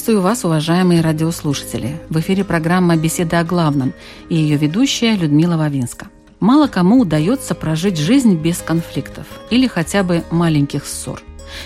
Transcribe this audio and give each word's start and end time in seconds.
Приветствую 0.00 0.22
вас, 0.22 0.46
уважаемые 0.46 1.02
радиослушатели. 1.02 2.00
В 2.08 2.18
эфире 2.20 2.42
программа 2.42 2.96
«Беседа 2.96 3.40
о 3.40 3.44
главном» 3.44 3.92
и 4.30 4.34
ее 4.34 4.56
ведущая 4.56 5.14
Людмила 5.14 5.58
Вавинска. 5.58 6.06
Мало 6.40 6.68
кому 6.68 7.00
удается 7.00 7.54
прожить 7.54 7.98
жизнь 7.98 8.34
без 8.34 8.62
конфликтов 8.62 9.26
или 9.50 9.66
хотя 9.66 10.02
бы 10.02 10.24
маленьких 10.30 10.86
ссор. 10.86 11.20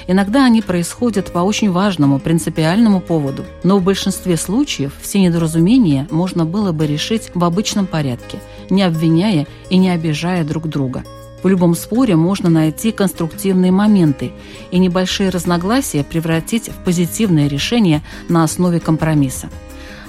Иногда 0.09 0.45
они 0.45 0.63
происходят 0.63 1.31
по 1.31 1.39
очень 1.39 1.71
важному, 1.71 2.19
принципиальному 2.19 3.01
поводу, 3.01 3.45
но 3.63 3.79
в 3.79 3.85
большинстве 3.85 4.37
случаев 4.37 4.95
все 5.01 5.21
недоразумения 5.21 6.09
можно 6.11 6.45
было 6.45 6.73
бы 6.73 6.89
решить 6.89 7.31
в 7.35 7.45
обычном 7.45 7.87
порядке, 7.87 8.41
не 8.69 8.83
обвиняя 8.83 9.47
и 9.71 9.77
не 9.77 9.91
обижая 9.91 10.43
друг 10.43 10.67
друга– 10.67 11.05
в 11.45 11.49
любом 11.49 11.75
споре 11.75 12.17
можно 12.17 12.49
найти 12.49 12.91
конструктивные 12.91 13.71
моменты 13.71 14.33
и 14.71 14.79
небольшие 14.79 15.29
разногласия 15.29 16.03
превратить 16.03 16.71
в 16.71 16.85
позитивное 16.85 17.49
решение 17.49 18.03
на 18.31 18.45
основе 18.45 18.81
компромисса. 18.81 19.51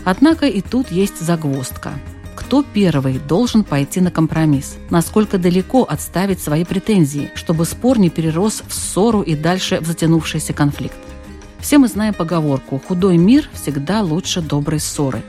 Однако 0.06 0.48
и 0.48 0.62
тут 0.62 0.92
есть 0.92 1.20
загвоздка. 1.20 1.92
Кто 2.36 2.64
первый 2.64 3.20
должен 3.20 3.64
пойти 3.66 4.00
на 4.00 4.12
компромисс? 4.12 4.78
Насколько 4.90 5.38
далеко 5.38 5.84
отставить 5.84 6.40
свои 6.40 6.64
претензии, 6.64 7.30
чтобы 7.36 7.66
спор 7.66 8.00
не 8.00 8.10
перерос 8.10 8.64
в 8.66 8.74
ссору 8.74 9.22
и 9.22 9.36
дальше 9.36 9.80
в 9.82 9.88
затянувшийся 9.88 10.54
конфликт? 10.54 10.98
Все 11.60 11.80
мы 11.80 11.90
знаем 11.90 12.14
поговорку 12.14 12.82
«худой 12.88 13.18
мир 13.18 13.50
всегда 13.54 14.02
лучше 14.02 14.42
доброй 14.42 14.80
ссоры». 14.80 15.22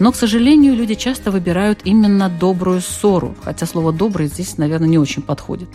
Но, 0.00 0.12
к 0.12 0.16
сожалению, 0.16 0.74
люди 0.74 0.94
часто 0.94 1.30
выбирают 1.30 1.80
именно 1.84 2.30
добрую 2.30 2.80
ссору, 2.80 3.36
хотя 3.42 3.66
слово 3.66 3.92
«добрый» 3.92 4.28
здесь, 4.28 4.56
наверное, 4.56 4.88
не 4.88 4.98
очень 4.98 5.20
подходит. 5.20 5.68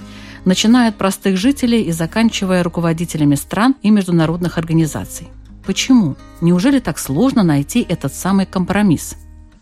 Начиная 0.46 0.90
от 0.90 0.98
простых 0.98 1.38
жителей 1.38 1.84
и 1.84 1.92
заканчивая 1.92 2.64
руководителями 2.64 3.36
стран 3.36 3.76
и 3.84 3.92
международных 3.92 4.58
организаций. 4.58 5.28
Почему? 5.64 6.16
Неужели 6.42 6.80
так 6.80 6.98
сложно 6.98 7.44
найти 7.44 7.86
этот 7.88 8.16
самый 8.16 8.48
компромисс? 8.48 9.16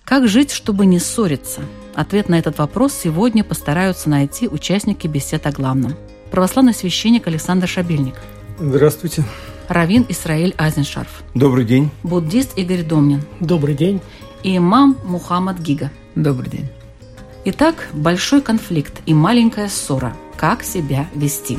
Как 0.05 0.29
жить, 0.29 0.51
чтобы 0.51 0.85
не 0.85 0.99
ссориться? 0.99 1.61
Ответ 1.93 2.29
на 2.29 2.39
этот 2.39 2.57
вопрос 2.57 2.93
сегодня 2.93 3.43
постараются 3.43 4.09
найти 4.09 4.47
участники 4.47 5.07
бесед 5.07 5.45
о 5.45 5.51
главном. 5.51 5.93
Православный 6.31 6.73
священник 6.73 7.27
Александр 7.27 7.67
Шабельник. 7.67 8.15
Здравствуйте. 8.59 9.25
Равин 9.67 10.05
Исраиль 10.09 10.53
Азеншарф. 10.57 11.23
Добрый 11.33 11.65
день. 11.65 11.89
Буддист 12.03 12.57
Игорь 12.57 12.83
Домнин. 12.83 13.23
Добрый 13.39 13.75
день 13.75 14.01
и 14.43 14.57
имам 14.57 14.97
Мухаммад 15.05 15.59
Гига. 15.59 15.89
Добрый 16.15 16.49
день. 16.49 16.67
Итак, 17.45 17.89
большой 17.93 18.41
конфликт 18.41 19.01
и 19.05 19.13
маленькая 19.13 19.67
ссора. 19.67 20.15
Как 20.37 20.63
себя 20.63 21.07
вести? 21.15 21.57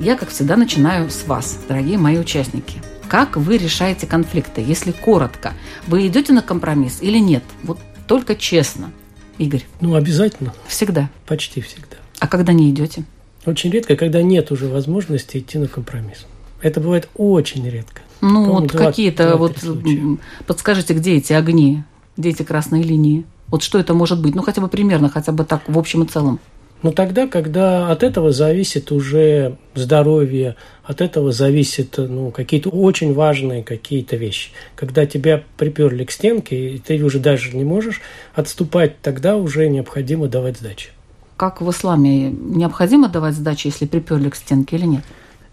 Я, 0.00 0.16
как 0.16 0.28
всегда, 0.28 0.56
начинаю 0.56 1.08
с 1.08 1.26
вас, 1.26 1.58
дорогие 1.66 1.96
мои 1.96 2.18
участники. 2.18 2.82
Как 3.08 3.36
вы 3.36 3.56
решаете 3.56 4.06
конфликты, 4.06 4.60
если 4.60 4.92
коротко? 4.92 5.54
Вы 5.86 6.06
идете 6.06 6.34
на 6.34 6.42
компромисс 6.42 6.98
или 7.00 7.18
нет? 7.18 7.42
Вот 7.62 7.78
только 8.06 8.36
честно. 8.36 8.90
Игорь. 9.38 9.64
Ну, 9.80 9.94
обязательно. 9.94 10.52
Всегда. 10.66 11.08
Почти 11.26 11.62
всегда. 11.62 11.96
А 12.24 12.26
когда 12.26 12.54
не 12.54 12.70
идете? 12.70 13.04
Очень 13.44 13.70
редко, 13.70 13.96
когда 13.96 14.22
нет 14.22 14.50
уже 14.50 14.66
возможности 14.66 15.36
идти 15.36 15.58
на 15.58 15.68
компромисс. 15.68 16.24
Это 16.62 16.80
бывает 16.80 17.06
очень 17.16 17.68
редко. 17.68 18.00
Ну, 18.22 18.50
вот 18.50 18.72
какие-то 18.72 19.36
вот 19.36 19.58
случая. 19.58 20.16
подскажите, 20.46 20.94
где 20.94 21.16
эти 21.16 21.34
огни, 21.34 21.82
где 22.16 22.30
эти 22.30 22.42
красные 22.42 22.82
линии? 22.82 23.26
Вот 23.48 23.62
что 23.62 23.78
это 23.78 23.92
может 23.92 24.22
быть? 24.22 24.34
Ну, 24.34 24.40
хотя 24.40 24.62
бы 24.62 24.68
примерно, 24.68 25.10
хотя 25.10 25.32
бы 25.32 25.44
так, 25.44 25.64
в 25.68 25.78
общем 25.78 26.04
и 26.04 26.06
целом. 26.06 26.40
Ну, 26.80 26.92
тогда, 26.92 27.26
когда 27.26 27.90
от 27.90 28.02
этого 28.02 28.32
зависит 28.32 28.90
уже 28.90 29.58
здоровье, 29.74 30.56
от 30.82 31.02
этого 31.02 31.30
зависит 31.30 31.98
ну, 31.98 32.30
какие-то 32.30 32.70
очень 32.70 33.12
важные 33.12 33.62
какие-то 33.62 34.16
вещи. 34.16 34.48
Когда 34.76 35.04
тебя 35.04 35.42
приперли 35.58 36.04
к 36.04 36.10
стенке, 36.10 36.76
и 36.76 36.78
ты 36.78 37.04
уже 37.04 37.18
даже 37.18 37.54
не 37.54 37.64
можешь 37.64 38.00
отступать, 38.34 39.02
тогда 39.02 39.36
уже 39.36 39.68
необходимо 39.68 40.26
давать 40.26 40.56
сдачи 40.56 40.88
как 41.36 41.60
в 41.60 41.70
исламе, 41.70 42.30
необходимо 42.30 43.08
давать 43.08 43.34
сдачи, 43.34 43.68
если 43.68 43.86
приперли 43.86 44.30
к 44.30 44.36
стенке 44.36 44.76
или 44.76 44.86
нет? 44.86 45.04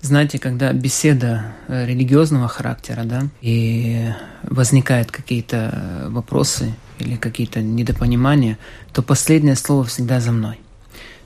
Знаете, 0.01 0.39
когда 0.39 0.73
беседа 0.73 1.53
э, 1.67 1.85
религиозного 1.85 2.47
характера, 2.47 3.03
да, 3.03 3.23
и 3.41 4.09
возникают 4.43 5.11
какие-то 5.11 6.07
вопросы 6.09 6.73
или 6.97 7.17
какие-то 7.17 7.61
недопонимания, 7.61 8.57
то 8.93 9.03
последнее 9.03 9.55
слово 9.55 9.83
всегда 9.83 10.19
за 10.19 10.31
мной. 10.31 10.59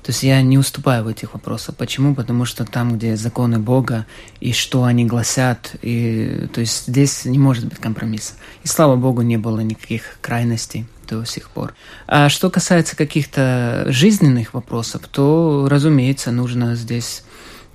То 0.04 0.12
есть 0.12 0.22
я 0.24 0.42
не 0.42 0.58
уступаю 0.60 1.04
в 1.04 1.08
этих 1.08 1.34
вопросах. 1.34 1.76
Почему? 1.78 2.14
Потому 2.14 2.46
что 2.46 2.64
там, 2.64 2.96
где 2.96 3.16
законы 3.16 3.58
Бога 3.58 4.06
и 4.40 4.52
что 4.52 4.84
они 4.84 5.06
гласят, 5.06 5.76
и, 5.82 6.48
то 6.54 6.62
есть 6.62 6.88
здесь 6.88 7.26
не 7.26 7.40
может 7.40 7.66
быть 7.66 7.80
компромисса. 7.80 8.34
И 8.64 8.68
слава 8.68 8.98
Богу, 8.98 9.24
не 9.24 9.38
было 9.38 9.62
никаких 9.62 10.20
крайностей 10.22 10.86
до 11.08 11.24
сих 11.26 11.50
пор. 11.50 11.74
А 12.08 12.30
что 12.30 12.50
касается 12.50 12.96
каких-то 12.96 13.86
жизненных 13.88 14.54
вопросов, 14.54 15.04
то, 15.12 15.68
разумеется, 15.70 16.32
нужно 16.32 16.76
здесь 16.76 17.24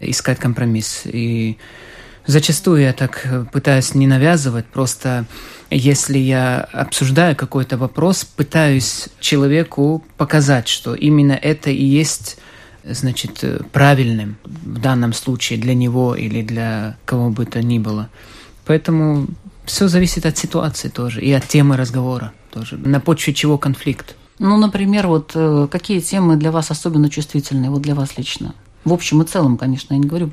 искать 0.01 0.39
компромисс. 0.39 1.03
И 1.05 1.59
зачастую 2.27 2.83
я 2.83 2.93
так 2.93 3.27
пытаюсь 3.53 3.95
не 3.95 4.07
навязывать, 4.07 4.67
просто 4.67 5.27
если 5.71 6.19
я 6.19 6.61
обсуждаю 6.73 7.37
какой-то 7.37 7.77
вопрос, 7.77 8.25
пытаюсь 8.25 9.09
человеку 9.21 10.05
показать, 10.17 10.69
что 10.69 10.95
именно 10.95 11.33
это 11.33 11.71
и 11.71 11.85
есть 11.85 12.39
значит, 12.85 13.45
правильным 13.73 14.37
в 14.45 14.79
данном 14.81 15.13
случае 15.13 15.59
для 15.59 15.75
него 15.75 16.15
или 16.15 16.43
для 16.43 16.97
кого 17.05 17.31
бы 17.31 17.47
то 17.47 17.63
ни 17.63 17.79
было. 17.79 18.09
Поэтому 18.67 19.27
все 19.65 19.89
зависит 19.89 20.27
от 20.27 20.37
ситуации 20.39 20.89
тоже 20.89 21.21
и 21.21 21.31
от 21.33 21.47
темы 21.47 21.77
разговора 21.77 22.33
тоже. 22.51 22.77
На 22.77 23.01
почве 23.01 23.35
чего 23.35 23.59
конфликт? 23.59 24.17
Ну, 24.39 24.57
например, 24.57 25.07
вот 25.07 25.33
э, 25.35 25.69
какие 25.71 26.01
темы 26.01 26.37
для 26.37 26.51
вас 26.51 26.71
особенно 26.71 27.11
чувствительные, 27.11 27.71
вот 27.71 27.83
для 27.83 27.95
вас 27.95 28.17
лично? 28.17 28.55
В 28.85 28.95
общем 28.95 29.21
и 29.21 29.27
целом, 29.27 29.59
конечно, 29.59 29.93
я 29.93 30.01
не 30.01 30.07
говорю 30.07 30.31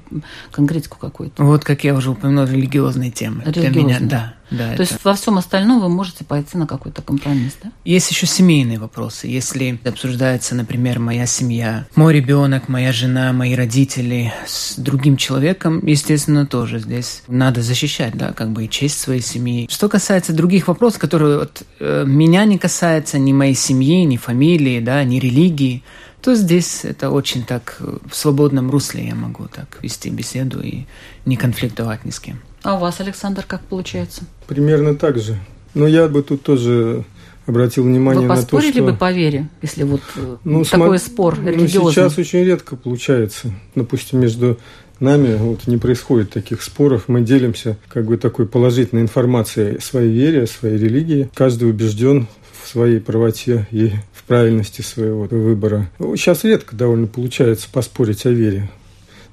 конкретику 0.52 0.98
какую-то. 0.98 1.44
Вот, 1.44 1.66
как 1.66 1.84
я 1.84 1.94
уже 1.94 2.12
упомянул, 2.12 2.46
религиозные 2.46 3.12
темы. 3.12 3.44
Религиозные. 3.44 3.72
Для 3.72 3.82
меня, 3.82 4.00
да. 4.00 4.34
да 4.50 4.68
То 4.68 4.74
это... 4.74 4.82
есть 4.84 5.04
во 5.04 5.14
всем 5.16 5.38
остальном 5.38 5.82
вы 5.82 5.90
можете 5.90 6.24
пойти 6.24 6.58
на 6.58 6.66
какой-то 6.66 7.02
компромисс, 7.02 7.58
да? 7.62 7.72
Есть 7.84 8.10
еще 8.10 8.26
семейные 8.26 8.80
вопросы. 8.80 9.28
Если 9.28 9.78
обсуждается, 9.84 10.56
например, 10.56 11.00
моя 11.00 11.26
семья, 11.26 11.88
мой 11.96 12.14
ребенок, 12.14 12.70
моя 12.70 12.94
жена, 12.94 13.34
мои 13.34 13.54
родители 13.54 14.34
с 14.46 14.78
другим 14.78 15.18
человеком, 15.18 15.86
естественно, 15.86 16.46
тоже 16.46 16.80
здесь 16.80 17.24
надо 17.28 17.62
защищать, 17.62 18.16
да, 18.16 18.32
как 18.32 18.52
бы 18.52 18.64
и 18.64 18.70
честь 18.70 19.00
своей 19.00 19.22
семьи. 19.22 19.68
Что 19.70 19.90
касается 19.90 20.32
других 20.32 20.70
вопросов, 20.70 21.02
которые 21.02 21.40
вот, 21.40 21.64
э, 21.82 22.06
меня 22.08 22.46
не 22.46 22.58
касаются, 22.58 23.20
ни 23.20 23.34
моей 23.34 23.56
семьи, 23.56 24.06
ни 24.06 24.16
фамилии, 24.16 24.80
да, 24.80 25.04
ни 25.04 25.20
религии, 25.20 25.84
то 26.22 26.36
здесь 26.36 26.84
это 26.84 27.10
очень 27.10 27.44
так 27.44 27.78
э, 27.80 27.98
в 28.10 28.16
свободном 28.16 28.70
русле 28.70 29.08
я 29.08 29.16
могу 29.16 29.48
так 29.48 29.80
вести 29.82 30.10
беседу 30.10 30.62
и 30.62 30.86
не 31.26 31.38
конфликтовать 31.38 32.06
ни 32.06 32.12
с 32.12 32.20
кем. 32.20 32.40
А 32.64 32.76
у 32.76 32.80
вас, 32.80 33.00
Александр, 33.00 33.46
как 33.48 33.62
получается? 33.62 34.24
Примерно 34.48 34.96
так 34.96 35.18
же. 35.18 35.38
Но 35.74 35.88
я 35.88 36.08
бы 36.08 36.24
тут 36.24 36.44
тоже 36.44 37.06
обратил 37.46 37.84
внимание 37.84 38.28
Вы 38.28 38.36
на 38.36 38.42
то, 38.42 38.60
что... 38.60 38.82
Вы 38.82 38.92
бы 38.92 38.98
по 38.98 39.12
вере, 39.12 39.48
если 39.62 39.84
вот 39.84 40.02
э, 40.16 40.38
ну, 40.44 40.64
такой 40.64 41.00
см... 41.00 41.00
спор 41.00 41.40
религиозный? 41.40 41.82
Ну, 41.82 41.92
сейчас 41.92 42.18
очень 42.18 42.44
редко 42.44 42.76
получается. 42.76 43.54
Допустим, 43.76 44.20
между 44.20 44.60
нами 45.00 45.36
вот 45.36 45.68
не 45.68 45.78
происходит 45.78 46.32
таких 46.32 46.62
споров. 46.62 47.06
Мы 47.08 47.22
делимся 47.22 47.78
как 47.90 48.06
бы 48.06 48.18
такой 48.18 48.48
положительной 48.48 49.02
информацией 49.02 49.78
о 49.78 49.82
своей 49.82 50.12
вере, 50.12 50.44
о 50.44 50.48
своей 50.48 50.78
религии. 50.78 51.30
Каждый 51.34 51.70
убежден 51.70 52.28
в 52.68 52.72
своей 52.72 53.00
правоте 53.00 53.66
и 53.72 53.92
правильности 54.28 54.82
своего 54.82 55.24
выбора. 55.24 55.90
Сейчас 56.00 56.44
редко 56.44 56.76
довольно 56.76 57.08
получается 57.08 57.70
поспорить 57.72 58.26
о 58.26 58.30
вере. 58.30 58.70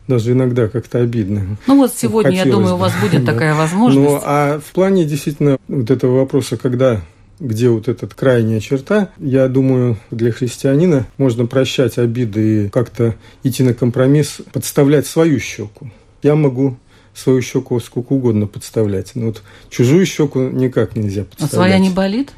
даже 0.06 0.32
иногда 0.32 0.68
как-то 0.68 0.98
обидно. 1.00 1.56
Ну 1.66 1.76
вот 1.78 1.92
сегодня, 1.94 2.30
Хотелось 2.30 2.46
я 2.46 2.52
думаю, 2.52 2.70
бы. 2.70 2.74
у 2.74 2.78
вас 2.78 2.92
будет 3.00 3.26
такая 3.26 3.54
возможность. 3.54 4.08
Ну, 4.08 4.20
а 4.22 4.60
в 4.60 4.72
плане 4.72 5.04
действительно 5.04 5.58
вот 5.66 5.90
этого 5.90 6.18
вопроса, 6.18 6.56
когда 6.56 7.02
где 7.40 7.68
вот 7.68 7.88
эта 7.88 8.06
крайняя 8.06 8.60
черта, 8.60 9.10
я 9.18 9.48
думаю, 9.48 9.98
для 10.12 10.30
христианина 10.30 11.06
можно 11.18 11.46
прощать 11.46 11.98
обиды 11.98 12.66
и 12.66 12.68
как-то 12.68 13.16
идти 13.42 13.64
на 13.64 13.74
компромисс, 13.74 14.38
подставлять 14.52 15.08
свою 15.08 15.40
щеку. 15.40 15.90
Я 16.22 16.36
могу 16.36 16.76
свою 17.12 17.42
щеку 17.42 17.80
сколько 17.80 18.12
угодно 18.12 18.46
подставлять, 18.46 19.12
но 19.16 19.26
вот 19.26 19.42
чужую 19.68 20.06
щеку 20.06 20.40
никак 20.40 20.94
нельзя 20.94 21.24
подставлять. 21.24 21.52
А 21.52 21.56
своя 21.56 21.78
не 21.78 21.90
болит? 21.90 22.32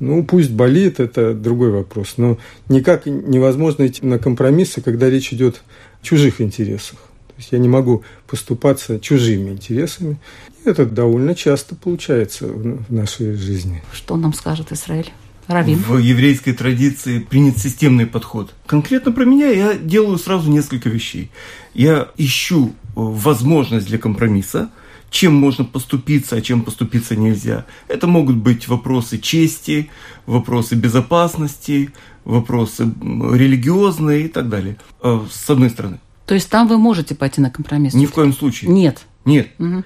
Ну, 0.00 0.24
пусть 0.24 0.50
болит, 0.50 1.00
это 1.00 1.34
другой 1.34 1.70
вопрос. 1.70 2.14
Но 2.16 2.38
никак 2.68 3.06
невозможно 3.06 3.86
идти 3.86 4.04
на 4.04 4.18
компромиссы, 4.18 4.80
когда 4.80 5.08
речь 5.08 5.32
идет 5.32 5.62
о 6.02 6.04
чужих 6.04 6.40
интересах. 6.40 6.98
То 7.28 7.34
есть 7.38 7.52
я 7.52 7.58
не 7.58 7.68
могу 7.68 8.04
поступаться 8.26 9.00
чужими 9.00 9.50
интересами. 9.50 10.18
И 10.64 10.68
это 10.68 10.86
довольно 10.86 11.34
часто 11.34 11.74
получается 11.74 12.46
в 12.46 12.92
нашей 12.92 13.34
жизни. 13.34 13.82
Что 13.92 14.16
нам 14.16 14.32
скажет 14.32 14.72
Израиль? 14.72 15.10
Равин. 15.46 15.78
В 15.78 15.98
еврейской 15.98 16.52
традиции 16.52 17.18
принят 17.18 17.58
системный 17.58 18.06
подход. 18.06 18.54
Конкретно 18.66 19.12
про 19.12 19.24
меня 19.24 19.50
я 19.50 19.74
делаю 19.74 20.18
сразу 20.18 20.50
несколько 20.50 20.88
вещей. 20.88 21.30
Я 21.74 22.08
ищу 22.16 22.72
возможность 22.94 23.86
для 23.86 23.98
компромисса, 23.98 24.70
чем 25.14 25.32
можно 25.36 25.64
поступиться, 25.64 26.34
а 26.34 26.40
чем 26.40 26.62
поступиться 26.62 27.14
нельзя. 27.14 27.66
Это 27.86 28.08
могут 28.08 28.34
быть 28.34 28.66
вопросы 28.66 29.18
чести, 29.18 29.88
вопросы 30.26 30.74
безопасности, 30.74 31.92
вопросы 32.24 32.92
религиозные 33.00 34.24
и 34.24 34.28
так 34.28 34.48
далее. 34.48 34.76
Э, 35.04 35.20
с 35.30 35.48
одной 35.48 35.70
стороны. 35.70 36.00
То 36.26 36.34
есть 36.34 36.50
там 36.50 36.66
вы 36.66 36.78
можете 36.78 37.14
пойти 37.14 37.40
на 37.40 37.50
компромисс? 37.50 37.94
Ни 37.94 38.06
в 38.06 38.10
коем 38.10 38.32
случае. 38.32 38.72
Нет. 38.72 39.06
Нет. 39.24 39.50
Угу. 39.60 39.84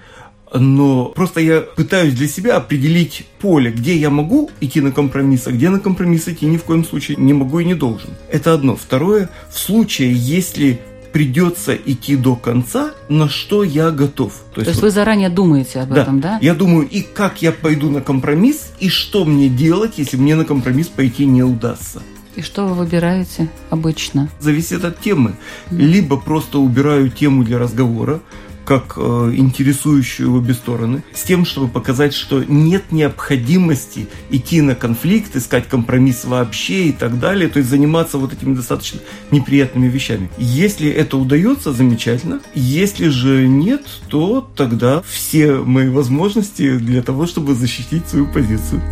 Но 0.54 1.04
просто 1.14 1.40
я 1.40 1.60
пытаюсь 1.60 2.14
для 2.14 2.26
себя 2.26 2.56
определить 2.56 3.26
поле, 3.38 3.70
где 3.70 3.98
я 3.98 4.08
могу 4.08 4.50
идти 4.62 4.80
на 4.80 4.92
компромисс, 4.92 5.46
а 5.46 5.52
где 5.52 5.68
на 5.68 5.78
компромисс 5.78 6.26
идти 6.28 6.46
ни 6.46 6.56
в 6.56 6.64
коем 6.64 6.86
случае 6.86 7.18
не 7.18 7.34
могу 7.34 7.58
и 7.58 7.66
не 7.66 7.74
должен. 7.74 8.08
Это 8.32 8.54
одно. 8.54 8.76
Второе, 8.76 9.28
в 9.52 9.58
случае, 9.58 10.10
если 10.14 10.80
придется 11.12 11.74
идти 11.74 12.16
до 12.16 12.36
конца, 12.36 12.92
на 13.08 13.28
что 13.28 13.62
я 13.62 13.90
готов. 13.90 14.32
То 14.32 14.38
есть, 14.38 14.54
То 14.54 14.60
есть 14.70 14.74
вот, 14.76 14.86
вы 14.86 14.90
заранее 14.90 15.28
думаете 15.28 15.80
об 15.80 15.90
да, 15.90 16.02
этом, 16.02 16.20
да? 16.20 16.38
Я 16.40 16.54
думаю, 16.54 16.88
и 16.88 17.02
как 17.02 17.42
я 17.42 17.52
пойду 17.52 17.90
на 17.90 18.00
компромисс, 18.00 18.72
и 18.80 18.88
что 18.88 19.24
мне 19.24 19.48
делать, 19.48 19.94
если 19.96 20.16
мне 20.16 20.34
на 20.36 20.44
компромисс 20.44 20.88
пойти 20.88 21.26
не 21.26 21.42
удастся. 21.42 22.02
И 22.36 22.42
что 22.42 22.66
вы 22.66 22.74
выбираете 22.74 23.48
обычно? 23.68 24.28
Зависит 24.38 24.84
от 24.84 25.00
темы. 25.00 25.34
Либо 25.72 26.16
просто 26.16 26.58
убираю 26.60 27.10
тему 27.10 27.42
для 27.42 27.58
разговора, 27.58 28.20
как 28.68 28.98
э, 28.98 29.32
интересующую 29.34 30.30
обе 30.34 30.52
стороны, 30.52 31.02
с 31.14 31.22
тем, 31.22 31.46
чтобы 31.46 31.68
показать, 31.68 32.12
что 32.12 32.44
нет 32.44 32.92
необходимости 32.92 34.08
идти 34.28 34.60
на 34.60 34.74
конфликт, 34.74 35.34
искать 35.34 35.66
компромисс 35.66 36.26
вообще 36.26 36.88
и 36.88 36.92
так 36.92 37.18
далее, 37.18 37.48
то 37.48 37.60
есть 37.60 37.70
заниматься 37.70 38.18
вот 38.18 38.34
этими 38.34 38.54
достаточно 38.54 39.00
неприятными 39.30 39.88
вещами. 39.88 40.28
Если 40.36 40.90
это 40.90 41.16
удается, 41.16 41.72
замечательно. 41.72 42.42
Если 42.54 43.08
же 43.08 43.48
нет, 43.48 43.86
то 44.08 44.46
тогда 44.54 45.02
все 45.08 45.54
мои 45.54 45.88
возможности 45.88 46.76
для 46.76 47.02
того, 47.02 47.26
чтобы 47.26 47.54
защитить 47.54 48.06
свою 48.06 48.26
позицию. 48.26 48.82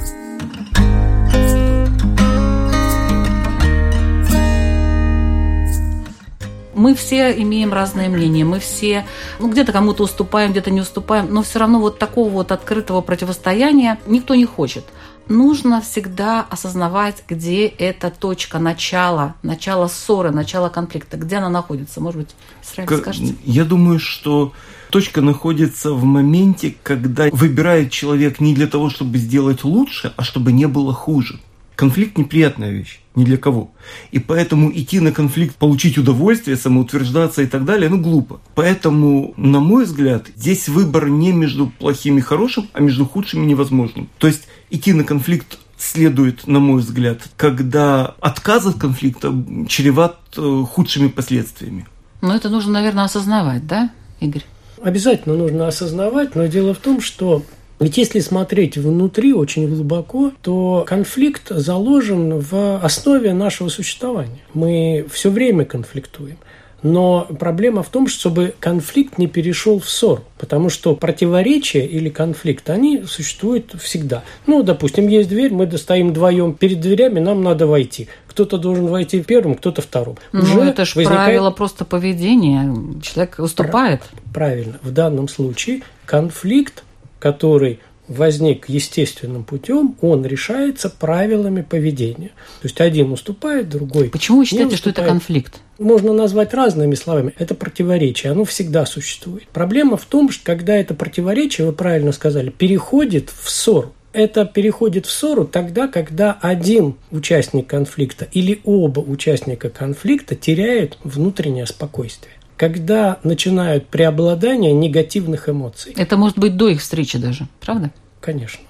Мы 6.77 6.95
все 6.95 7.33
имеем 7.43 7.73
разное 7.73 8.09
мнение, 8.09 8.45
мы 8.45 8.61
все, 8.61 9.07
ну, 9.41 9.51
где-то 9.51 9.73
кому-то 9.73 10.05
уступаем, 10.05 10.53
где-то 10.53 10.71
не 10.71 10.83
уступаем, 10.83 11.27
но 11.31 11.43
все 11.43 11.59
равно 11.59 11.81
вот 11.81 11.99
такого 11.99 12.29
вот 12.29 12.53
открытого 12.53 13.01
противостояния 13.01 13.99
никто 14.07 14.35
не 14.35 14.45
хочет. 14.45 14.85
Нужно 15.29 15.81
всегда 15.81 16.47
осознавать, 16.49 17.25
где 17.29 17.67
эта 17.67 18.11
точка 18.11 18.61
начала, 18.61 19.35
начала 19.43 19.89
ссоры, 19.89 20.31
начала 20.31 20.69
конфликта, 20.69 21.17
где 21.17 21.37
она 21.37 21.49
находится. 21.49 22.01
Может 22.01 22.21
быть, 22.21 22.31
Израиль, 22.63 22.89
как, 22.89 23.01
скажете? 23.01 23.35
Я 23.45 23.65
думаю, 23.65 23.99
что 23.99 24.53
точка 24.91 25.23
находится 25.23 25.93
в 25.93 26.05
моменте, 26.05 26.77
когда 26.83 27.29
выбирает 27.33 27.91
человек 27.91 28.39
не 28.39 28.55
для 28.55 28.69
того, 28.69 28.89
чтобы 28.89 29.19
сделать 29.19 29.65
лучше, 29.65 30.13
а 30.17 30.23
чтобы 30.23 30.53
не 30.53 30.69
было 30.69 30.93
хуже. 30.93 31.41
Конфликт 31.75 32.17
неприятная 32.19 32.71
вещь, 32.71 33.01
ни 33.17 33.25
для 33.25 33.37
кого. 33.37 33.71
И 34.13 34.19
поэтому 34.19 34.71
идти 34.71 35.01
на 35.01 35.11
конфликт, 35.11 35.57
получить 35.57 35.99
удовольствие, 35.99 36.57
самоутверждаться 36.57 37.43
и 37.43 37.47
так 37.47 37.65
далее, 37.65 37.89
ну 37.89 37.99
глупо. 37.99 38.41
Поэтому, 38.55 39.35
на 39.37 39.59
мой 39.59 39.85
взгляд, 39.85 40.27
здесь 40.37 40.69
выбор 40.69 41.09
не 41.09 41.33
между 41.33 41.67
плохим 41.67 42.19
и 42.19 42.21
хорошим, 42.21 42.69
а 42.73 42.81
между 42.81 43.07
худшим 43.07 43.43
и 43.43 43.47
невозможным. 43.47 44.09
То 44.19 44.29
есть 44.29 44.47
идти 44.71 44.93
на 44.93 45.03
конфликт 45.03 45.59
следует, 45.79 46.47
на 46.47 46.61
мой 46.61 46.81
взгляд, 46.81 47.23
когда 47.37 48.15
отказ 48.21 48.67
от 48.67 48.79
конфликта 48.79 49.35
чреват 49.69 50.19
э, 50.37 50.65
худшими 50.71 51.09
последствиями. 51.09 51.87
Но 52.23 52.35
это 52.35 52.49
нужно, 52.49 52.73
наверное, 52.73 53.05
осознавать, 53.05 53.67
да, 53.67 53.91
Игорь? 54.21 54.45
Обязательно 54.83 55.37
нужно 55.37 55.69
осознавать, 55.69 56.35
но 56.35 56.47
дело 56.47 56.75
в 56.75 56.79
том, 56.79 57.01
что 57.01 57.43
ведь 57.79 57.99
если 57.99 58.21
смотреть 58.21 58.79
внутри 58.79 59.33
очень 59.33 59.69
глубоко, 59.69 60.33
то 60.43 60.85
конфликт 60.89 61.49
заложен 61.51 62.39
в 62.39 62.81
основе 62.83 63.35
нашего 63.35 63.69
существования. 63.69 64.41
Мы 64.55 65.07
все 65.11 65.31
время 65.31 65.65
конфликтуем. 65.65 66.39
Но 66.83 67.27
проблема 67.41 67.83
в 67.83 67.89
том, 67.89 68.07
чтобы 68.07 68.55
конфликт 68.61 69.19
не 69.19 69.27
перешел 69.27 69.81
в 69.81 69.89
ссору, 69.89 70.23
потому 70.39 70.71
что 70.71 70.95
противоречия 70.95 71.85
или 71.85 72.09
конфликт, 72.11 72.69
они 72.71 73.03
существуют 73.07 73.75
всегда. 73.81 74.23
Ну, 74.47 74.63
допустим, 74.63 75.09
есть 75.09 75.29
дверь, 75.29 75.53
мы 75.53 75.67
достаем 75.67 76.11
вдвоем 76.11 76.55
перед 76.55 76.81
дверями, 76.81 77.19
нам 77.19 77.43
надо 77.43 77.67
войти. 77.67 78.09
Кто-то 78.29 78.59
должен 78.59 78.87
войти 78.87 79.23
первым, 79.23 79.55
кто-то 79.55 79.83
вторым. 79.83 80.17
Ну, 80.33 80.43
Уже 80.43 80.61
это 80.61 80.85
же 80.85 80.93
возникает... 80.97 81.25
правило 81.25 81.51
просто 81.51 81.85
поведения. 81.85 82.73
Человек 83.03 83.37
уступает. 83.39 84.03
Правильно. 84.33 84.79
В 84.83 84.93
данном 84.93 85.29
случае 85.29 85.83
конфликт 86.05 86.85
который 87.19 87.81
возник 88.09 88.69
естественным 88.69 89.45
путем, 89.45 89.97
он 90.01 90.25
решается 90.25 90.89
правилами 90.89 91.63
поведения. 91.63 92.29
То 92.61 92.65
есть 92.65 92.81
один 92.81 93.13
уступает, 93.13 93.69
другой. 93.69 94.09
Почему 94.11 94.39
вы 94.39 94.47
считаете, 94.47 94.77
что 94.77 94.91
это 94.91 95.05
конфликт? 95.05 95.61
Можно 95.79 96.13
назвать 96.13 96.55
разными 96.55 96.95
словами. 96.95 97.35
Это 97.39 97.55
противоречие, 97.55 98.33
оно 98.33 98.45
всегда 98.45 98.87
существует. 98.87 99.49
Проблема 99.49 99.97
в 99.97 100.05
том, 100.05 100.31
что 100.31 100.45
когда 100.45 100.77
это 100.77 100.95
противоречие, 100.95 101.67
вы 101.67 101.73
правильно 101.73 102.13
сказали, 102.13 102.51
переходит 102.51 103.31
в 103.31 103.51
ссору. 103.51 103.93
Это 104.13 104.47
переходит 104.47 105.05
в 105.05 105.11
ссору 105.11 105.45
тогда, 105.45 105.89
когда 105.89 106.39
один 106.41 106.95
участник 107.11 107.67
конфликта 107.67 108.27
или 108.33 108.61
оба 108.65 109.01
участника 109.01 109.69
конфликта 109.69 110.35
теряют 110.35 110.97
внутреннее 111.05 111.67
спокойствие 111.67 112.33
когда 112.57 113.19
начинают 113.23 113.87
преобладание 113.87 114.73
негативных 114.73 115.49
эмоций. 115.49 115.93
Это 115.97 116.17
может 116.17 116.39
быть 116.39 116.57
до 116.57 116.69
их 116.69 116.81
встречи 116.81 117.19
даже, 117.19 117.47
правда? 117.61 117.91
Конечно. 118.21 118.61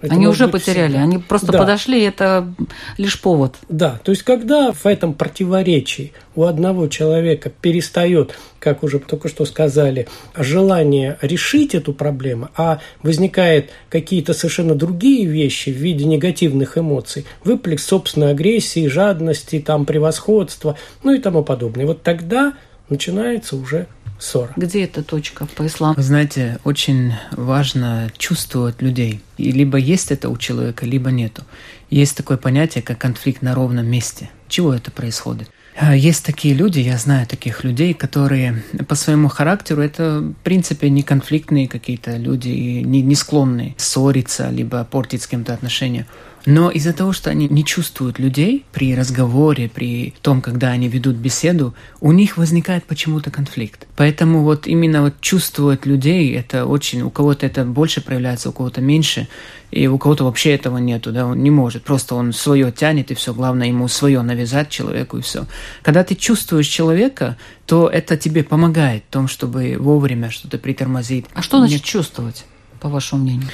Это 0.00 0.14
они 0.14 0.26
уже 0.26 0.48
потеряли, 0.48 0.92
всегда. 0.92 1.02
они 1.02 1.18
просто 1.18 1.52
да. 1.52 1.58
подошли, 1.58 2.02
это 2.02 2.54
лишь 2.96 3.20
повод. 3.20 3.56
Да, 3.68 4.00
то 4.02 4.12
есть 4.12 4.22
когда 4.22 4.72
в 4.72 4.86
этом 4.86 5.12
противоречии 5.12 6.14
у 6.34 6.44
одного 6.44 6.88
человека 6.88 7.50
перестает, 7.50 8.34
как 8.60 8.82
уже 8.82 8.98
только 8.98 9.28
что 9.28 9.44
сказали, 9.44 10.08
желание 10.34 11.18
решить 11.20 11.74
эту 11.74 11.92
проблему, 11.92 12.48
а 12.56 12.80
возникает 13.02 13.70
какие-то 13.90 14.32
совершенно 14.32 14.74
другие 14.74 15.26
вещи 15.26 15.68
в 15.68 15.76
виде 15.76 16.06
негативных 16.06 16.78
эмоций, 16.78 17.26
выплеск 17.44 17.84
собственной 17.84 18.30
агрессии, 18.30 18.86
жадности, 18.86 19.60
там, 19.60 19.84
превосходства, 19.84 20.78
ну 21.02 21.12
и 21.12 21.18
тому 21.18 21.44
подобное. 21.44 21.84
Вот 21.84 22.02
тогда 22.02 22.54
начинается 22.90 23.56
уже 23.56 23.86
ссора. 24.18 24.52
Где 24.56 24.84
эта 24.84 25.02
точка 25.02 25.46
по 25.46 25.66
исламу? 25.66 25.94
Вы 25.96 26.02
знаете, 26.02 26.58
очень 26.64 27.14
важно 27.32 28.10
чувствовать 28.18 28.82
людей. 28.82 29.20
И 29.38 29.50
либо 29.50 29.78
есть 29.78 30.10
это 30.10 30.28
у 30.28 30.36
человека, 30.36 30.84
либо 30.84 31.10
нету. 31.10 31.42
Есть 31.88 32.16
такое 32.16 32.36
понятие, 32.36 32.82
как 32.82 32.98
конфликт 32.98 33.42
на 33.42 33.54
ровном 33.54 33.86
месте. 33.86 34.30
Чего 34.48 34.74
это 34.74 34.90
происходит? 34.90 35.50
А, 35.76 35.94
есть 35.96 36.24
такие 36.24 36.52
люди, 36.54 36.80
я 36.80 36.98
знаю 36.98 37.26
таких 37.26 37.64
людей, 37.64 37.94
которые 37.94 38.62
по 38.86 38.94
своему 38.94 39.28
характеру 39.28 39.80
это, 39.80 40.20
в 40.20 40.34
принципе, 40.42 40.90
не 40.90 41.02
конфликтные 41.02 41.68
какие-то 41.68 42.16
люди, 42.16 42.48
не, 42.48 43.00
не 43.00 43.14
склонные 43.14 43.74
ссориться, 43.78 44.50
либо 44.50 44.84
портить 44.84 45.22
с 45.22 45.26
кем-то 45.26 45.54
отношения. 45.54 46.06
Но 46.46 46.70
из-за 46.70 46.92
того, 46.92 47.12
что 47.12 47.30
они 47.30 47.48
не 47.48 47.64
чувствуют 47.64 48.18
людей 48.18 48.64
при 48.72 48.94
разговоре, 48.94 49.68
при 49.68 50.14
том, 50.22 50.40
когда 50.40 50.68
они 50.68 50.88
ведут 50.88 51.16
беседу, 51.16 51.74
у 52.00 52.12
них 52.12 52.36
возникает 52.36 52.84
почему-то 52.84 53.30
конфликт. 53.30 53.86
Поэтому 53.96 54.42
вот 54.42 54.66
именно 54.66 55.02
вот 55.02 55.20
чувствовать 55.20 55.86
людей, 55.86 56.34
это 56.34 56.66
очень, 56.66 57.02
у 57.02 57.10
кого-то 57.10 57.46
это 57.46 57.64
больше 57.64 58.00
проявляется, 58.00 58.50
у 58.50 58.52
кого-то 58.52 58.80
меньше, 58.80 59.28
и 59.70 59.86
у 59.86 59.98
кого-то 59.98 60.24
вообще 60.24 60.54
этого 60.54 60.78
нету, 60.78 61.12
да, 61.12 61.26
он 61.26 61.42
не 61.42 61.50
может, 61.50 61.84
просто 61.84 62.14
он 62.14 62.32
свое 62.32 62.72
тянет, 62.72 63.10
и 63.10 63.14
все, 63.14 63.32
главное 63.32 63.68
ему 63.68 63.86
свое 63.88 64.20
навязать 64.22 64.68
человеку, 64.68 65.18
и 65.18 65.22
все. 65.22 65.46
Когда 65.82 66.02
ты 66.02 66.14
чувствуешь 66.14 66.66
человека, 66.66 67.36
то 67.66 67.88
это 67.88 68.16
тебе 68.16 68.42
помогает 68.42 69.04
в 69.08 69.12
том, 69.12 69.28
чтобы 69.28 69.76
вовремя 69.78 70.30
что-то 70.30 70.58
притормозить. 70.58 71.26
А 71.34 71.42
что 71.42 71.58
значит 71.58 71.80
Нет. 71.80 71.84
чувствовать, 71.84 72.44
по 72.80 72.88
вашему 72.88 73.22
мнению? 73.22 73.48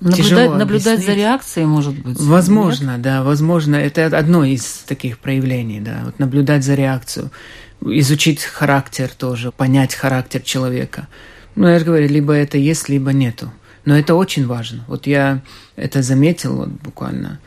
Наблюдать, 0.00 0.50
наблюдать 0.54 1.04
за 1.04 1.14
реакцией, 1.14 1.66
может 1.66 1.98
быть? 1.98 2.20
Возможно, 2.20 2.92
Нет? 2.92 3.02
да, 3.02 3.22
возможно. 3.22 3.76
Это 3.76 4.06
одно 4.06 4.44
из 4.44 4.84
таких 4.86 5.18
проявлений, 5.18 5.80
да. 5.80 6.02
Вот 6.04 6.18
наблюдать 6.18 6.64
за 6.64 6.74
реакцию, 6.74 7.30
изучить 7.80 8.42
характер 8.42 9.10
тоже, 9.16 9.52
понять 9.52 9.94
характер 9.94 10.42
человека. 10.42 11.08
Ну, 11.54 11.66
я 11.66 11.78
же 11.78 11.86
говорю, 11.86 12.08
либо 12.08 12.34
это 12.34 12.58
есть, 12.58 12.88
либо 12.90 13.12
нету. 13.12 13.50
Но 13.86 13.96
это 13.96 14.14
очень 14.14 14.46
важно. 14.46 14.84
Вот 14.88 15.06
я 15.06 15.42
это 15.76 16.02
заметил 16.02 16.56
вот 16.56 16.68
буквально 16.68 17.40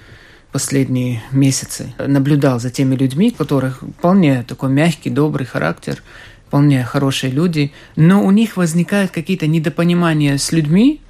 последние 0.52 1.22
месяцы. 1.32 1.94
Наблюдал 2.00 2.60
за 2.60 2.72
теми 2.72 2.96
людьми, 2.96 3.30
которых 3.30 3.84
вполне 4.00 4.44
такой 4.44 4.70
мягкий, 4.70 5.12
добрый 5.12 5.46
характер, 5.46 6.02
вполне 6.48 6.84
хорошие 6.84 7.32
люди, 7.32 7.72
но 7.96 8.26
у 8.26 8.32
них 8.32 8.58
возникают 8.58 9.12
какие-то 9.12 9.46
недопонимания 9.46 10.38
с 10.38 10.52
людьми, 10.52 11.02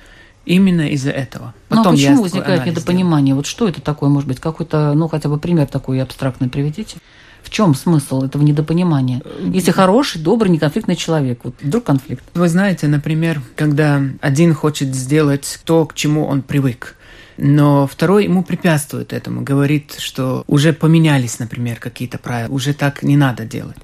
именно 0.49 0.89
из-за 0.89 1.11
этого. 1.11 1.53
Потом 1.69 1.83
ну 1.83 1.89
а 1.91 1.93
почему 1.93 2.23
возникает 2.23 2.65
недопонимание? 2.65 3.33
Сделал. 3.33 3.37
Вот 3.37 3.45
что 3.45 3.67
это 3.67 3.81
такое, 3.81 4.09
может 4.09 4.27
быть, 4.27 4.39
какой-то, 4.39 4.93
ну 4.95 5.07
хотя 5.07 5.29
бы 5.29 5.37
пример 5.37 5.67
такой 5.67 6.01
абстрактный 6.01 6.49
приведите? 6.49 6.97
В 7.43 7.51
чем 7.51 7.75
смысл 7.75 8.23
этого 8.23 8.41
недопонимания? 8.41 9.21
Если 9.53 9.71
хороший, 9.71 10.21
добрый, 10.21 10.51
неконфликтный 10.51 10.95
человек, 10.95 11.41
вот 11.43 11.55
вдруг 11.61 11.85
конфликт. 11.85 12.23
Вы 12.33 12.49
знаете, 12.49 12.87
например, 12.87 13.41
когда 13.55 14.01
один 14.21 14.53
хочет 14.53 14.93
сделать 14.93 15.59
то, 15.63 15.85
к 15.85 15.93
чему 15.93 16.25
он 16.25 16.41
привык, 16.41 16.95
но 17.37 17.87
второй 17.87 18.25
ему 18.25 18.43
препятствует 18.43 19.13
этому, 19.13 19.41
говорит, 19.41 19.95
что 19.99 20.43
уже 20.47 20.73
поменялись, 20.73 21.39
например, 21.39 21.77
какие-то 21.79 22.17
правила, 22.17 22.51
уже 22.51 22.73
так 22.73 23.03
не 23.03 23.15
надо 23.15 23.45
делать 23.45 23.77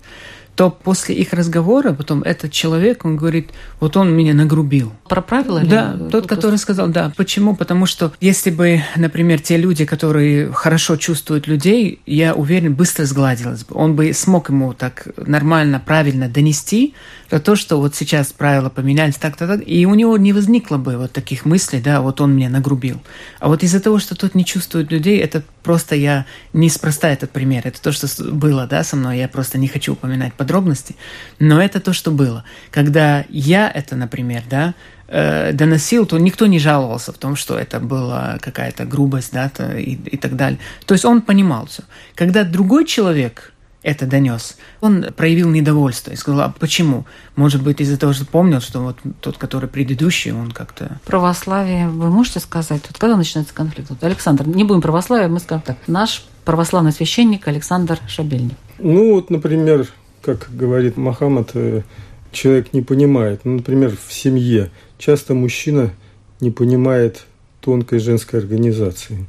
то 0.55 0.69
после 0.69 1.15
их 1.15 1.33
разговора 1.33 1.93
потом 1.93 2.23
этот 2.23 2.51
человек, 2.51 3.05
он 3.05 3.17
говорит, 3.17 3.49
вот 3.79 3.97
он 3.97 4.15
меня 4.15 4.33
нагрубил. 4.33 4.93
Про 5.07 5.21
правила? 5.21 5.61
Да, 5.61 5.95
или... 5.99 6.09
тот, 6.09 6.27
который 6.27 6.57
сказал, 6.57 6.87
да. 6.87 7.11
Почему? 7.17 7.55
Потому 7.55 7.85
что 7.85 8.13
если 8.21 8.51
бы, 8.51 8.81
например, 8.95 9.41
те 9.41 9.57
люди, 9.57 9.85
которые 9.85 10.51
хорошо 10.51 10.95
чувствуют 10.95 11.47
людей, 11.47 11.99
я 12.05 12.33
уверен, 12.33 12.73
быстро 12.73 13.05
сгладилось 13.05 13.65
бы. 13.65 13.75
Он 13.75 13.95
бы 13.95 14.13
смог 14.13 14.49
ему 14.49 14.73
так 14.73 15.07
нормально, 15.17 15.81
правильно 15.85 16.29
донести 16.29 16.93
про 17.29 17.39
то, 17.39 17.55
что 17.55 17.77
вот 17.77 17.95
сейчас 17.95 18.31
правила 18.31 18.69
поменялись 18.69 19.15
так-то 19.15 19.47
так, 19.47 19.61
и 19.65 19.85
у 19.85 19.93
него 19.93 20.17
не 20.17 20.31
возникло 20.31 20.77
бы 20.77 20.97
вот 20.97 21.11
таких 21.11 21.45
мыслей, 21.45 21.81
да, 21.81 22.01
вот 22.01 22.21
он 22.21 22.35
меня 22.35 22.49
нагрубил. 22.49 23.01
А 23.39 23.49
вот 23.49 23.63
из-за 23.63 23.79
того, 23.79 23.99
что 23.99 24.15
тот 24.15 24.35
не 24.35 24.45
чувствует 24.45 24.91
людей, 24.91 25.19
это 25.19 25.43
просто 25.65 25.95
я 25.95 26.25
неспроста 26.53 27.09
этот 27.09 27.31
пример. 27.31 27.63
Это 27.65 27.81
то, 27.81 27.91
что 27.91 28.07
было, 28.23 28.67
да, 28.67 28.83
со 28.83 28.95
мной. 28.95 29.17
Я 29.17 29.27
просто 29.27 29.57
не 29.57 29.67
хочу 29.67 29.93
упоминать 29.93 30.33
подробности. 30.33 30.95
Но 31.39 31.59
это 31.59 31.79
то, 31.79 31.91
что 31.91 32.11
было. 32.11 32.43
Когда 32.71 33.25
я 33.29 33.67
это, 33.67 33.95
например, 33.95 34.43
да, 34.47 34.75
э, 35.07 35.53
доносил, 35.53 36.05
то 36.05 36.19
никто 36.19 36.45
не 36.45 36.59
жаловался 36.59 37.11
в 37.11 37.17
том, 37.17 37.35
что 37.35 37.57
это 37.57 37.79
была 37.79 38.37
какая-то 38.41 38.85
грубость, 38.85 39.33
да, 39.33 39.51
и, 39.75 39.95
и 39.95 40.17
так 40.17 40.35
далее. 40.35 40.59
То 40.85 40.93
есть 40.93 41.05
он 41.05 41.21
понимал 41.21 41.65
все. 41.65 41.81
Когда 42.13 42.43
другой 42.43 42.85
человек 42.85 43.51
это 43.85 44.07
донес. 44.07 44.57
Он 44.81 45.05
проявил 45.15 45.49
недовольство 45.51 46.11
и 46.11 46.15
сказал, 46.15 46.41
а 46.41 46.53
почему? 46.59 47.05
Может 47.35 47.61
быть, 47.61 47.79
из-за 47.81 47.97
того, 47.97 48.13
что 48.13 48.25
помнил, 48.25 48.59
что 48.59 48.79
вот 48.81 48.97
тот, 49.21 49.37
который 49.37 49.69
предыдущий, 49.69 50.31
он 50.31 50.51
как-то... 50.51 50.99
Православие, 51.05 51.87
вы 51.87 52.09
можете 52.09 52.39
сказать, 52.39 52.81
вот 52.87 52.97
когда 52.97 53.15
начинается 53.15 53.53
конфликт? 53.53 53.91
Вот, 53.91 54.03
Александр, 54.03 54.47
не 54.47 54.63
будем 54.63 54.81
православие, 54.81 55.27
мы 55.27 55.39
скажем 55.39 55.61
так. 55.61 55.77
Наш 55.85 56.25
православный 56.45 56.91
священник 56.91 57.47
Александр 57.47 57.99
Шабельник. 58.07 58.57
Ну 58.79 59.13
вот, 59.13 59.29
например, 59.29 59.87
как 60.23 60.49
говорит 60.49 60.97
Махамад, 60.97 61.51
э, 61.53 61.83
человек 62.31 62.73
не 62.73 62.81
понимает. 62.81 63.41
Ну, 63.43 63.57
например, 63.57 63.95
в 63.95 64.11
семье 64.11 64.71
часто 64.97 65.35
мужчина 65.35 65.91
не 66.39 66.49
понимает 66.49 67.25
тонкой 67.61 67.99
женской 67.99 68.39
организации. 68.39 69.27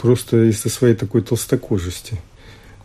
Просто 0.00 0.50
из-за 0.50 0.70
своей 0.70 0.96
такой 0.96 1.22
толстокожести. 1.22 2.18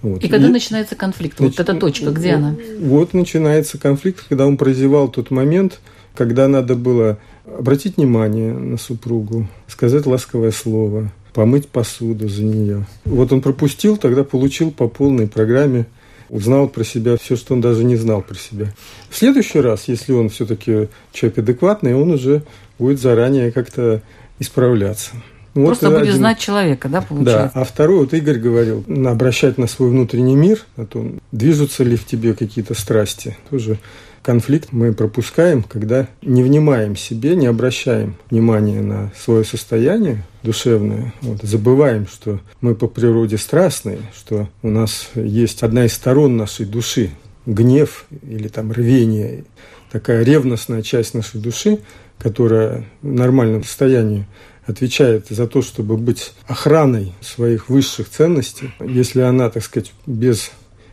Вот. 0.02 0.24
И 0.24 0.28
когда 0.28 0.48
и, 0.48 0.52
начинается 0.52 0.96
конфликт? 0.96 1.40
Нач... 1.40 1.52
Вот 1.52 1.60
эта 1.60 1.74
точка, 1.74 2.12
где 2.12 2.34
она? 2.34 2.56
Вот 2.80 3.14
начинается 3.14 3.78
конфликт, 3.78 4.26
когда 4.28 4.46
он 4.46 4.58
прозевал 4.58 5.08
тот 5.08 5.32
момент, 5.32 5.80
когда 6.16 6.48
надо 6.48 6.76
было 6.76 7.20
обратить 7.46 7.98
внимание 7.98 8.52
на 8.52 8.78
супругу, 8.78 9.48
сказать 9.68 10.06
ласковое 10.06 10.52
слово, 10.52 11.12
помыть 11.34 11.68
посуду 11.68 12.28
за 12.28 12.44
нее. 12.44 12.86
Вот 13.06 13.32
он 13.32 13.42
пропустил, 13.42 13.98
тогда 13.98 14.24
получил 14.24 14.72
по 14.72 14.88
полной 14.88 15.28
программе, 15.28 15.86
узнал 16.30 16.68
про 16.68 16.84
себя 16.84 17.16
все, 17.18 17.36
что 17.36 17.54
он 17.54 17.62
даже 17.62 17.84
не 17.84 17.96
знал 17.96 18.22
про 18.22 18.36
себя. 18.36 18.74
В 19.10 19.16
следующий 19.16 19.60
раз, 19.60 19.88
если 19.88 20.14
он 20.14 20.30
все-таки 20.30 20.90
человек 21.14 21.38
адекватный, 21.40 21.96
он 21.96 22.12
уже 22.12 22.44
будет 22.80 23.00
заранее 23.00 23.52
как-то 23.52 24.02
исправляться. 24.40 25.12
Вот 25.58 25.66
Просто 25.66 25.90
будет 25.90 26.02
один... 26.02 26.14
знать 26.14 26.38
человека, 26.38 26.88
да, 26.88 27.02
получается? 27.02 27.52
Да, 27.54 27.62
а 27.62 27.64
второй, 27.64 28.02
вот 28.02 28.14
Игорь 28.14 28.38
говорил, 28.38 28.86
обращать 29.08 29.58
на 29.58 29.66
свой 29.66 29.90
внутренний 29.90 30.36
мир, 30.36 30.60
о 30.76 30.86
том, 30.86 31.20
движутся 31.32 31.84
ли 31.84 31.96
в 31.96 32.06
тебе 32.06 32.36
какие-то 32.36 32.76
страсти. 32.76 33.36
Тоже 33.50 33.80
конфликт 34.22 34.70
мы 34.72 34.94
пропускаем, 34.94 35.64
когда 35.64 36.08
не 36.22 36.44
внимаем 36.44 36.96
себе, 36.96 37.36
не 37.36 37.48
обращаем 37.48 38.18
внимания 38.30 38.82
на 38.82 39.12
свое 39.18 39.44
состояние 39.44 40.24
душевное, 40.44 41.14
вот, 41.22 41.42
забываем, 41.42 42.08
что 42.08 42.40
мы 42.62 42.76
по 42.76 42.88
природе 42.88 43.40
страстные, 43.40 43.98
что 44.16 44.50
у 44.62 44.70
нас 44.70 45.10
есть 45.16 45.64
одна 45.64 45.86
из 45.86 45.94
сторон 45.94 46.38
нашей 46.38 46.68
души, 46.68 47.10
гнев 47.48 48.06
или 48.30 48.48
там 48.48 48.72
рвение, 48.72 49.44
такая 49.92 50.24
ревностная 50.24 50.84
часть 50.84 51.16
нашей 51.16 51.42
души, 51.42 51.80
которая 52.20 52.86
в 53.02 53.12
нормальном 53.12 53.64
состоянии 53.64 54.28
отвечает 54.68 55.28
за 55.30 55.48
то, 55.48 55.62
чтобы 55.62 55.98
быть 55.98 56.34
охраной 56.46 57.14
своих 57.22 57.70
высших 57.70 58.10
ценностей, 58.10 58.72
если 58.80 59.22
она, 59.22 59.50
так 59.50 59.64
сказать, 59.64 59.94
без 60.06 60.52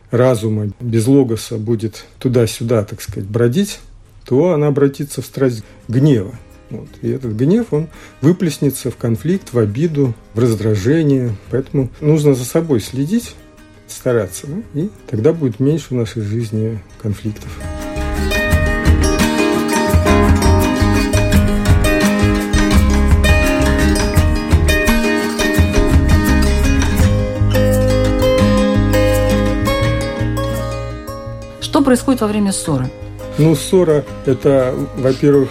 разума, 0.09 0.71
без 0.79 1.05
логоса 1.05 1.57
будет 1.57 2.05
туда-сюда, 2.19 2.83
так 2.83 3.01
сказать, 3.01 3.29
бродить, 3.29 3.79
то 4.25 4.53
она 4.53 4.67
обратится 4.67 5.21
в 5.21 5.25
страсть 5.25 5.63
гнева. 5.87 6.33
Вот. 6.69 6.87
И 7.01 7.09
этот 7.09 7.33
гнев, 7.33 7.67
он 7.71 7.89
выплеснется 8.21 8.89
в 8.89 8.97
конфликт, 8.97 9.53
в 9.53 9.59
обиду, 9.59 10.15
в 10.33 10.39
раздражение. 10.39 11.35
Поэтому 11.51 11.91
нужно 12.01 12.33
за 12.33 12.45
собой 12.45 12.79
следить, 12.79 13.35
стараться, 13.87 14.47
ну, 14.47 14.63
и 14.73 14.89
тогда 15.07 15.31
будет 15.31 15.59
меньше 15.59 15.87
в 15.89 15.91
нашей 15.91 16.23
жизни 16.23 16.81
конфликтов. 17.01 17.51
Происходит 31.85 32.21
во 32.21 32.27
время 32.27 32.51
ссоры? 32.51 32.89
Ну, 33.37 33.55
ссора– 33.55 34.03
это, 34.25 34.73
во-первых, 34.97 35.49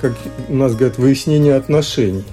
как 0.00 0.12
у 0.48 0.54
нас 0.54 0.74
говорят, 0.74 0.98
выяснение 0.98 1.54
отношений 1.54 2.24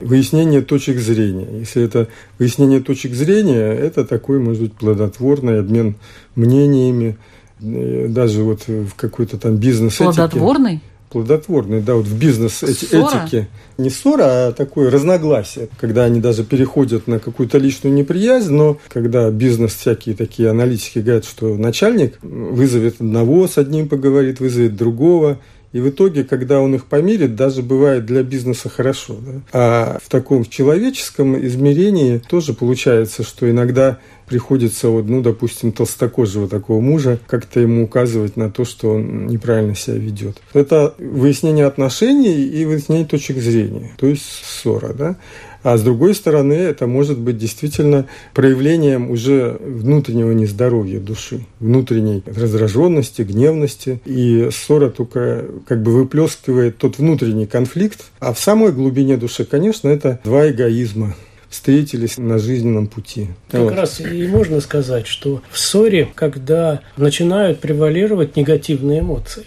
выяснение 0.00 0.62
точек 0.62 0.98
зрения. 0.98 1.58
Если 1.58 1.82
это 1.82 2.08
выяснение 2.38 2.80
точек 2.80 3.14
зрения, 3.14 3.72
это 3.72 4.04
такой, 4.04 4.38
может 4.38 4.62
быть, 4.62 4.72
плодотворный 4.74 5.60
обмен 5.60 5.96
мнениями, 6.34 7.18
э, 7.60 8.06
даже 8.08 8.42
вот 8.42 8.68
в 8.68 8.94
какой-то 8.94 9.38
там 9.38 9.56
бизнес-этике. 9.56 10.04
Плодотворный? 10.04 10.80
Плодотворный, 11.10 11.80
да, 11.80 11.94
вот 11.94 12.06
в 12.06 12.18
бизнес-этике. 12.18 13.48
Не 13.76 13.90
ссора, 13.90 14.48
а 14.48 14.52
такое 14.52 14.90
разногласие, 14.90 15.68
когда 15.78 16.04
они 16.04 16.20
даже 16.20 16.44
переходят 16.44 17.06
на 17.06 17.18
какую-то 17.18 17.58
личную 17.58 17.94
неприязнь, 17.94 18.52
но 18.52 18.78
когда 18.88 19.30
бизнес 19.30 19.74
всякие 19.74 20.16
такие 20.16 20.50
аналитики 20.50 20.98
говорят, 20.98 21.24
что 21.24 21.56
начальник 21.56 22.18
вызовет 22.22 23.00
одного, 23.00 23.46
с 23.46 23.56
одним 23.56 23.88
поговорит, 23.88 24.40
вызовет 24.40 24.76
другого, 24.76 25.38
и 25.72 25.80
в 25.80 25.90
итоге, 25.90 26.24
когда 26.24 26.60
он 26.60 26.74
их 26.74 26.86
помирит, 26.86 27.36
даже 27.36 27.62
бывает 27.62 28.06
для 28.06 28.22
бизнеса 28.22 28.68
хорошо. 28.68 29.16
Да? 29.20 29.32
А 29.52 29.98
в 30.02 30.08
таком 30.08 30.44
человеческом 30.46 31.38
измерении 31.46 32.18
тоже 32.18 32.54
получается, 32.54 33.22
что 33.22 33.50
иногда 33.50 33.98
приходится, 34.28 34.88
вот, 34.88 35.08
ну, 35.08 35.22
допустим, 35.22 35.72
толстокожего 35.72 36.48
такого 36.48 36.80
мужа, 36.80 37.18
как-то 37.26 37.60
ему 37.60 37.84
указывать 37.84 38.36
на 38.36 38.50
то, 38.50 38.64
что 38.64 38.94
он 38.94 39.26
неправильно 39.26 39.74
себя 39.74 39.96
ведет. 39.96 40.40
Это 40.52 40.94
выяснение 40.98 41.66
отношений 41.66 42.44
и 42.44 42.64
выяснение 42.64 43.06
точек 43.06 43.38
зрения, 43.38 43.92
то 43.96 44.06
есть 44.06 44.24
ссора, 44.44 44.92
да. 44.92 45.16
А 45.62 45.76
с 45.76 45.82
другой 45.82 46.14
стороны, 46.14 46.52
это 46.52 46.86
может 46.86 47.18
быть 47.18 47.36
действительно 47.36 48.06
проявлением 48.32 49.10
уже 49.10 49.58
внутреннего 49.60 50.30
нездоровья 50.30 51.00
души, 51.00 51.46
внутренней 51.58 52.22
раздраженности, 52.26 53.22
гневности. 53.22 54.00
И 54.04 54.48
ссора 54.52 54.88
только 54.88 55.46
как 55.66 55.82
бы 55.82 55.92
выплескивает 55.92 56.78
тот 56.78 56.98
внутренний 56.98 57.46
конфликт. 57.46 58.04
А 58.20 58.32
в 58.32 58.38
самой 58.38 58.72
глубине 58.72 59.16
души, 59.16 59.44
конечно, 59.44 59.88
это 59.88 60.20
два 60.24 60.48
эгоизма 60.48 61.14
встретились 61.48 62.18
на 62.18 62.38
жизненном 62.38 62.86
пути. 62.86 63.28
Как 63.50 63.62
вот. 63.62 63.74
раз 63.74 64.00
и 64.00 64.26
можно 64.26 64.60
сказать, 64.60 65.06
что 65.06 65.42
в 65.50 65.58
ссоре, 65.58 66.08
когда 66.14 66.82
начинают 66.96 67.60
превалировать 67.60 68.36
негативные 68.36 69.00
эмоции, 69.00 69.44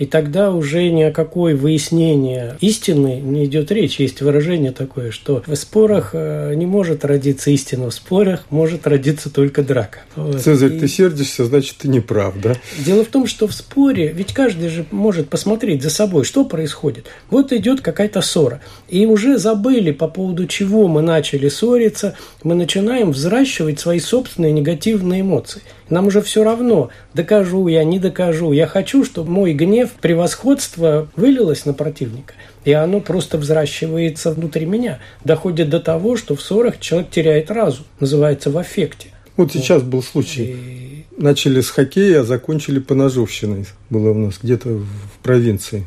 и 0.00 0.06
тогда 0.06 0.50
уже 0.50 0.88
ни 0.90 1.02
о 1.02 1.12
какой 1.12 1.54
выяснении 1.54 2.54
истины 2.60 3.20
не 3.20 3.44
идет 3.44 3.70
речь. 3.70 4.00
Есть 4.00 4.22
выражение 4.22 4.72
такое, 4.72 5.10
что 5.10 5.42
в 5.46 5.54
спорах 5.54 6.10
э, 6.14 6.54
не 6.54 6.64
может 6.64 7.04
родиться 7.04 7.50
истина, 7.50 7.90
в 7.90 7.94
спорах 7.94 8.46
может 8.48 8.86
родиться 8.86 9.28
только 9.28 9.62
драка. 9.62 9.98
Вот. 10.16 10.40
Цезарь, 10.40 10.76
и... 10.76 10.80
ты 10.80 10.88
сердишься, 10.88 11.44
значит, 11.44 11.76
ты 11.76 11.88
не 11.88 12.00
прав, 12.00 12.40
да? 12.40 12.54
Дело 12.78 13.04
в 13.04 13.08
том, 13.08 13.26
что 13.26 13.46
в 13.46 13.52
споре, 13.52 14.10
ведь 14.10 14.32
каждый 14.32 14.70
же 14.70 14.86
может 14.90 15.28
посмотреть 15.28 15.82
за 15.82 15.90
собой, 15.90 16.24
что 16.24 16.46
происходит. 16.46 17.04
Вот 17.28 17.52
идет 17.52 17.82
какая-то 17.82 18.22
ссора. 18.22 18.62
И 18.88 19.04
уже 19.04 19.36
забыли, 19.36 19.90
по 19.90 20.08
поводу 20.08 20.46
чего 20.46 20.88
мы 20.88 21.02
начали 21.02 21.50
ссориться, 21.50 22.16
мы 22.42 22.54
начинаем 22.54 23.10
взращивать 23.10 23.80
свои 23.80 24.00
собственные 24.00 24.52
негативные 24.52 25.20
эмоции. 25.20 25.60
Нам 25.90 26.06
уже 26.06 26.22
все 26.22 26.44
равно, 26.44 26.90
докажу 27.14 27.66
я, 27.66 27.82
не 27.82 27.98
докажу. 27.98 28.52
Я 28.52 28.66
хочу, 28.66 29.04
чтобы 29.04 29.30
мой 29.30 29.52
гнев, 29.52 29.90
превосходство 30.00 31.08
вылилось 31.16 31.66
на 31.66 31.74
противника. 31.74 32.34
И 32.64 32.72
оно 32.72 33.00
просто 33.00 33.38
взращивается 33.38 34.30
внутри 34.30 34.66
меня. 34.66 35.00
Доходит 35.24 35.68
до 35.68 35.80
того, 35.80 36.16
что 36.16 36.36
в 36.36 36.42
ссорах 36.42 36.78
человек 36.78 37.10
теряет 37.10 37.50
разум. 37.50 37.86
Называется 37.98 38.50
в 38.50 38.58
аффекте. 38.58 39.08
Вот 39.36 39.52
сейчас 39.52 39.82
был 39.82 40.02
случай. 40.02 40.44
И... 40.44 41.04
Начали 41.16 41.60
с 41.60 41.70
хоккея, 41.70 42.20
а 42.20 42.24
закончили 42.24 42.78
поножовщиной. 42.78 43.66
Было 43.90 44.10
у 44.10 44.14
нас 44.14 44.38
где-то 44.42 44.68
в 44.68 45.18
провинции. 45.22 45.86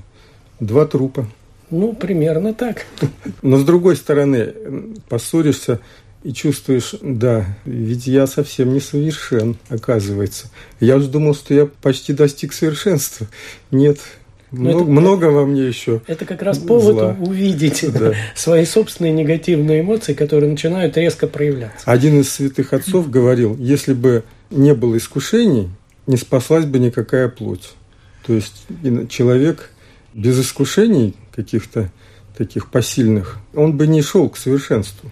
Два 0.60 0.86
трупа. 0.86 1.28
Ну, 1.70 1.94
примерно 1.94 2.54
так. 2.54 2.86
Но 3.42 3.58
с 3.58 3.64
другой 3.64 3.96
стороны, 3.96 4.54
поссоришься 5.10 5.80
и 6.24 6.32
чувствуешь, 6.32 6.96
да, 7.02 7.46
ведь 7.66 8.08
я 8.08 8.28
совсем 8.28 8.74
не 8.74 8.80
совершен, 8.80 9.58
оказывается. 9.70 10.50
Я 10.80 10.96
уже 10.96 11.10
думал, 11.10 11.36
что 11.36 11.54
я 11.54 11.66
почти 11.66 12.14
достиг 12.14 12.54
совершенства. 12.54 13.28
Нет, 13.72 14.00
много, 14.50 14.82
это, 14.82 14.90
много 14.90 15.26
во 15.26 15.46
мне 15.46 15.68
еще. 15.68 16.02
Это 16.08 16.26
как 16.26 16.42
раз 16.42 16.60
повод 16.60 16.94
зла. 16.94 17.18
увидеть 17.20 17.86
да. 17.94 18.14
свои 18.36 18.66
собственные 18.66 19.12
негативные 19.12 19.82
эмоции, 19.82 20.14
которые 20.14 20.50
начинают 20.50 20.96
резко 20.96 21.28
проявляться. 21.28 21.84
Один 21.86 22.22
из 22.22 22.30
святых 22.30 22.72
отцов 22.72 23.10
говорил, 23.10 23.58
если 23.58 23.94
бы 23.94 24.24
не 24.50 24.74
было 24.74 24.98
искушений, 24.98 25.70
не 26.08 26.16
спаслась 26.16 26.66
бы 26.66 26.80
никакая 26.80 27.28
плоть. 27.28 27.74
То 28.26 28.34
есть 28.34 28.66
человек 29.10 29.72
без 30.14 30.40
искушений 30.40 31.16
каких-то 31.36 31.92
таких 32.38 32.70
посильных, 32.70 33.40
он 33.54 33.76
бы 33.76 33.88
не 33.88 34.02
шел 34.02 34.30
к 34.30 34.38
совершенству 34.38 35.12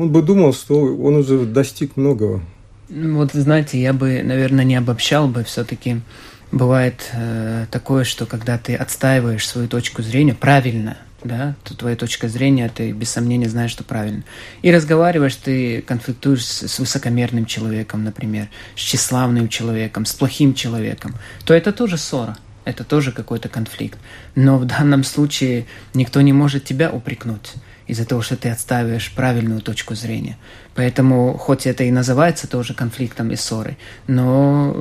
он 0.00 0.10
бы 0.10 0.22
думал, 0.22 0.54
что 0.54 0.80
он 0.80 1.16
уже 1.16 1.44
достиг 1.44 1.96
многого. 1.96 2.40
Вот, 2.88 3.32
знаете, 3.32 3.80
я 3.80 3.92
бы, 3.92 4.22
наверное, 4.22 4.64
не 4.64 4.74
обобщал 4.74 5.28
бы 5.28 5.44
все-таки. 5.44 6.00
Бывает 6.50 7.10
э, 7.12 7.66
такое, 7.70 8.04
что 8.04 8.24
когда 8.24 8.56
ты 8.56 8.74
отстаиваешь 8.74 9.46
свою 9.46 9.68
точку 9.68 10.02
зрения 10.02 10.34
правильно, 10.34 10.96
да, 11.22 11.54
то 11.64 11.76
твоя 11.76 11.96
точка 11.96 12.28
зрения, 12.28 12.70
ты 12.74 12.92
без 12.92 13.10
сомнения 13.10 13.48
знаешь, 13.48 13.70
что 13.70 13.84
правильно. 13.84 14.24
И 14.62 14.72
разговариваешь, 14.72 15.36
ты 15.36 15.82
конфликтуешь 15.82 16.46
с, 16.46 16.66
с 16.66 16.78
высокомерным 16.78 17.44
человеком, 17.44 18.02
например, 18.02 18.48
с 18.74 18.80
тщеславным 18.80 19.48
человеком, 19.48 20.06
с 20.06 20.14
плохим 20.14 20.54
человеком, 20.54 21.14
то 21.44 21.52
это 21.52 21.72
тоже 21.72 21.98
ссора, 21.98 22.38
это 22.64 22.84
тоже 22.84 23.12
какой-то 23.12 23.50
конфликт. 23.50 23.98
Но 24.34 24.56
в 24.56 24.64
данном 24.64 25.04
случае 25.04 25.66
никто 25.92 26.22
не 26.22 26.32
может 26.32 26.64
тебя 26.64 26.90
упрекнуть 26.90 27.52
из-за 27.90 28.04
того, 28.04 28.22
что 28.22 28.36
ты 28.36 28.48
отстаиваешь 28.48 29.12
правильную 29.14 29.60
точку 29.60 29.94
зрения. 29.94 30.36
Поэтому, 30.74 31.36
хоть 31.36 31.66
это 31.66 31.84
и 31.84 31.90
называется 31.90 32.46
тоже 32.46 32.74
конфликтом 32.74 33.30
и 33.30 33.36
ссорой, 33.36 33.76
но 34.06 34.76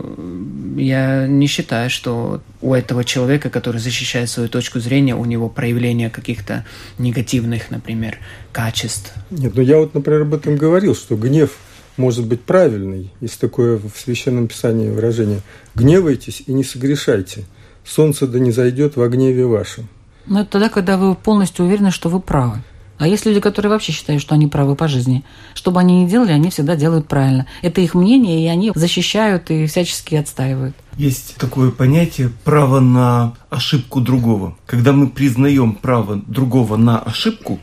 я 0.77 1.27
не 1.27 1.47
считаю, 1.47 1.89
что 1.89 2.41
у 2.61 2.73
этого 2.73 3.03
человека, 3.03 3.49
который 3.49 3.81
защищает 3.81 4.29
свою 4.29 4.49
точку 4.49 4.79
зрения, 4.79 5.15
у 5.15 5.25
него 5.25 5.49
проявление 5.49 6.09
каких-то 6.09 6.65
негативных, 6.97 7.71
например, 7.71 8.19
качеств. 8.51 9.13
Нет, 9.31 9.53
ну 9.55 9.61
я 9.61 9.77
вот, 9.77 9.93
например, 9.93 10.21
об 10.21 10.33
этом 10.33 10.55
говорил, 10.55 10.95
что 10.95 11.15
гнев 11.15 11.57
может 11.97 12.25
быть 12.25 12.41
правильный. 12.41 13.11
Есть 13.19 13.39
такое 13.39 13.77
в 13.77 13.91
Священном 13.97 14.47
Писании 14.47 14.89
выражение. 14.89 15.41
«Гневайтесь 15.75 16.43
и 16.47 16.53
не 16.53 16.63
согрешайте. 16.63 17.45
Солнце 17.85 18.27
да 18.27 18.39
не 18.39 18.51
зайдет 18.51 18.95
во 18.95 19.07
гневе 19.09 19.45
вашем». 19.45 19.89
Но 20.25 20.41
это 20.41 20.51
тогда, 20.51 20.69
когда 20.69 20.97
вы 20.97 21.15
полностью 21.15 21.65
уверены, 21.65 21.91
что 21.91 22.07
вы 22.09 22.19
правы. 22.19 22.61
А 22.99 23.07
есть 23.07 23.25
люди, 23.25 23.39
которые 23.39 23.71
вообще 23.71 23.93
считают, 23.93 24.21
что 24.21 24.35
они 24.35 24.47
правы 24.47 24.75
по 24.75 24.89
жизни. 24.89 25.23
Что 25.53 25.71
бы 25.71 25.79
они 25.79 26.03
ни 26.03 26.07
делали, 26.07 26.33
они 26.33 26.49
всегда 26.49 26.75
делают 26.75 27.07
правильно. 27.07 27.47
Это 27.61 27.79
их 27.79 27.95
мнение, 27.95 28.43
и 28.43 28.47
они 28.47 28.73
защищают 28.75 29.49
и 29.49 29.67
всячески 29.67 30.15
отстаивают. 30.15 30.75
Есть 30.97 31.37
такое 31.37 31.71
понятие 31.71 32.29
право 32.43 32.81
на 32.81 33.35
ошибку 33.49 34.01
другого. 34.01 34.57
Когда 34.65 34.91
мы 34.91 35.07
признаем 35.07 35.75
право 35.75 36.21
другого 36.27 36.75
на 36.75 36.99
ошибку, 36.99 37.61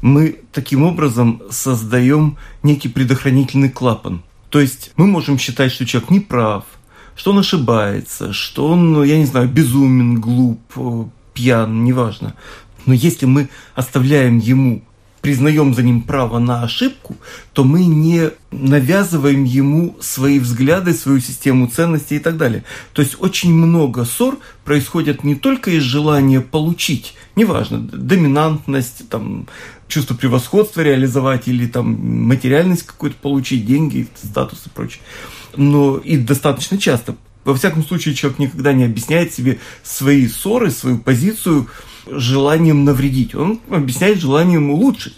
мы 0.00 0.38
таким 0.50 0.82
образом 0.84 1.42
создаем 1.50 2.38
некий 2.62 2.88
предохранительный 2.88 3.68
клапан. 3.68 4.22
То 4.48 4.60
есть 4.60 4.92
мы 4.96 5.06
можем 5.06 5.38
считать, 5.38 5.72
что 5.72 5.84
человек 5.84 6.10
не 6.10 6.20
прав, 6.20 6.64
что 7.14 7.32
он 7.32 7.38
ошибается, 7.40 8.32
что 8.32 8.68
он, 8.68 8.92
ну, 8.92 9.02
я 9.02 9.18
не 9.18 9.26
знаю, 9.26 9.46
безумен, 9.46 10.22
глуп, 10.22 10.60
пьян, 11.34 11.84
неважно. 11.84 12.34
Но 12.86 12.94
если 12.94 13.26
мы 13.26 13.48
оставляем 13.74 14.38
ему, 14.38 14.82
признаем 15.20 15.74
за 15.74 15.82
ним 15.82 16.02
право 16.02 16.38
на 16.38 16.62
ошибку, 16.62 17.16
то 17.52 17.64
мы 17.64 17.84
не 17.84 18.30
навязываем 18.50 19.44
ему 19.44 19.96
свои 20.00 20.38
взгляды, 20.38 20.94
свою 20.94 21.20
систему 21.20 21.66
ценностей 21.66 22.16
и 22.16 22.20
так 22.20 22.36
далее. 22.36 22.64
То 22.92 23.02
есть 23.02 23.16
очень 23.20 23.52
много 23.52 24.04
ссор 24.04 24.38
происходит 24.64 25.24
не 25.24 25.34
только 25.34 25.70
из 25.72 25.82
желания 25.82 26.40
получить, 26.40 27.14
неважно, 27.36 27.80
доминантность, 27.80 29.08
там, 29.08 29.46
чувство 29.88 30.14
превосходства 30.14 30.80
реализовать 30.80 31.48
или 31.48 31.66
там 31.66 32.26
материальность 32.26 32.84
какую-то 32.84 33.16
получить, 33.20 33.66
деньги, 33.66 34.08
статус 34.14 34.62
и 34.66 34.70
прочее. 34.70 35.02
Но 35.56 35.98
и 35.98 36.16
достаточно 36.16 36.78
часто. 36.78 37.16
Во 37.44 37.54
всяком 37.54 37.84
случае, 37.84 38.14
человек 38.14 38.38
никогда 38.38 38.72
не 38.72 38.84
объясняет 38.84 39.34
себе 39.34 39.58
свои 39.82 40.28
ссоры, 40.28 40.70
свою 40.70 40.98
позицию– 40.98 41.68
желанием 42.06 42.84
навредить, 42.84 43.34
он 43.34 43.60
объясняет 43.70 44.20
желанием 44.20 44.70
улучшить. 44.70 45.16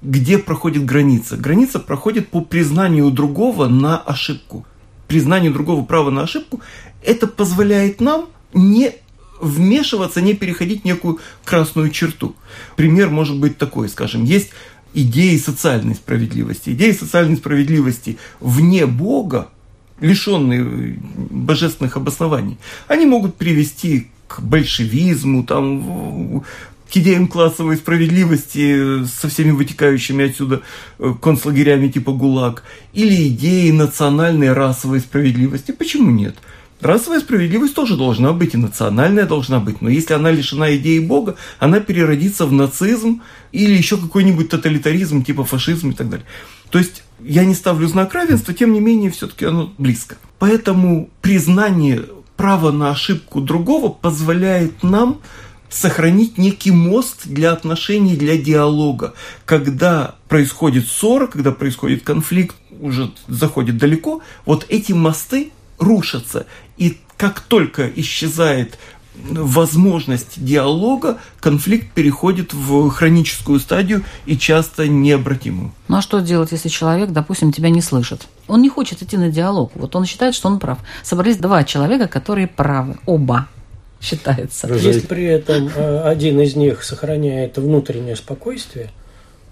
Где 0.00 0.38
проходит 0.38 0.84
граница? 0.84 1.36
Граница 1.36 1.78
проходит 1.80 2.28
по 2.28 2.40
признанию 2.40 3.10
другого 3.10 3.66
на 3.66 3.98
ошибку. 3.98 4.66
Признание 5.08 5.50
другого 5.50 5.84
права 5.84 6.10
на 6.10 6.22
ошибку– 6.22 6.60
это 7.04 7.26
позволяет 7.26 8.00
нам 8.00 8.26
не 8.52 8.92
вмешиваться, 9.40 10.20
не 10.20 10.34
переходить 10.34 10.84
некую 10.84 11.18
красную 11.44 11.90
черту. 11.90 12.34
Пример 12.76 13.10
может 13.10 13.38
быть 13.38 13.58
такой, 13.58 13.88
скажем, 13.88 14.24
есть 14.24 14.50
идеи 14.94 15.36
социальной 15.36 15.94
справедливости. 15.94 16.70
Идеи 16.70 16.92
социальной 16.92 17.36
справедливости 17.36 18.18
вне 18.40 18.86
Бога, 18.86 19.48
лишенные 20.00 20.98
божественных 21.30 21.96
обоснований, 21.96 22.58
они 22.86 23.06
могут 23.06 23.36
привести 23.36 24.08
к 24.28 24.40
большевизму, 24.40 25.44
там, 25.44 26.44
к 26.90 26.96
идеям 26.96 27.28
классовой 27.28 27.76
справедливости 27.76 29.04
со 29.04 29.28
всеми 29.28 29.50
вытекающими 29.50 30.26
отсюда 30.26 30.62
э, 30.98 31.14
концлагерями 31.20 31.88
типа 31.88 32.12
ГУЛАГ, 32.12 32.62
или 32.94 33.28
идеи 33.28 33.70
национальной 33.70 34.52
расовой 34.52 35.00
справедливости. 35.00 35.72
Почему 35.72 36.10
нет? 36.10 36.36
Расовая 36.80 37.20
справедливость 37.20 37.74
тоже 37.74 37.96
должна 37.96 38.32
быть, 38.32 38.54
и 38.54 38.56
национальная 38.56 39.26
должна 39.26 39.58
быть. 39.58 39.82
Но 39.82 39.88
если 39.90 40.14
она 40.14 40.30
лишена 40.30 40.76
идеи 40.76 41.00
Бога, 41.00 41.34
она 41.58 41.80
переродится 41.80 42.46
в 42.46 42.52
нацизм 42.52 43.22
или 43.50 43.74
еще 43.74 43.96
какой-нибудь 43.96 44.48
тоталитаризм 44.48 45.24
типа 45.24 45.44
фашизм 45.44 45.90
и 45.90 45.94
так 45.94 46.08
далее. 46.08 46.26
То 46.70 46.78
есть 46.78 47.02
я 47.20 47.44
не 47.44 47.54
ставлю 47.54 47.88
знак 47.88 48.14
равенства, 48.14 48.54
тем 48.54 48.72
не 48.72 48.80
менее 48.80 49.10
все-таки 49.10 49.44
оно 49.44 49.72
близко. 49.76 50.16
Поэтому 50.38 51.10
признание 51.20 52.04
право 52.38 52.70
на 52.70 52.92
ошибку 52.92 53.42
другого 53.42 53.88
позволяет 53.90 54.82
нам 54.82 55.20
сохранить 55.68 56.38
некий 56.38 56.70
мост 56.70 57.26
для 57.26 57.52
отношений, 57.52 58.16
для 58.16 58.38
диалога. 58.38 59.12
Когда 59.44 60.14
происходит 60.28 60.86
ссора, 60.86 61.26
когда 61.26 61.52
происходит 61.52 62.04
конфликт, 62.04 62.56
уже 62.80 63.10
заходит 63.26 63.76
далеко, 63.76 64.22
вот 64.46 64.64
эти 64.70 64.92
мосты 64.92 65.50
рушатся. 65.78 66.46
И 66.78 66.98
как 67.18 67.40
только 67.40 67.90
исчезает 67.96 68.78
возможность 69.30 70.42
диалога, 70.42 71.18
конфликт 71.40 71.92
переходит 71.92 72.54
в 72.54 72.88
хроническую 72.90 73.60
стадию 73.60 74.04
и 74.26 74.36
часто 74.36 74.88
необратимую. 74.88 75.72
Ну 75.88 75.96
а 75.96 76.02
что 76.02 76.20
делать, 76.20 76.52
если 76.52 76.68
человек, 76.68 77.10
допустим, 77.10 77.52
тебя 77.52 77.70
не 77.70 77.80
слышит? 77.80 78.28
Он 78.46 78.62
не 78.62 78.68
хочет 78.68 79.02
идти 79.02 79.16
на 79.16 79.30
диалог. 79.30 79.72
Вот 79.74 79.96
он 79.96 80.04
считает, 80.06 80.34
что 80.34 80.48
он 80.48 80.58
прав. 80.58 80.78
Собрались 81.02 81.36
два 81.36 81.64
человека, 81.64 82.08
которые 82.08 82.46
правы. 82.46 82.98
Оба 83.06 83.48
считается. 84.00 84.68
Если 84.72 85.06
при 85.06 85.24
этом 85.24 85.68
э, 85.74 86.00
один 86.02 86.40
из 86.40 86.56
них 86.56 86.84
сохраняет 86.84 87.58
внутреннее 87.58 88.16
спокойствие, 88.16 88.90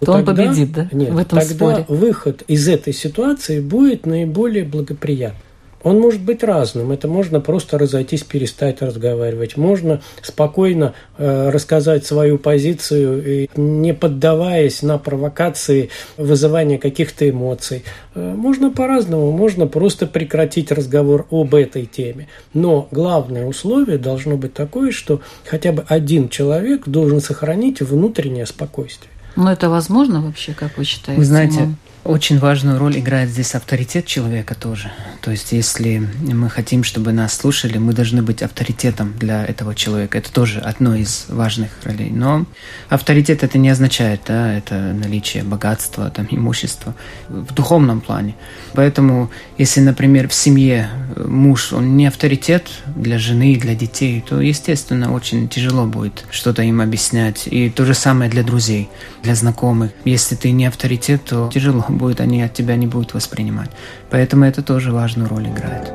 то, 0.01 0.07
то 0.07 0.13
он 0.13 0.25
победит, 0.25 0.73
да? 0.73 0.89
Нет, 0.93 1.11
в 1.11 1.19
этом 1.19 1.39
тогда 1.39 1.55
споре. 1.55 1.85
выход 1.89 2.43
из 2.49 2.69
этой 2.69 2.93
ситуации 2.93 3.61
будет 3.61 4.07
наиболее 4.07 4.65
благоприятным. 4.65 5.43
Он 5.83 6.01
может 6.01 6.21
быть 6.21 6.43
разным. 6.43 6.91
Это 6.91 7.07
можно 7.07 7.41
просто 7.41 7.79
разойтись, 7.79 8.23
перестать 8.23 8.83
разговаривать. 8.83 9.57
Можно 9.57 10.01
спокойно 10.23 10.95
э, 11.17 11.51
рассказать 11.51 12.05
свою 12.05 12.39
позицию, 12.39 13.25
и 13.25 13.49
не 13.57 13.95
поддаваясь 13.95 14.83
на 14.83 14.99
провокации 14.99 15.91
вызывания 16.17 16.79
каких-то 16.79 17.29
эмоций. 17.29 17.85
Э, 18.15 18.35
можно 18.35 18.71
по-разному. 18.71 19.31
Можно 19.31 19.67
просто 19.67 20.07
прекратить 20.07 20.73
разговор 20.73 21.27
об 21.31 21.55
этой 21.55 21.87
теме. 21.87 22.29
Но 22.53 22.89
главное 22.91 23.47
условие 23.47 23.99
должно 23.99 24.37
быть 24.37 24.55
такое, 24.55 24.91
что 24.91 25.21
хотя 25.45 25.73
бы 25.73 25.85
один 25.89 26.29
человек 26.29 26.89
должен 26.89 27.21
сохранить 27.21 27.81
внутреннее 27.81 28.47
спокойствие. 28.47 29.11
Но 29.37 29.53
это 29.53 29.69
возможно 29.69 30.23
вообще, 30.23 30.55
как 30.55 30.79
вы 30.79 30.85
считаете? 30.85 31.21
Вы 31.21 31.25
знаете, 31.25 31.69
очень 32.07 32.39
важную 32.39 32.79
роль 32.79 32.99
играет 32.99 33.29
здесь 33.29 33.55
авторитет 33.55 34.07
человека 34.07 34.55
тоже. 34.55 34.93
То 35.21 35.31
есть, 35.31 35.53
если 35.53 36.09
мы 36.21 36.49
хотим, 36.49 36.85
чтобы 36.85 37.13
нас 37.13 37.35
слушали, 37.35 37.79
мы 37.79 37.93
должны 37.93 38.23
быть 38.23 38.43
авторитетом 38.43 39.15
для 39.19 39.45
этого 39.45 39.75
человека. 39.75 40.19
Это 40.19 40.33
тоже 40.33 40.61
одно 40.61 40.95
из 40.95 41.27
важных 41.29 41.71
ролей. 41.85 42.11
Но 42.11 42.47
авторитет 42.89 43.43
это 43.43 43.59
не 43.59 43.69
означает, 43.69 44.21
да, 44.27 44.53
это 44.53 44.75
наличие 44.75 45.43
богатства, 45.43 46.11
там, 46.11 46.29
имущества 46.31 46.95
в 47.29 47.53
духовном 47.53 48.01
плане. 48.01 48.37
Поэтому, 48.73 49.31
если, 49.59 49.81
например, 49.81 50.29
в 50.29 50.35
семье 50.35 50.89
муж, 51.17 51.73
он 51.73 51.97
не 51.97 52.07
авторитет 52.07 52.69
для 52.95 53.19
жены 53.19 53.53
и 53.53 53.61
для 53.61 53.75
детей, 53.75 54.25
то, 54.27 54.41
естественно, 54.41 55.13
очень 55.13 55.49
тяжело 55.49 55.87
будет 55.87 56.25
что-то 56.31 56.63
им 56.63 56.81
объяснять. 56.81 57.47
И 57.47 57.71
то 57.71 57.85
же 57.85 57.95
самое 57.95 58.31
для 58.31 58.43
друзей, 58.43 58.89
для 59.23 59.35
знакомых. 59.35 59.91
Если 60.05 60.37
ты 60.37 60.53
не 60.53 60.67
авторитет, 60.67 61.25
то 61.25 61.51
тяжело 61.53 61.85
будет, 61.97 62.21
они 62.21 62.43
от 62.43 62.55
тебя 62.55 62.77
не 62.77 62.87
будут 62.87 63.15
воспринимать. 63.15 63.71
Поэтому 64.11 64.45
это 64.45 64.63
тоже 64.63 64.93
важную 64.93 65.29
роль 65.29 65.49
играет. 65.49 65.93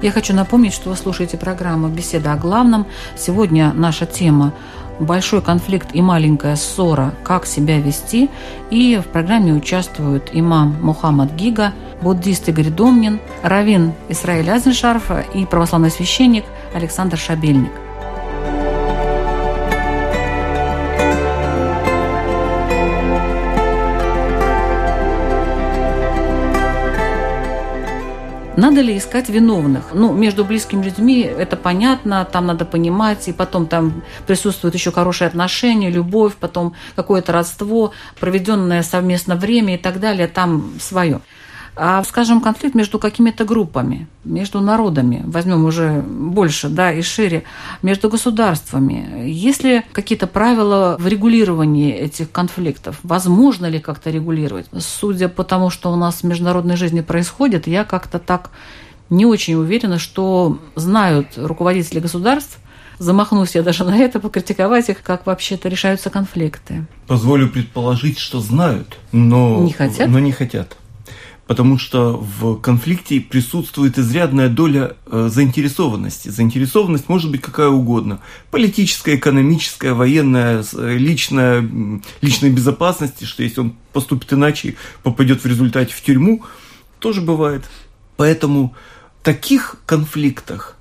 Я 0.00 0.12
хочу 0.12 0.32
напомнить, 0.32 0.72
что 0.72 0.90
вы 0.90 0.96
слушаете 0.96 1.36
программу 1.36 1.88
«Беседа 1.88 2.32
о 2.32 2.36
главном». 2.36 2.86
Сегодня 3.16 3.72
наша 3.74 4.06
тема 4.06 4.54
большой 5.00 5.42
конфликт 5.42 5.88
и 5.92 6.02
маленькая 6.02 6.56
ссора, 6.56 7.14
как 7.24 7.46
себя 7.46 7.80
вести. 7.80 8.30
И 8.70 9.00
в 9.02 9.08
программе 9.08 9.52
участвуют 9.52 10.30
имам 10.32 10.76
Мухаммад 10.82 11.34
Гига, 11.34 11.72
буддист 12.02 12.48
Игорь 12.48 12.70
Домнин, 12.70 13.20
раввин 13.42 13.92
Исраиль 14.08 14.50
Азеншарфа 14.50 15.24
и 15.34 15.44
православный 15.46 15.90
священник 15.90 16.44
Александр 16.74 17.16
Шабельник. 17.16 17.72
Надо 28.58 28.80
ли 28.80 28.98
искать 28.98 29.28
виновных? 29.28 29.94
Ну, 29.94 30.12
между 30.12 30.44
близкими 30.44 30.82
людьми 30.82 31.20
это 31.20 31.56
понятно, 31.56 32.24
там 32.24 32.46
надо 32.46 32.64
понимать, 32.64 33.28
и 33.28 33.32
потом 33.32 33.66
там 33.66 34.02
присутствует 34.26 34.74
еще 34.74 34.90
хорошие 34.90 35.28
отношения, 35.28 35.90
любовь, 35.90 36.34
потом 36.34 36.74
какое-то 36.96 37.30
родство, 37.30 37.92
проведенное 38.18 38.82
совместно 38.82 39.36
время 39.36 39.76
и 39.76 39.78
так 39.78 40.00
далее, 40.00 40.26
там 40.26 40.72
свое 40.80 41.20
а, 41.80 42.02
скажем, 42.02 42.40
конфликт 42.40 42.74
между 42.74 42.98
какими-то 42.98 43.44
группами, 43.44 44.08
между 44.24 44.60
народами, 44.60 45.22
возьмем 45.24 45.64
уже 45.64 46.02
больше, 46.02 46.68
да, 46.68 46.92
и 46.92 47.02
шире, 47.02 47.44
между 47.82 48.08
государствами. 48.08 49.28
Есть 49.28 49.62
ли 49.62 49.82
какие-то 49.92 50.26
правила 50.26 50.96
в 50.98 51.06
регулировании 51.06 51.92
этих 51.92 52.32
конфликтов? 52.32 52.98
Возможно 53.04 53.66
ли 53.66 53.78
как-то 53.78 54.10
регулировать? 54.10 54.66
Судя 54.76 55.28
по 55.28 55.44
тому, 55.44 55.70
что 55.70 55.92
у 55.92 55.96
нас 55.96 56.16
в 56.16 56.24
международной 56.24 56.76
жизни 56.76 57.00
происходит, 57.00 57.68
я 57.68 57.84
как-то 57.84 58.18
так 58.18 58.50
не 59.08 59.24
очень 59.24 59.54
уверена, 59.54 60.00
что 60.00 60.58
знают 60.74 61.28
руководители 61.36 62.00
государств, 62.00 62.58
замахнусь 62.98 63.54
я 63.54 63.62
даже 63.62 63.84
на 63.84 63.96
это, 63.96 64.18
покритиковать 64.18 64.88
их, 64.88 65.02
как 65.04 65.26
вообще-то 65.26 65.68
решаются 65.68 66.10
конфликты. 66.10 66.86
Позволю 67.06 67.48
предположить, 67.48 68.18
что 68.18 68.40
знают, 68.40 68.98
но 69.12 69.62
не 69.62 69.72
хотят. 69.72 70.08
Но 70.08 70.18
не 70.18 70.32
хотят 70.32 70.76
потому 71.48 71.78
что 71.78 72.12
в 72.18 72.60
конфликте 72.60 73.20
присутствует 73.20 73.98
изрядная 73.98 74.50
доля 74.50 74.96
э, 75.06 75.30
заинтересованности. 75.32 76.28
Заинтересованность 76.28 77.08
может 77.08 77.30
быть 77.30 77.40
какая 77.40 77.68
угодно. 77.68 78.20
Политическая, 78.50 79.16
экономическая, 79.16 79.94
военная, 79.94 80.62
э, 80.74 80.96
личная, 80.98 81.66
личной 82.20 82.50
безопасности, 82.50 83.24
что 83.24 83.42
если 83.42 83.60
он 83.62 83.74
поступит 83.94 84.30
иначе, 84.34 84.76
попадет 85.02 85.42
в 85.42 85.46
результате 85.46 85.94
в 85.94 86.02
тюрьму, 86.02 86.44
тоже 86.98 87.22
бывает. 87.22 87.64
Поэтому 88.18 88.74
в 89.22 89.24
таких 89.24 89.76
конфликтах 89.86 90.76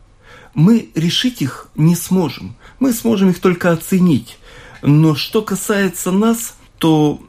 мы 0.54 0.90
решить 0.96 1.42
их 1.42 1.70
не 1.76 1.96
сможем. 1.96 2.58
Мы 2.80 2.92
сможем 2.92 3.30
их 3.30 3.40
только 3.40 3.72
оценить. 3.72 4.38
Но 4.82 5.16
что 5.16 5.42
касается 5.42 6.12
нас, 6.12 6.58
то 6.78 7.22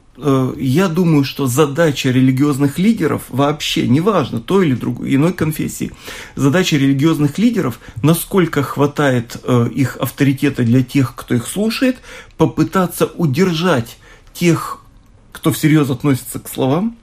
я 0.57 0.87
думаю, 0.87 1.23
что 1.23 1.47
задача 1.47 2.09
религиозных 2.09 2.77
лидеров 2.77 3.23
вообще, 3.29 3.87
неважно, 3.87 4.39
той 4.39 4.67
или 4.67 4.75
другой, 4.75 5.15
иной 5.15 5.33
конфессии, 5.33 5.91
задача 6.35 6.75
религиозных 6.75 7.37
лидеров, 7.37 7.79
насколько 8.03 8.61
хватает 8.61 9.37
э, 9.43 9.69
их 9.73 9.97
авторитета 9.97 10.63
для 10.63 10.83
тех, 10.83 11.15
кто 11.15 11.35
их 11.35 11.47
слушает, 11.47 11.97
попытаться 12.37 13.05
удержать 13.05 13.97
тех, 14.33 14.83
кто 15.31 15.51
всерьез 15.51 15.89
относится 15.89 16.39
к 16.39 16.49
словам, 16.49 16.97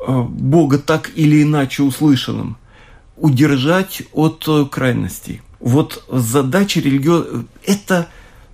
э, 0.00 0.22
Бога 0.22 0.78
так 0.78 1.10
или 1.14 1.42
иначе 1.42 1.82
услышанным, 1.82 2.56
удержать 3.16 4.02
от 4.12 4.48
крайностей. 4.70 5.40
Вот 5.60 6.04
задача 6.10 6.80
религиозных– 6.80 7.46
это 7.64 8.08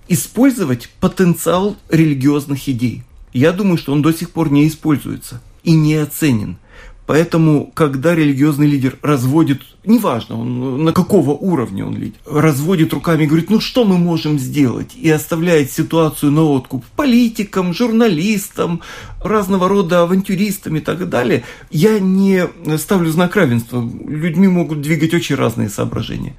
использовать 0.07 0.89
потенциал 0.99 1.77
религиозных 1.89 2.69
идей– 2.69 3.03
я 3.33 3.51
думаю, 3.51 3.77
что 3.77 3.93
он 3.93 4.01
до 4.01 4.13
сих 4.13 4.31
пор 4.31 4.51
не 4.51 4.67
используется 4.67 5.41
и 5.63 5.73
не 5.73 5.95
оценен. 5.95 6.57
Поэтому, 7.07 7.69
когда 7.73 8.15
религиозный 8.15 8.67
лидер 8.67 8.97
разводит, 9.01 9.63
неважно, 9.83 10.39
он, 10.39 10.85
на 10.85 10.93
какого 10.93 11.31
уровня 11.31 11.85
он 11.85 11.97
лидер, 11.97 12.19
разводит 12.25 12.93
руками 12.93 13.23
и 13.23 13.27
говорит, 13.27 13.49
ну 13.49 13.59
что 13.59 13.83
мы 13.83 13.97
можем 13.97 14.39
сделать, 14.39 14.95
и 14.95 15.09
оставляет 15.09 15.71
ситуацию 15.71 16.31
на 16.31 16.43
откуп 16.43 16.85
политикам, 16.95 17.73
журналистам, 17.73 18.81
разного 19.21 19.67
рода 19.67 20.03
авантюристам 20.03 20.77
и 20.77 20.79
так 20.79 21.09
далее, 21.09 21.43
я 21.69 21.99
не 21.99 22.47
ставлю 22.77 23.11
знак 23.11 23.35
равенства. 23.35 23.81
Людьми 24.07 24.47
могут 24.47 24.81
двигать 24.81 25.13
очень 25.13 25.35
разные 25.35 25.69
соображения 25.69 26.37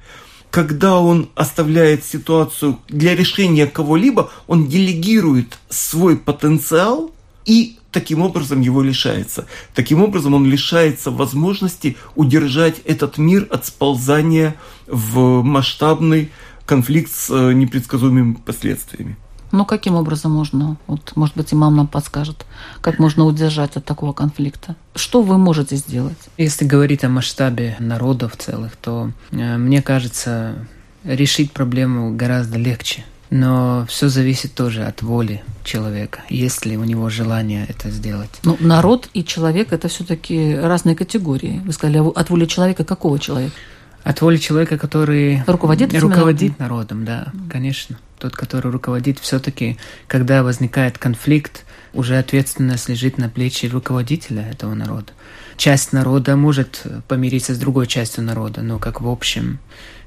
когда 0.53 0.99
он 0.99 1.29
оставляет 1.33 2.05
ситуацию 2.05 2.77
для 2.87 3.15
решения 3.15 3.65
кого-либо, 3.65 4.29
он 4.45 4.67
делегирует 4.67 5.57
свой 5.67 6.15
потенциал 6.15 7.09
и 7.43 7.79
таким 7.91 8.21
образом 8.21 8.61
его 8.61 8.83
лишается. 8.83 9.47
Таким 9.73 10.03
образом 10.03 10.35
он 10.35 10.45
лишается 10.45 11.09
возможности 11.09 11.97
удержать 12.13 12.81
этот 12.85 13.17
мир 13.17 13.47
от 13.49 13.65
сползания 13.65 14.53
в 14.85 15.41
масштабный 15.41 16.29
конфликт 16.67 17.11
с 17.11 17.31
э, 17.31 17.53
непредсказуемыми 17.53 18.35
последствиями. 18.35 19.17
Ну, 19.53 19.65
каким 19.65 19.93
образом 19.93 20.31
можно, 20.31 20.77
вот, 20.87 21.11
может 21.15 21.37
быть, 21.37 21.53
имам 21.53 21.75
нам 21.75 21.87
подскажет, 21.87 22.43
как 22.81 22.97
можно 22.97 23.23
удержать 23.23 23.77
от 23.77 23.85
такого 23.85 24.11
конфликта? 24.11 24.75
Что 24.95 25.21
вы 25.21 25.37
можете 25.37 25.75
сделать? 25.75 26.17
Если 26.39 26.65
говорить 26.65 27.03
о 27.03 27.09
масштабе 27.09 27.75
народов 27.77 28.35
целых, 28.35 28.75
то, 28.75 29.11
э, 29.31 29.57
мне 29.57 29.83
кажется, 29.83 30.55
решить 31.03 31.51
проблему 31.51 32.15
гораздо 32.15 32.57
легче. 32.57 33.05
Но 33.29 33.85
все 33.87 34.09
зависит 34.09 34.55
тоже 34.55 34.85
от 34.85 35.03
воли 35.03 35.43
человека, 35.63 36.21
есть 36.29 36.65
ли 36.65 36.75
у 36.75 36.83
него 36.83 37.09
желание 37.09 37.67
это 37.69 37.91
сделать. 37.91 38.31
Ну, 38.43 38.57
народ 38.59 39.07
и 39.13 39.23
человек– 39.23 39.67
это 39.71 39.87
все-таки 39.87 40.55
разные 40.55 40.95
категории. 40.95 41.61
Вы 41.63 41.73
сказали, 41.73 41.97
а 41.99 42.11
от 42.19 42.29
воли 42.31 42.45
человека 42.45 42.83
какого 42.83 43.19
человека? 43.19 43.55
От 44.03 44.21
воли 44.21 44.37
человека, 44.37 44.77
который 44.77 45.43
руководит, 45.47 45.93
руководит 45.93 46.59
народом, 46.59 47.05
да, 47.05 47.27
конечно. 47.49 47.97
Тот, 48.19 48.35
который 48.35 48.71
руководит, 48.71 49.19
все-таки, 49.19 49.77
когда 50.07 50.43
возникает 50.43 50.97
конфликт, 50.97 51.65
уже 51.93 52.17
ответственность 52.17 52.89
лежит 52.89 53.17
на 53.17 53.29
плечи 53.29 53.65
руководителя 53.65 54.49
этого 54.49 54.73
народа. 54.73 55.13
Часть 55.57 55.93
народа 55.93 56.35
может 56.35 56.85
помириться 57.07 57.53
с 57.53 57.57
другой 57.57 57.87
частью 57.87 58.23
народа, 58.23 58.61
но 58.61 58.79
как 58.79 59.01
в 59.01 59.07
общем, 59.07 59.59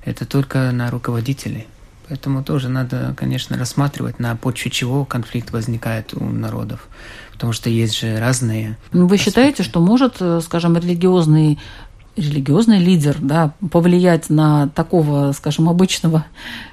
это 0.04 0.24
только 0.26 0.70
на 0.72 0.90
руководителей. 0.90 1.66
Поэтому 2.08 2.44
тоже 2.44 2.68
надо, 2.68 3.14
конечно, 3.16 3.58
рассматривать, 3.58 4.20
на 4.20 4.36
почве 4.36 4.70
чего 4.70 5.04
конфликт 5.04 5.50
возникает 5.50 6.14
у 6.14 6.24
народов. 6.24 6.88
Потому 7.32 7.52
что 7.52 7.68
есть 7.68 7.98
же 7.98 8.18
разные. 8.18 8.78
Вы 8.92 9.04
аспекты. 9.04 9.24
считаете, 9.24 9.62
что 9.62 9.80
может, 9.80 10.16
э, 10.20 10.40
скажем, 10.42 10.76
религиозный 10.76 11.58
религиозный 12.16 12.78
лидер 12.78 13.16
да, 13.20 13.52
повлиять 13.70 14.30
на 14.30 14.68
такого, 14.68 15.32
скажем, 15.32 15.68
обычного 15.68 16.26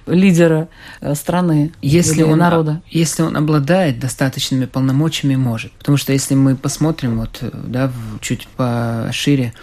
лидера 0.07 0.69
э, 1.01 1.15
страны 1.15 1.71
если 1.81 2.23
он, 2.23 2.39
народа? 2.39 2.81
Если 2.89 3.23
он 3.23 3.35
обладает 3.35 3.99
достаточными 3.99 4.65
полномочиями, 4.65 5.35
может. 5.35 5.71
Потому 5.73 5.97
что 5.97 6.13
если 6.13 6.35
мы 6.35 6.55
посмотрим 6.55 7.19
вот, 7.19 7.39
э, 7.41 7.49
да, 7.53 7.91
чуть 8.21 8.47
пошире, 8.47 9.53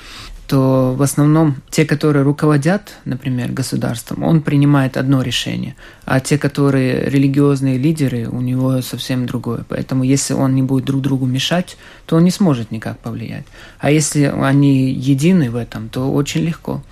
то 0.51 0.95
в 0.99 1.03
основном 1.03 1.63
те, 1.71 1.85
которые 1.85 2.25
руководят, 2.25 2.97
например, 3.05 3.53
государством, 3.53 4.25
он 4.25 4.43
принимает 4.43 4.97
одно 4.97 5.23
решение, 5.23 5.77
а 6.05 6.19
те, 6.19 6.39
которые 6.39 7.09
религиозные 7.09 7.79
лидеры, 7.79 8.29
у 8.29 8.41
него 8.41 8.83
совсем 8.83 9.27
другое. 9.27 9.65
Поэтому 9.69 10.03
если 10.03 10.35
он 10.35 10.57
не 10.57 10.65
будет 10.65 10.87
друг 10.87 11.03
другу 11.03 11.25
мешать, 11.25 11.77
то 12.05 12.17
он 12.17 12.25
не 12.25 12.33
сможет 12.33 12.73
никак 12.73 12.99
повлиять. 12.99 13.45
А 13.79 13.93
если 13.93 14.25
они 14.25 14.91
едины 14.91 15.53
в 15.53 15.55
этом, 15.55 15.89
то 15.89 16.11
очень 16.11 16.41
легко. 16.41 16.83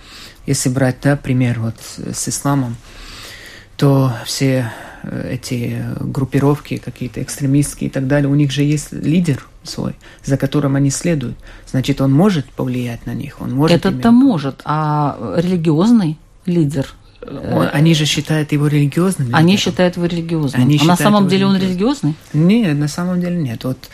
Если 0.47 0.69
брать, 0.69 0.99
да, 1.03 1.17
пример 1.17 1.59
вот 1.59 1.75
с 2.15 2.29
исламом, 2.29 2.77
то 3.77 4.13
все 4.25 4.71
эти 5.03 5.85
группировки 6.01 6.77
какие-то 6.77 7.23
экстремистские 7.23 7.89
и 7.89 7.93
так 7.93 8.07
далее, 8.07 8.29
у 8.29 8.35
них 8.35 8.51
же 8.51 8.63
есть 8.63 8.93
лидер– 8.93 9.47
свой, 9.69 9.95
за 10.25 10.37
которым 10.37 10.77
они 10.77 10.91
следуют. 10.91 11.37
Значит, 11.71 12.01
он 12.01 12.13
может 12.13 12.51
повлиять 12.51 13.07
на 13.07 13.15
них, 13.15 13.41
он 13.41 13.55
может. 13.55 13.77
Это-то 13.77 14.11
может, 14.11 14.63
а 14.65 15.17
религиозный 15.37 16.19
лидер 16.47 16.87
он, 17.21 17.65
э, 17.65 17.69
они 17.73 17.95
же 17.95 18.07
считают 18.07 18.53
его 18.53 18.69
религиозным. 18.69 19.35
Они 19.35 19.53
лидером. 19.53 19.73
считают 19.73 19.97
его 19.97 20.07
религиозным. 20.07 20.63
Они 20.63 20.79
а 20.81 20.85
на 20.85 20.97
самом 20.97 21.29
деле 21.29 21.47
он 21.47 21.57
религиозный? 21.57 22.15
Нет, 22.33 22.77
на 22.77 22.89
самом 22.89 23.21
деле 23.21 23.37
нет. 23.37 23.65
Вот 23.65 23.91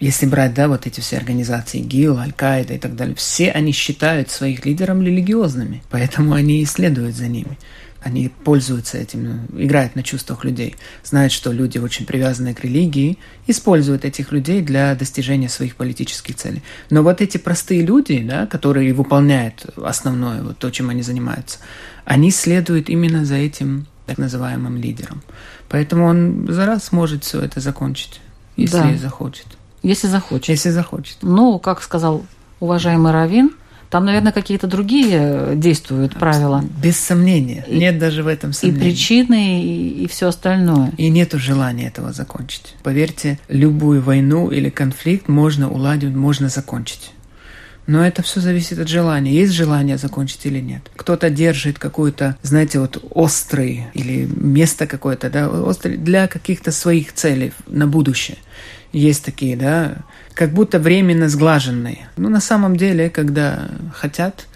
если 0.00 0.26
брать, 0.26 0.54
да, 0.54 0.68
вот 0.68 0.86
эти 0.86 1.00
все 1.00 1.16
организации 1.16 1.80
ГИЛ, 1.80 2.18
Аль-Каида 2.18 2.74
и 2.74 2.78
так 2.78 2.94
далее, 2.94 3.14
все 3.16 3.50
они 3.50 3.72
считают 3.72 4.30
своих 4.30 4.64
лидеров 4.64 5.02
религиозными, 5.02 5.82
поэтому 5.90 6.34
они 6.34 6.62
и 6.62 6.64
следуют 6.64 7.16
за 7.16 7.26
ними. 7.26 7.58
Они 8.00 8.28
пользуются 8.28 8.96
этим, 8.96 9.46
играют 9.56 9.96
на 9.96 10.04
чувствах 10.04 10.44
людей, 10.44 10.76
знают, 11.02 11.32
что 11.32 11.50
люди 11.50 11.78
очень 11.78 12.06
привязаны 12.06 12.54
к 12.54 12.62
религии, 12.62 13.18
используют 13.48 14.04
этих 14.04 14.30
людей 14.30 14.62
для 14.62 14.94
достижения 14.94 15.48
своих 15.48 15.74
политических 15.74 16.36
целей. 16.36 16.62
Но 16.90 17.02
вот 17.02 17.20
эти 17.20 17.38
простые 17.38 17.84
люди, 17.84 18.22
да, 18.22 18.46
которые 18.46 18.94
выполняют 18.94 19.66
основное, 19.76 20.42
вот 20.42 20.58
то, 20.58 20.70
чем 20.70 20.90
они 20.90 21.02
занимаются, 21.02 21.58
они 22.04 22.30
следуют 22.30 22.88
именно 22.88 23.24
за 23.24 23.34
этим 23.34 23.86
так 24.06 24.16
называемым 24.16 24.76
лидером. 24.76 25.22
Поэтому 25.68 26.06
он 26.06 26.46
за 26.48 26.66
раз 26.66 26.92
может 26.92 27.24
все 27.24 27.40
это 27.40 27.60
закончить, 27.60 28.20
если 28.56 28.92
да. 28.92 28.96
захочет. 28.96 29.46
Если 29.82 30.06
захочет. 30.06 30.48
Если 30.48 30.70
захочет. 30.70 31.18
Ну, 31.22 31.58
как 31.58 31.82
сказал 31.82 32.24
уважаемый 32.60 33.12
Равин, 33.12 33.52
там, 33.90 34.04
наверное, 34.04 34.32
какие-то 34.32 34.66
другие 34.66 35.52
действуют 35.54 36.14
правила. 36.14 36.64
Без 36.82 36.98
сомнения. 36.98 37.64
И, 37.66 37.78
нет 37.78 37.98
даже 37.98 38.22
в 38.22 38.26
этом 38.26 38.52
сомнений. 38.52 38.78
И 38.78 38.82
причины, 38.82 39.62
и, 39.62 40.04
и 40.04 40.08
все 40.08 40.28
остальное. 40.28 40.92
И 40.98 41.08
нету 41.08 41.38
желания 41.38 41.88
этого 41.88 42.12
закончить. 42.12 42.74
Поверьте, 42.82 43.38
любую 43.48 44.02
войну 44.02 44.50
или 44.50 44.68
конфликт 44.68 45.28
можно 45.28 45.70
уладить, 45.70 46.14
можно 46.14 46.48
закончить. 46.48 47.12
Но 47.86 48.06
это 48.06 48.22
все 48.22 48.40
зависит 48.40 48.78
от 48.78 48.88
желания. 48.88 49.32
Есть 49.32 49.54
желание 49.54 49.96
закончить 49.96 50.44
или 50.44 50.60
нет. 50.60 50.82
Кто-то 50.94 51.30
держит 51.30 51.78
какой-то, 51.78 52.36
знаете, 52.42 52.80
вот 52.80 53.02
острый 53.10 53.86
или 53.94 54.28
место 54.36 54.86
какое-то, 54.86 55.30
да, 55.30 55.48
острый 55.48 55.96
для 55.96 56.28
каких-то 56.28 56.70
своих 56.70 57.14
целей 57.14 57.52
на 57.66 57.86
будущее. 57.86 58.36
Есть 58.92 59.24
такие, 59.24 59.56
да, 59.56 59.98
как 60.34 60.52
будто 60.52 60.78
временно 60.78 61.28
сглаженные. 61.28 62.08
Но 62.16 62.28
на 62.28 62.40
самом 62.40 62.76
деле, 62.76 63.10
когда 63.10 63.68
хотят, 63.94 64.46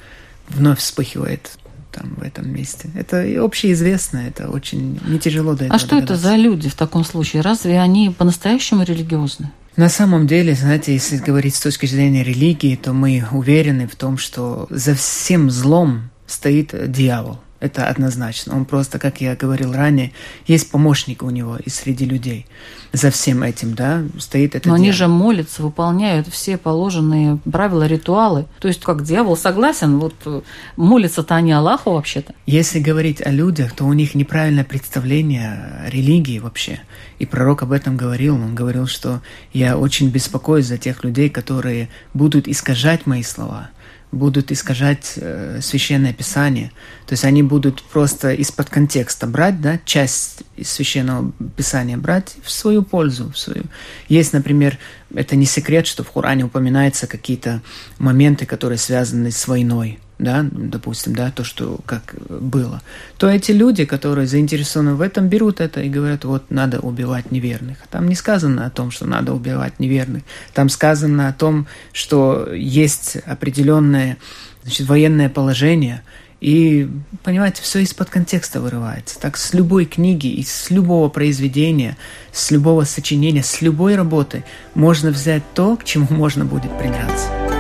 вновь 0.48 0.78
вспыхивает 0.78 1.50
там 1.92 2.14
в 2.16 2.22
этом 2.22 2.50
месте. 2.50 2.88
Это 2.94 3.24
общеизвестно, 3.44 4.18
это 4.18 4.48
очень 4.48 4.98
не 5.06 5.18
тяжело 5.18 5.54
до 5.54 5.64
этого. 5.64 5.76
А 5.76 5.78
что 5.78 5.98
это 5.98 6.16
за 6.16 6.36
люди 6.36 6.68
в 6.68 6.74
таком 6.74 7.04
случае? 7.04 7.42
Разве 7.42 7.78
они 7.80 8.10
по-настоящему 8.10 8.82
религиозны? 8.82 9.50
На 9.76 9.88
самом 9.88 10.26
деле, 10.26 10.54
знаете, 10.54 10.92
если 10.92 11.16
говорить 11.16 11.54
с 11.54 11.60
точки 11.60 11.86
зрения 11.86 12.22
религии, 12.22 12.76
то 12.76 12.92
мы 12.92 13.24
уверены 13.30 13.86
в 13.86 13.96
том, 13.96 14.18
что 14.18 14.66
за 14.70 14.94
всем 14.94 15.50
злом 15.50 16.10
стоит 16.26 16.90
дьявол. 16.90 17.40
Это 17.62 17.86
однозначно. 17.86 18.56
Он 18.56 18.64
просто, 18.64 18.98
как 18.98 19.20
я 19.20 19.36
говорил 19.36 19.72
ранее, 19.72 20.10
есть 20.48 20.68
помощник 20.68 21.22
у 21.22 21.30
него 21.30 21.58
и 21.64 21.70
среди 21.70 22.04
людей. 22.04 22.44
За 22.92 23.12
всем 23.12 23.44
этим, 23.44 23.74
да, 23.74 24.02
стоит 24.18 24.56
это. 24.56 24.68
Но 24.68 24.74
дьявол. 24.74 24.82
они 24.82 24.90
же 24.90 25.06
молятся, 25.06 25.62
выполняют 25.62 26.26
все 26.26 26.58
положенные 26.58 27.38
правила, 27.52 27.86
ритуалы. 27.86 28.46
То 28.58 28.66
есть, 28.66 28.80
как 28.80 29.04
дьявол 29.04 29.36
согласен, 29.36 30.00
вот 30.00 30.14
э, 30.26 30.40
молятся-то 30.76 31.36
они 31.36 31.52
Аллаху 31.52 31.92
вообще-то. 31.92 32.34
Если 32.46 32.80
говорить 32.80 33.24
о 33.24 33.30
людях, 33.30 33.74
то 33.74 33.84
у 33.84 33.92
них 33.92 34.16
неправильное 34.16 34.64
представление 34.64 35.84
о 35.86 35.88
религии 35.88 36.40
вообще. 36.40 36.80
И 37.20 37.26
пророк 37.26 37.62
об 37.62 37.70
этом 37.70 37.96
говорил. 37.96 38.34
Он 38.34 38.56
говорил, 38.56 38.88
что 38.88 39.22
я 39.52 39.78
очень 39.78 40.08
беспокоюсь 40.08 40.66
за 40.66 40.78
тех 40.78 41.04
людей, 41.04 41.30
которые 41.30 41.90
будут 42.12 42.48
искажать 42.48 43.06
мои 43.06 43.22
слова– 43.22 43.70
будут 44.12 44.52
искажать 44.52 45.14
э, 45.16 45.60
священное 45.62 46.12
писание. 46.12 46.70
То 47.06 47.14
есть 47.14 47.24
они 47.24 47.42
будут 47.42 47.82
просто 47.82 48.32
из-под 48.34 48.68
контекста 48.68 49.26
брать, 49.26 49.60
да, 49.60 49.80
часть 49.84 50.42
из 50.56 50.70
священного 50.70 51.32
писания 51.56 51.96
брать 51.96 52.36
в 52.44 52.50
свою 52.50 52.82
пользу. 52.82 53.32
В 53.32 53.38
свою. 53.38 53.64
Есть, 54.08 54.34
например, 54.34 54.78
это 55.14 55.34
не 55.34 55.46
секрет, 55.46 55.86
что 55.86 56.04
в 56.04 56.10
Коране 56.10 56.44
упоминаются 56.44 57.06
какие-то 57.06 57.62
моменты, 57.98 58.44
которые 58.46 58.78
связаны 58.78 59.30
с 59.30 59.48
войной 59.48 59.98
да, 60.22 60.46
допустим, 60.50 61.14
да, 61.14 61.30
то, 61.30 61.44
что 61.44 61.80
как 61.84 62.14
было, 62.28 62.80
то 63.18 63.28
эти 63.28 63.52
люди, 63.52 63.84
которые 63.84 64.26
заинтересованы 64.26 64.94
в 64.94 65.00
этом, 65.00 65.28
берут 65.28 65.60
это 65.60 65.82
и 65.82 65.88
говорят, 65.88 66.24
вот 66.24 66.50
надо 66.50 66.80
убивать 66.80 67.30
неверных. 67.32 67.78
Там 67.90 68.08
не 68.08 68.14
сказано 68.14 68.66
о 68.66 68.70
том, 68.70 68.90
что 68.90 69.06
надо 69.06 69.34
убивать 69.34 69.80
неверных. 69.80 70.22
Там 70.54 70.68
сказано 70.68 71.28
о 71.28 71.32
том, 71.32 71.66
что 71.92 72.52
есть 72.52 73.16
определенное 73.26 74.16
значит, 74.62 74.86
военное 74.86 75.28
положение, 75.28 76.02
и, 76.40 76.88
понимаете, 77.22 77.62
все 77.62 77.78
из-под 77.80 78.10
контекста 78.10 78.60
вырывается. 78.60 79.20
Так 79.20 79.36
с 79.36 79.54
любой 79.54 79.84
книги 79.84 80.26
и 80.26 80.42
с 80.42 80.70
любого 80.70 81.08
произведения, 81.08 81.96
с 82.32 82.50
любого 82.50 82.82
сочинения, 82.82 83.44
с 83.44 83.62
любой 83.62 83.94
работы 83.94 84.44
можно 84.74 85.10
взять 85.10 85.44
то, 85.54 85.76
к 85.76 85.84
чему 85.84 86.08
можно 86.10 86.44
будет 86.44 86.76
придраться. 86.78 87.51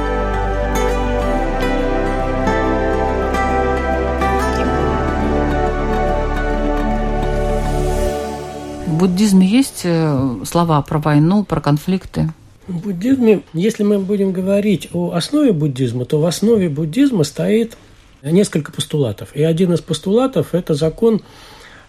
Буддизме 9.02 9.46
есть 9.46 9.82
э, 9.84 10.36
слова 10.44 10.80
про 10.82 10.98
войну, 10.98 11.44
про 11.44 11.60
конфликты? 11.60 12.30
В 12.68 12.78
буддизме, 12.78 13.42
если 13.52 13.82
мы 13.82 13.98
будем 13.98 14.32
говорить 14.32 14.88
о 14.92 15.12
основе 15.12 15.52
буддизма, 15.52 16.04
то 16.04 16.20
в 16.20 16.26
основе 16.26 16.68
буддизма 16.68 17.24
стоит 17.24 17.76
несколько 18.22 18.70
постулатов. 18.70 19.34
И 19.34 19.42
один 19.42 19.72
из 19.72 19.80
постулатов– 19.80 20.48
это 20.54 20.74
закон 20.74 21.22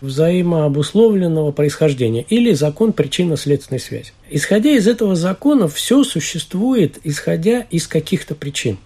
взаимообусловленного 0.01 1.51
происхождения 1.51 2.23
или 2.23 2.53
закон 2.53 2.91
причинно-следственной 2.91 3.79
связи. 3.79 4.11
Исходя 4.31 4.71
из 4.71 4.87
этого 4.87 5.15
закона, 5.15 5.67
все 5.67 6.03
существует, 6.03 6.97
исходя 7.03 7.61
из 7.69 7.87
каких-то 7.87 8.33
причин. 8.33 8.79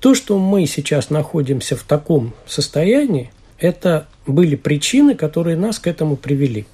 То, 0.00 0.14
что 0.14 0.38
мы 0.38 0.66
сейчас 0.66 1.10
находимся 1.10 1.76
в 1.76 1.82
таком 1.82 2.32
состоянии, 2.46 3.30
это 3.58 4.08
были 4.26 4.56
причины, 4.56 5.14
которые 5.14 5.56
нас 5.56 5.78
к 5.78 5.86
этому 5.86 6.16
привели. 6.16 6.66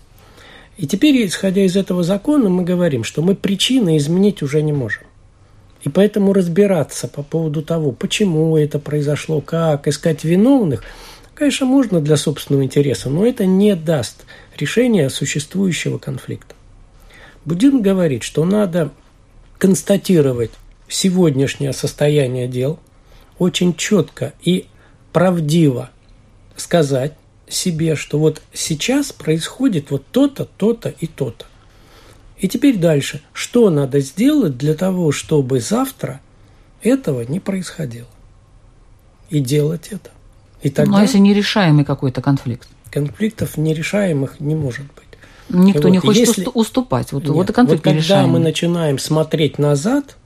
И 0.76 0.86
теперь, 0.86 1.26
исходя 1.26 1.62
из 1.62 1.76
этого 1.76 2.02
закона, 2.02 2.48
мы 2.48 2.64
говорим, 2.64 3.04
что 3.04 3.22
мы 3.22 3.34
причины 3.34 3.96
изменить 3.96 4.42
уже 4.42 4.62
не 4.62 4.72
можем. 4.72 5.04
И 5.82 5.88
поэтому 5.88 6.32
разбираться 6.32 7.08
по 7.08 7.22
поводу 7.22 7.62
того, 7.62 7.92
почему 7.92 8.56
это 8.56 8.78
произошло, 8.78 9.40
как, 9.40 9.88
искать 9.88 10.24
виновных, 10.24 10.82
конечно, 11.34 11.66
можно 11.66 12.00
для 12.00 12.16
собственного 12.16 12.64
интереса, 12.64 13.08
но 13.08 13.26
это 13.26 13.46
не 13.46 13.74
даст 13.74 14.24
решения 14.58 15.08
существующего 15.08 15.98
конфликта. 15.98 16.54
Буддизм 17.44 17.80
говорит, 17.80 18.22
что 18.22 18.44
надо 18.44 18.90
констатировать 19.58 20.50
сегодняшнее 20.88 21.72
состояние 21.72 22.46
дел, 22.46 22.78
очень 23.38 23.74
четко 23.74 24.34
и 24.42 24.66
правдиво 25.12 25.90
сказать 26.56 27.14
себе, 27.50 27.96
что 27.96 28.18
вот 28.18 28.42
сейчас 28.52 29.12
происходит 29.12 29.90
вот 29.90 30.04
то-то, 30.10 30.44
то-то 30.44 30.88
и 30.88 31.06
то-то. 31.06 31.46
И 32.38 32.48
теперь 32.48 32.78
дальше. 32.78 33.20
Что 33.32 33.68
надо 33.70 34.00
сделать 34.00 34.56
для 34.56 34.74
того, 34.74 35.12
чтобы 35.12 35.60
завтра 35.60 36.20
этого 36.82 37.22
не 37.22 37.38
происходило? 37.38 38.08
И 39.28 39.40
делать 39.40 39.88
это. 39.90 40.10
И 40.62 40.70
тогда... 40.70 40.92
Ну, 40.92 40.98
а 40.98 41.02
если 41.02 41.18
нерешаемый 41.18 41.84
какой-то 41.84 42.22
конфликт? 42.22 42.68
Конфликтов 42.90 43.56
нерешаемых 43.56 44.40
не 44.40 44.54
может 44.54 44.86
быть. 44.86 45.04
Никто 45.50 45.82
вот. 45.82 45.90
не 45.90 45.98
хочет 45.98 46.28
Если... 46.28 46.48
уступать. 46.52 47.12
Вот, 47.12 47.24
Нет, 47.24 47.32
вот 47.32 47.50
и 47.50 47.52
конфликт 47.52 47.84
вот 47.84 47.94
когда 47.94 48.26
мы 48.26 48.38
начинаем 48.38 48.98
смотреть 48.98 49.58
назад, 49.58 50.16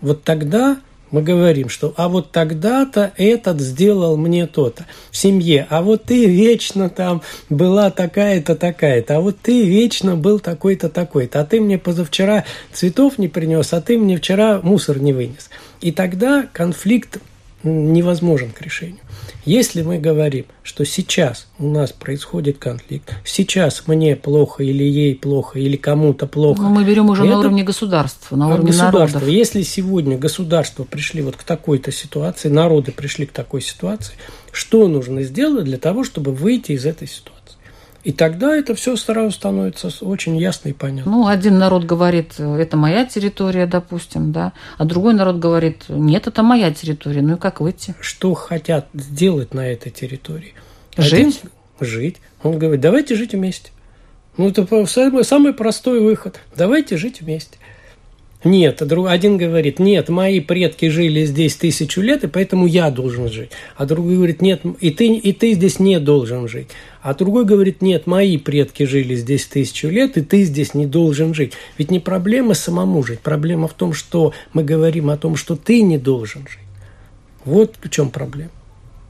вот 0.00 0.24
тогда 0.24 0.78
мы 1.10 1.22
говорим, 1.22 1.68
что 1.68 1.92
а 1.96 2.08
вот 2.08 2.30
тогда-то 2.32 3.12
этот 3.16 3.60
сделал 3.60 4.16
мне 4.16 4.46
то-то 4.46 4.86
в 5.10 5.16
семье, 5.16 5.66
а 5.70 5.82
вот 5.82 6.04
ты 6.04 6.26
вечно 6.26 6.88
там 6.88 7.22
была 7.48 7.90
такая-то, 7.90 8.56
такая-то, 8.56 9.16
а 9.16 9.20
вот 9.20 9.38
ты 9.40 9.64
вечно 9.64 10.16
был 10.16 10.40
такой-то, 10.40 10.88
такой-то, 10.88 11.40
а 11.40 11.44
ты 11.44 11.60
мне 11.60 11.78
позавчера 11.78 12.44
цветов 12.72 13.18
не 13.18 13.28
принес, 13.28 13.72
а 13.72 13.80
ты 13.80 13.98
мне 13.98 14.16
вчера 14.16 14.60
мусор 14.62 14.98
не 14.98 15.12
вынес. 15.12 15.50
И 15.80 15.92
тогда 15.92 16.46
конфликт 16.52 17.18
невозможен 17.62 18.50
к 18.50 18.62
решению. 18.62 19.00
Если 19.44 19.82
мы 19.82 19.98
говорим, 19.98 20.46
что 20.62 20.84
сейчас 20.84 21.46
у 21.58 21.68
нас 21.68 21.92
происходит 21.92 22.58
конфликт, 22.58 23.14
сейчас 23.24 23.86
мне 23.86 24.16
плохо 24.16 24.62
или 24.62 24.84
ей 24.84 25.14
плохо, 25.14 25.58
или 25.58 25.76
кому-то 25.76 26.26
плохо. 26.26 26.62
Но 26.62 26.70
мы 26.70 26.84
берем 26.84 27.10
уже 27.10 27.22
это... 27.22 27.32
на 27.32 27.38
уровне 27.40 27.62
государства, 27.62 28.36
на 28.36 28.48
уровне 28.48 28.68
государства. 28.68 28.98
народов. 28.98 29.28
Если 29.28 29.62
сегодня 29.62 30.18
государства 30.18 30.84
пришли 30.84 31.22
вот 31.22 31.36
к 31.36 31.42
такой-то 31.42 31.92
ситуации, 31.92 32.48
народы 32.48 32.92
пришли 32.92 33.26
к 33.26 33.32
такой 33.32 33.62
ситуации, 33.62 34.14
что 34.52 34.88
нужно 34.88 35.22
сделать 35.22 35.64
для 35.64 35.78
того, 35.78 36.04
чтобы 36.04 36.32
выйти 36.32 36.72
из 36.72 36.86
этой 36.86 37.08
ситуации? 37.08 37.39
И 38.02 38.12
тогда 38.12 38.56
это 38.56 38.74
все 38.74 38.96
сразу 38.96 39.30
становится 39.30 39.90
очень 40.00 40.36
ясно 40.38 40.70
и 40.70 40.72
понятно. 40.72 41.10
Ну, 41.10 41.26
один 41.26 41.58
народ 41.58 41.84
говорит, 41.84 42.40
это 42.40 42.76
моя 42.76 43.04
территория, 43.04 43.66
допустим, 43.66 44.32
да, 44.32 44.52
а 44.78 44.84
другой 44.84 45.12
народ 45.12 45.36
говорит, 45.36 45.84
нет, 45.88 46.26
это 46.26 46.42
моя 46.42 46.72
территория. 46.72 47.20
Ну 47.20 47.34
и 47.34 47.38
как 47.38 47.60
выйти? 47.60 47.94
Что 48.00 48.32
хотят 48.34 48.88
сделать 48.94 49.52
на 49.52 49.66
этой 49.66 49.90
территории? 49.90 50.54
Жить? 50.96 51.40
Один, 51.40 51.50
жить. 51.80 52.16
Он 52.42 52.58
говорит, 52.58 52.80
давайте 52.80 53.16
жить 53.16 53.32
вместе. 53.32 53.70
Ну, 54.36 54.48
это 54.48 54.66
самый, 54.86 55.24
самый 55.24 55.52
простой 55.52 56.00
выход. 56.00 56.40
Давайте 56.56 56.96
жить 56.96 57.20
вместе. 57.20 57.58
Нет, 58.42 58.80
один 58.80 59.36
говорит, 59.36 59.78
нет, 59.78 60.08
мои 60.08 60.40
предки 60.40 60.88
жили 60.88 61.26
здесь 61.26 61.56
тысячу 61.56 62.00
лет, 62.00 62.24
и 62.24 62.26
поэтому 62.26 62.66
я 62.66 62.90
должен 62.90 63.30
жить. 63.30 63.50
А 63.76 63.84
другой 63.84 64.16
говорит, 64.16 64.40
нет, 64.40 64.62
и 64.80 64.90
ты, 64.90 65.08
и 65.08 65.32
ты 65.32 65.52
здесь 65.52 65.78
не 65.78 66.00
должен 66.00 66.48
жить. 66.48 66.68
А 67.02 67.12
другой 67.12 67.44
говорит, 67.44 67.82
нет, 67.82 68.06
мои 68.06 68.38
предки 68.38 68.84
жили 68.84 69.14
здесь 69.14 69.44
тысячу 69.44 69.88
лет, 69.88 70.16
и 70.16 70.22
ты 70.22 70.44
здесь 70.44 70.72
не 70.72 70.86
должен 70.86 71.34
жить. 71.34 71.52
Ведь 71.76 71.90
не 71.90 72.00
проблема 72.00 72.54
самому 72.54 73.02
жить, 73.02 73.20
проблема 73.20 73.68
в 73.68 73.74
том, 73.74 73.92
что 73.92 74.32
мы 74.54 74.64
говорим 74.64 75.10
о 75.10 75.18
том, 75.18 75.36
что 75.36 75.54
ты 75.54 75.82
не 75.82 75.98
должен 75.98 76.46
жить. 76.48 76.60
Вот 77.44 77.74
в 77.82 77.90
чем 77.90 78.08
проблема. 78.08 78.52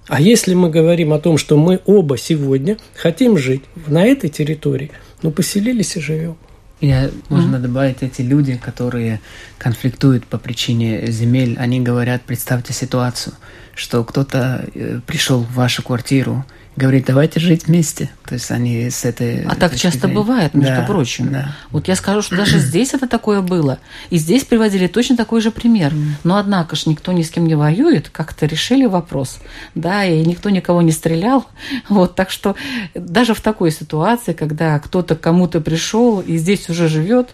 А 0.09 0.21
если 0.21 0.55
мы 0.55 0.71
говорим 0.71 1.13
о 1.13 1.21
том, 1.21 1.39
что 1.39 1.57
мы 1.57 1.79
оба 1.87 2.19
сегодня 2.19 2.79
хотим 2.97 3.39
жить 3.39 3.63
на 3.87 4.05
этой 4.05 4.29
территории, 4.29 4.91
ну 5.23 5.31
поселились 5.31 5.97
и 5.97 6.01
живем. 6.01 6.37
Я, 6.81 7.11
можно 7.29 7.57
mm-hmm. 7.57 7.61
добавить, 7.61 8.03
эти 8.03 8.23
люди, 8.23 8.57
которые 8.57 9.21
конфликтуют 9.59 10.27
по 10.27 10.39
причине 10.39 11.11
земель, 11.11 11.57
они 11.59 11.81
говорят, 11.81 12.23
представьте 12.23 12.73
ситуацию, 12.73 13.35
что 13.75 14.03
кто-то 14.03 14.65
э, 14.75 15.01
пришел 15.07 15.43
в 15.43 15.53
вашу 15.55 15.83
квартиру, 15.83 16.45
говорит, 16.77 17.05
давайте 17.07 17.41
жить 17.41 17.67
вместе. 17.67 18.11
То 18.27 18.35
есть 18.35 18.51
они 18.51 18.91
с 18.91 19.05
этой... 19.05 19.45
А 19.45 19.57
так 19.57 19.75
часто 19.75 20.01
зрения. 20.01 20.15
бывает, 20.15 20.55
между 20.55 20.77
да, 20.77 20.83
прочим. 20.83 21.33
Да. 21.33 21.57
Вот 21.71 21.89
я 21.89 21.97
скажу, 21.97 22.23
что 22.23 22.37
даже 22.37 22.59
здесь 22.59 22.95
это 22.95 23.09
такое 23.09 23.41
было. 23.41 23.79
И 24.11 24.19
здесь 24.19 24.45
приводили 24.45 24.87
точно 24.87 25.17
такой 25.17 25.41
же 25.41 25.51
пример. 25.51 25.93
Но 26.23 26.37
однако 26.37 26.77
ж 26.77 26.87
никто 26.87 27.13
ни 27.13 27.23
с 27.23 27.31
кем 27.31 27.47
не 27.47 27.57
воюет, 27.57 28.09
как-то 28.09 28.47
решили 28.47 28.87
вопрос. 28.87 29.39
Да, 29.75 30.05
и 30.05 30.25
никто 30.25 30.49
никого 30.51 30.83
не 30.83 30.93
стрелял. 30.93 31.47
Вот, 31.89 32.15
так 32.15 32.31
что 32.31 32.55
даже 32.95 33.35
в 33.35 33.41
такой 33.41 33.73
ситуации, 33.73 34.33
когда 34.33 34.79
кто-то 34.79 35.17
кому-то 35.17 35.61
пришел 35.61 36.21
и 36.21 36.37
здесь 36.37 36.69
уже 36.69 36.89
живет, 36.89 37.31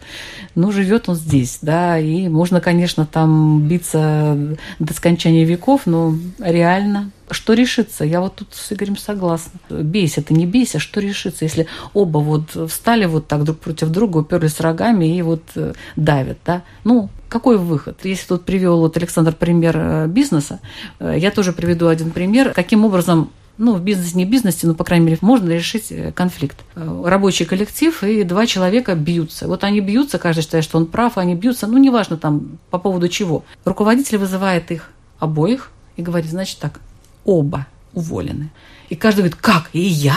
ну, 0.55 0.72
живет 0.72 1.09
он 1.09 1.14
здесь, 1.14 1.59
да, 1.61 1.99
и 1.99 2.29
можно, 2.29 2.61
конечно, 2.61 3.07
там 3.07 3.61
биться 3.68 4.57
до 4.79 4.94
скончания 4.94 5.44
веков, 5.44 5.83
но 5.85 6.14
реально 6.38 7.11
что 7.31 7.55
решится? 7.55 8.05
Я 8.05 8.21
вот 8.21 8.37
тут 8.37 8.49
с 8.53 8.73
Игорем 8.73 8.97
согласна. 8.97 9.59
Бейся 9.69 10.23
ты, 10.23 10.35
не 10.35 10.47
бейся, 10.47 10.79
что 10.79 11.01
решится, 11.01 11.45
если 11.45 11.67
оба 11.95 12.19
вот 12.19 12.57
встали 12.71 13.07
вот 13.07 13.27
так 13.27 13.45
друг 13.45 13.59
против 13.59 13.89
друга, 13.89 14.19
уперлись 14.19 14.61
рогами 14.61 15.17
и 15.17 15.23
вот 15.23 15.43
э, 15.57 15.75
давят, 15.97 16.39
да? 16.45 16.62
Ну, 16.85 17.09
какой 17.29 17.59
выход? 17.59 17.99
Если 18.05 18.27
тут 18.27 18.45
привел 18.45 18.79
вот 18.79 18.97
Александр 18.97 19.33
пример 19.33 19.77
э, 19.77 20.07
бизнеса, 20.07 20.61
э, 21.01 21.17
я 21.19 21.31
тоже 21.31 21.53
приведу 21.53 21.89
один 21.89 22.11
пример, 22.11 22.53
каким 22.53 22.85
образом 22.85 23.31
ну, 23.59 23.75
в 23.75 23.83
бизнесе, 23.83 24.19
не 24.19 24.27
в 24.27 24.31
бизнесе, 24.31 24.67
но, 24.67 24.75
по 24.75 24.85
крайней 24.85 25.07
мере, 25.07 25.19
можно 25.23 25.51
решить 25.51 25.91
конфликт. 26.15 26.59
Рабочий 26.75 27.47
коллектив 27.47 28.03
и 28.05 28.23
два 28.23 28.47
человека 28.47 28.95
бьются. 28.95 29.49
Вот 29.49 29.65
они 29.65 29.81
бьются, 29.81 30.19
каждый 30.19 30.43
считает, 30.43 30.62
что 30.62 30.77
он 30.77 30.87
прав, 30.87 31.17
они 31.17 31.35
бьются, 31.35 31.67
ну, 31.67 31.79
неважно 31.79 32.19
там 32.19 32.59
по 32.71 32.79
поводу 32.79 33.09
чего. 33.09 33.45
Руководитель 33.65 34.19
вызывает 34.19 34.71
их 34.71 34.91
обоих 35.19 35.71
и 35.97 36.03
говорит, 36.03 36.31
значит 36.31 36.59
так, 36.59 36.81
оба 37.27 37.67
уволены. 37.93 38.51
И 38.89 38.95
каждый 38.95 39.19
говорит, 39.19 39.37
как, 39.37 39.69
и 39.75 39.81
я? 39.81 40.17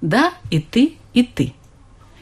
Да, 0.00 0.32
и 0.50 0.60
ты, 0.60 0.94
и 1.14 1.24
ты. 1.24 1.54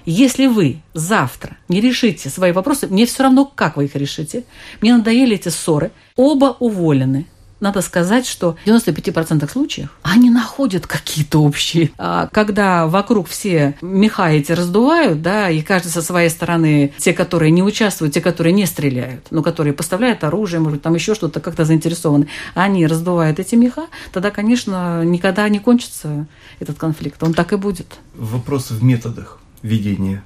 Если 0.07 0.47
вы 0.47 0.81
завтра 0.95 1.59
не 1.69 1.81
решите 1.81 2.31
свои 2.31 2.53
вопросы, 2.53 2.87
мне 2.87 3.05
все 3.05 3.25
равно, 3.25 3.45
как 3.45 3.77
вы 3.77 3.85
их 3.85 3.95
решите, 3.95 4.45
мне 4.81 4.97
надоели 4.97 5.35
эти 5.35 5.51
ссоры, 5.51 5.93
оба 6.17 6.57
уволены– 6.59 7.27
надо 7.61 7.83
сказать, 7.83 8.27
что 8.27 8.57
в 8.65 8.69
95% 8.69 9.51
случаев 9.51 9.91
они 10.03 10.31
находят 10.31 10.87
какие-то 10.87 11.43
общие. 11.43 11.91
А 11.99 12.29
когда 12.33 12.87
вокруг 12.87 13.29
все 13.29 13.77
меха 13.81 14.29
эти 14.29 14.53
раздувают, 14.53 15.23
да, 15.23 15.51
и 15.51 15.63
каждый 15.63 15.89
со 15.89 16.03
своей 16.03 16.31
стороны, 16.31 16.93
те, 16.99 17.13
которые 17.13 17.51
не 17.51 17.63
участвуют, 17.63 18.15
те, 18.15 18.21
которые 18.21 18.53
не 18.53 18.67
стреляют, 18.67 19.27
но 19.31 19.43
которые 19.43 19.73
поставляют 19.73 20.25
оружие, 20.25 20.61
может 20.61 20.83
там 20.83 20.95
еще 20.95 21.15
что-то, 21.15 21.41
как-то 21.41 21.65
заинтересованы, 21.65 22.29
они 22.55 22.87
раздувают 22.87 23.39
эти 23.39 23.55
меха, 23.55 23.87
тогда, 24.13 24.31
конечно, 24.31 25.05
никогда 25.05 25.49
не 25.49 25.59
кончится 25.59 26.27
этот 26.59 26.79
конфликт. 26.79 27.23
Он 27.23 27.35
так 27.35 27.53
и 27.53 27.57
будет. 27.57 27.99
Вопрос 28.15 28.71
в 28.71 28.83
методах 28.83 29.39
ведения 29.63 30.23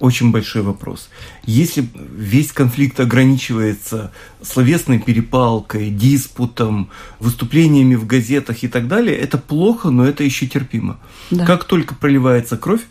очень 0.00 0.30
большой 0.30 0.62
вопрос. 0.62 1.08
Если 1.44 1.88
весь 1.94 2.52
конфликт 2.52 3.00
ограничивается 3.00 4.12
словесной 4.42 4.98
перепалкой, 4.98 5.90
диспутом, 5.90 6.90
выступлениями 7.18 7.94
в 7.94 8.06
газетах 8.06 8.62
и 8.62 8.68
так 8.68 8.88
далее, 8.88 9.16
это 9.16 9.38
плохо, 9.38 9.90
но 9.90 10.04
это 10.04 10.24
еще 10.24 10.46
терпимо. 10.46 10.98
Да. 11.30 11.44
Как 11.44 11.64
только 11.64 11.94
проливается 11.94 12.56
кровь, 12.56 12.82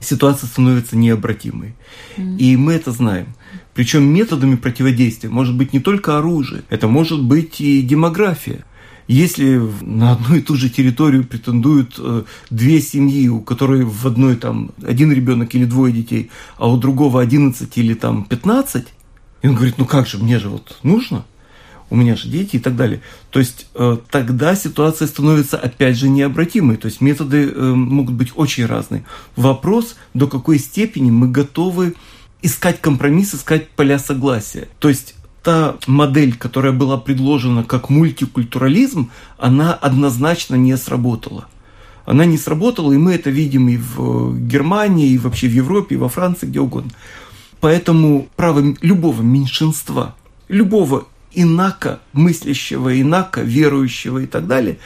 ситуация 0.00 0.48
становится 0.48 0.96
необратимой. 0.96 1.74
Mm. 2.16 2.38
И 2.38 2.56
мы 2.56 2.74
это 2.74 2.92
знаем. 2.92 3.28
Причем 3.74 4.04
методами 4.04 4.56
противодействия 4.56 5.30
может 5.30 5.56
быть 5.56 5.72
не 5.72 5.80
только 5.80 6.18
оружие, 6.18 6.62
это 6.68 6.88
может 6.88 7.22
быть 7.22 7.60
и 7.60 7.82
демография. 7.82 8.64
Если 9.08 9.60
на 9.80 10.12
одну 10.12 10.36
и 10.36 10.40
ту 10.40 10.54
же 10.54 10.70
территорию 10.70 11.24
претендуют 11.24 11.96
э, 11.98 12.24
две 12.50 12.80
семьи, 12.80 13.28
у 13.28 13.40
которой 13.40 13.84
в 13.84 14.06
одной 14.06 14.36
там 14.36 14.70
один 14.82 15.12
ребенок 15.12 15.54
или 15.54 15.64
двое 15.64 15.92
детей, 15.92 16.30
а 16.58 16.70
у 16.70 16.76
другого 16.76 17.20
11 17.20 17.76
или 17.78 17.94
там 17.94 18.24
15, 18.24 18.86
и 19.42 19.48
он 19.48 19.54
говорит, 19.54 19.78
ну 19.78 19.84
как 19.84 20.06
же, 20.06 20.18
мне 20.18 20.38
же 20.38 20.48
вот 20.48 20.78
нужно, 20.82 21.24
у 21.90 21.96
меня 21.96 22.14
же 22.14 22.28
дети 22.28 22.56
и 22.56 22.58
так 22.60 22.76
далее. 22.76 23.00
То 23.30 23.40
есть 23.40 23.66
э, 23.74 23.96
тогда 24.10 24.54
ситуация 24.54 25.08
становится 25.08 25.58
опять 25.58 25.96
же 25.96 26.08
необратимой. 26.08 26.76
То 26.76 26.86
есть 26.86 27.00
методы 27.00 27.50
э, 27.50 27.72
могут 27.72 28.14
быть 28.14 28.32
очень 28.36 28.64
разные. 28.64 29.04
Вопрос, 29.34 29.96
до 30.14 30.28
какой 30.28 30.58
степени 30.58 31.10
мы 31.10 31.28
готовы 31.28 31.94
искать 32.42 32.80
компромисс, 32.80 33.34
искать 33.34 33.68
поля 33.70 33.98
согласия. 33.98 34.68
То 34.78 34.88
есть 34.88 35.14
та 35.42 35.76
модель, 35.86 36.36
которая 36.36 36.72
была 36.72 36.98
предложена 36.98 37.64
как 37.64 37.88
мультикультурализм, 37.90 39.10
она 39.38 39.74
однозначно 39.74 40.54
не 40.56 40.76
сработала. 40.76 41.46
Она 42.04 42.24
не 42.24 42.38
сработала, 42.38 42.92
и 42.92 42.98
мы 42.98 43.14
это 43.14 43.30
видим 43.30 43.68
и 43.68 43.76
в 43.76 44.36
Германии, 44.38 45.10
и 45.10 45.18
вообще 45.18 45.48
в 45.48 45.52
Европе, 45.52 45.94
и 45.94 45.98
во 45.98 46.08
Франции, 46.08 46.46
где 46.46 46.60
угодно. 46.60 46.90
Поэтому 47.60 48.28
право 48.36 48.74
любого 48.80 49.22
меньшинства, 49.22 50.14
любого 50.48 51.06
инако 51.32 52.00
мыслящего, 52.12 53.00
инако 53.00 53.42
верующего 53.42 54.18
и 54.18 54.26
так 54.26 54.46
далее, 54.46 54.78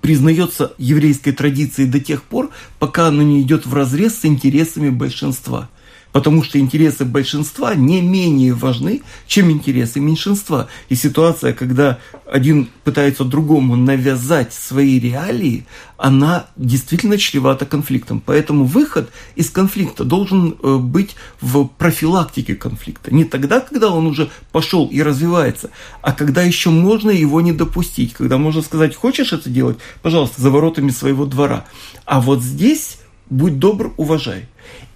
признается 0.00 0.74
еврейской 0.78 1.32
традицией 1.32 1.88
до 1.88 2.00
тех 2.00 2.22
пор, 2.22 2.50
пока 2.78 3.08
оно 3.08 3.22
не 3.22 3.42
идет 3.42 3.66
в 3.66 3.74
разрез 3.74 4.20
с 4.20 4.24
интересами 4.24 4.90
большинства 4.90 5.68
потому 6.14 6.44
что 6.44 6.60
интересы 6.60 7.04
большинства 7.04 7.74
не 7.74 8.00
менее 8.00 8.54
важны, 8.54 9.02
чем 9.26 9.50
интересы 9.50 9.98
меньшинства. 9.98 10.68
И 10.88 10.94
ситуация, 10.94 11.52
когда 11.52 11.98
один 12.30 12.68
пытается 12.84 13.24
другому 13.24 13.74
навязать 13.74 14.54
свои 14.54 15.00
реалии, 15.00 15.66
она 15.96 16.46
действительно 16.54 17.18
чревата 17.18 17.66
конфликтом. 17.66 18.22
Поэтому 18.24 18.64
выход 18.64 19.10
из 19.34 19.50
конфликта 19.50 20.04
должен 20.04 20.56
э, 20.62 20.76
быть 20.76 21.16
в 21.40 21.66
профилактике 21.66 22.54
конфликта. 22.54 23.12
Не 23.12 23.24
тогда, 23.24 23.58
когда 23.58 23.90
он 23.90 24.06
уже 24.06 24.30
пошел 24.52 24.86
и 24.86 25.02
развивается, 25.02 25.70
а 26.00 26.12
когда 26.12 26.42
еще 26.42 26.70
можно 26.70 27.10
его 27.10 27.40
не 27.40 27.52
допустить, 27.52 28.12
когда 28.12 28.38
можно 28.38 28.62
сказать, 28.62 28.94
хочешь 28.94 29.32
это 29.32 29.50
делать, 29.50 29.78
пожалуйста, 30.00 30.40
за 30.40 30.50
воротами 30.52 30.90
своего 30.90 31.26
двора. 31.26 31.64
А 32.04 32.20
вот 32.20 32.40
здесь 32.40 32.98
будь 33.30 33.58
добр, 33.58 33.92
уважай. 33.96 34.46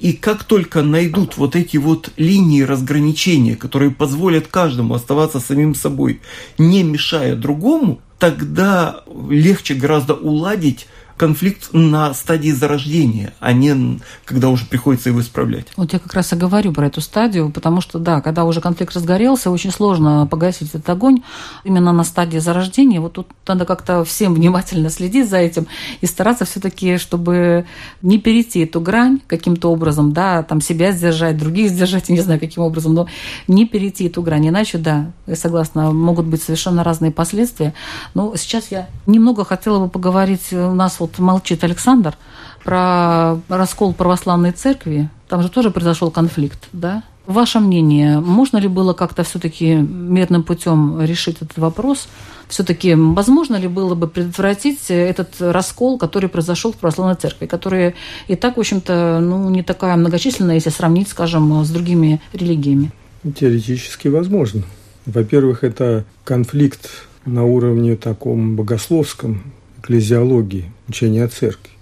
И 0.00 0.12
как 0.12 0.44
только 0.44 0.82
найдут 0.82 1.36
вот 1.36 1.56
эти 1.56 1.76
вот 1.76 2.10
линии 2.16 2.62
разграничения, 2.62 3.56
которые 3.56 3.90
позволят 3.90 4.46
каждому 4.46 4.94
оставаться 4.94 5.40
самим 5.40 5.74
собой, 5.74 6.20
не 6.56 6.82
мешая 6.82 7.34
другому, 7.34 8.00
тогда 8.18 9.02
легче 9.28 9.74
гораздо 9.74 10.14
уладить 10.14 10.86
конфликт 11.18 11.70
на 11.72 12.14
стадии 12.14 12.50
зарождения, 12.50 13.34
а 13.40 13.52
не 13.52 14.00
когда 14.24 14.48
уже 14.48 14.64
приходится 14.64 15.10
его 15.10 15.20
исправлять. 15.20 15.66
Вот 15.76 15.92
я 15.92 15.98
как 15.98 16.14
раз 16.14 16.32
и 16.32 16.36
говорю 16.36 16.72
про 16.72 16.86
эту 16.86 17.00
стадию, 17.00 17.50
потому 17.50 17.80
что, 17.80 17.98
да, 17.98 18.20
когда 18.20 18.44
уже 18.44 18.60
конфликт 18.60 18.94
разгорелся, 18.94 19.50
очень 19.50 19.70
сложно 19.70 20.26
погасить 20.30 20.68
этот 20.70 20.88
огонь 20.88 21.22
именно 21.64 21.92
на 21.92 22.04
стадии 22.04 22.38
зарождения. 22.38 23.00
Вот 23.00 23.14
тут 23.14 23.28
надо 23.46 23.66
как-то 23.66 24.04
всем 24.04 24.34
внимательно 24.38 24.90
следить 24.90 25.28
за 25.28 25.38
этим 25.38 25.66
и 26.00 26.06
стараться 26.06 26.44
все 26.44 26.60
таки 26.60 26.96
чтобы 26.96 27.66
не 28.02 28.18
перейти 28.18 28.60
эту 28.60 28.80
грань 28.80 29.20
каким-то 29.26 29.70
образом, 29.70 30.12
да, 30.12 30.42
там 30.42 30.60
себя 30.60 30.92
сдержать, 30.92 31.36
других 31.36 31.70
сдержать, 31.70 32.08
я 32.08 32.14
не 32.14 32.20
знаю, 32.20 32.40
каким 32.40 32.62
образом, 32.62 32.94
но 32.94 33.06
не 33.48 33.66
перейти 33.66 34.06
эту 34.06 34.22
грань. 34.22 34.48
Иначе, 34.48 34.78
да, 34.78 35.10
я 35.26 35.36
согласна, 35.36 35.92
могут 35.92 36.26
быть 36.26 36.42
совершенно 36.42 36.84
разные 36.84 37.10
последствия. 37.10 37.74
Но 38.14 38.36
сейчас 38.36 38.70
я 38.70 38.88
немного 39.06 39.44
хотела 39.44 39.78
бы 39.80 39.88
поговорить, 39.88 40.52
у 40.52 40.74
нас 40.74 41.00
вот 41.00 41.07
вот 41.08 41.18
молчит 41.18 41.64
Александр 41.64 42.16
про 42.64 43.38
раскол 43.48 43.92
православной 43.92 44.52
церкви. 44.52 45.08
Там 45.28 45.42
же 45.42 45.48
тоже 45.48 45.70
произошел 45.70 46.10
конфликт, 46.10 46.68
да? 46.72 47.02
Ваше 47.26 47.60
мнение, 47.60 48.20
можно 48.20 48.56
ли 48.56 48.68
было 48.68 48.94
как-то 48.94 49.22
все-таки 49.22 49.74
мирным 49.74 50.42
путем 50.42 51.02
решить 51.02 51.36
этот 51.42 51.58
вопрос? 51.58 52.08
Все-таки 52.48 52.94
возможно 52.94 53.56
ли 53.56 53.68
было 53.68 53.94
бы 53.94 54.08
предотвратить 54.08 54.86
этот 54.88 55.34
раскол, 55.38 55.98
который 55.98 56.30
произошел 56.30 56.72
в 56.72 56.76
православной 56.76 57.16
церкви, 57.16 57.44
которая 57.44 57.94
и 58.28 58.34
так, 58.34 58.56
в 58.56 58.60
общем-то, 58.60 59.20
ну, 59.20 59.50
не 59.50 59.62
такая 59.62 59.96
многочисленная, 59.96 60.54
если 60.54 60.70
сравнить, 60.70 61.08
скажем, 61.08 61.62
с 61.64 61.70
другими 61.70 62.22
религиями? 62.32 62.92
Теоретически 63.38 64.08
возможно. 64.08 64.62
Во-первых, 65.04 65.64
это 65.64 66.06
конфликт 66.24 66.88
на 67.26 67.44
уровне 67.44 67.96
таком 67.96 68.56
богословском, 68.56 69.42
экклезиологии, 69.88 70.70
учения 70.86 71.24
о 71.24 71.28
церкви. 71.28 71.72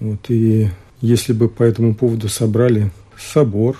Вот, 0.00 0.18
и 0.28 0.68
если 1.00 1.32
бы 1.32 1.48
по 1.48 1.62
этому 1.62 1.94
поводу 1.94 2.28
собрали 2.28 2.90
собор, 3.16 3.78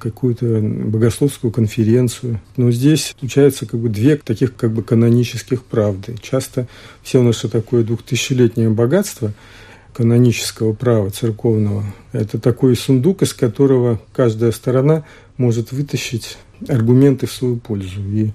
какую-то 0.00 0.60
богословскую 0.60 1.52
конференцию. 1.52 2.40
Но 2.56 2.70
здесь 2.70 3.14
случается 3.18 3.66
как 3.66 3.78
бы 3.78 3.88
две 3.90 4.16
таких 4.16 4.56
как 4.56 4.72
бы 4.72 4.82
канонических 4.82 5.62
правды. 5.62 6.16
Часто 6.20 6.66
все 7.02 7.22
наше 7.22 7.48
такое 7.48 7.84
двухтысячелетнее 7.84 8.70
богатство 8.70 9.32
канонического 9.92 10.72
права 10.72 11.10
церковного– 11.10 11.84
это 12.12 12.38
такой 12.38 12.76
сундук, 12.76 13.22
из 13.22 13.34
которого 13.34 14.00
каждая 14.12 14.52
сторона 14.52 15.04
может 15.36 15.70
вытащить 15.70 16.38
аргументы 16.66 17.26
в 17.26 17.32
свою 17.32 17.56
пользу. 17.56 18.00
И 18.02 18.30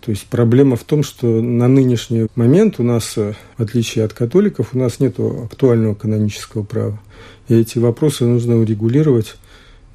то 0.00 0.10
есть 0.10 0.26
проблема 0.26 0.76
в 0.76 0.84
том, 0.84 1.02
что 1.02 1.26
на 1.26 1.68
нынешний 1.68 2.26
момент 2.36 2.80
у 2.80 2.82
нас, 2.82 3.16
в 3.16 3.34
отличие 3.58 4.04
от 4.04 4.12
католиков, 4.12 4.70
у 4.72 4.78
нас 4.78 4.98
нет 4.98 5.18
актуального 5.18 5.94
канонического 5.94 6.62
права. 6.62 7.00
И 7.48 7.54
эти 7.54 7.78
вопросы 7.78 8.24
нужно 8.24 8.56
урегулировать 8.56 9.36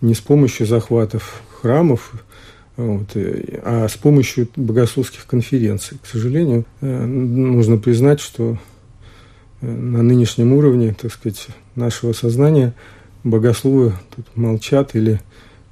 не 0.01 0.13
с 0.13 0.19
помощью 0.19 0.67
захватов 0.67 1.41
храмов, 1.61 2.13
вот, 2.77 3.09
а 3.15 3.87
с 3.89 3.97
помощью 3.97 4.47
богословских 4.55 5.25
конференций. 5.25 5.97
К 6.01 6.05
сожалению, 6.05 6.65
э, 6.81 7.05
нужно 7.05 7.77
признать, 7.77 8.21
что 8.21 8.57
э, 9.61 9.67
на 9.67 10.01
нынешнем 10.01 10.53
уровне, 10.53 10.95
так 10.99 11.11
сказать, 11.11 11.47
нашего 11.75 12.13
сознания 12.13 12.73
богословы 13.23 13.93
тут 14.15 14.25
молчат 14.35 14.95
или, 14.95 15.19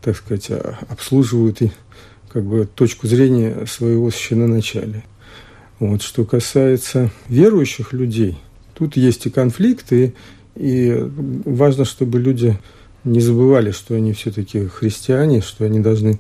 так 0.01 0.18
сказать, 0.18 0.51
обслуживают 0.89 1.61
и 1.61 1.72
как 2.30 2.43
бы 2.43 2.65
точку 2.65 3.07
зрения 3.07 3.65
своего 3.65 4.11
священноначалия. 4.11 5.03
Вот. 5.80 6.01
Что 6.01 6.25
касается 6.25 7.11
верующих 7.30 7.93
людей, 7.93 8.38
тут 8.73 8.97
есть 8.97 9.25
и 9.25 9.30
конфликты, 9.30 10.13
и 10.55 10.95
важно, 11.45 11.86
чтобы 11.86 12.19
люди 12.19 12.57
не 13.03 13.19
забывали, 13.21 13.71
что 13.71 13.95
они 13.95 14.13
все-таки 14.13 14.65
христиане, 14.65 15.41
что 15.41 15.65
они 15.65 15.80
должны 15.80 16.19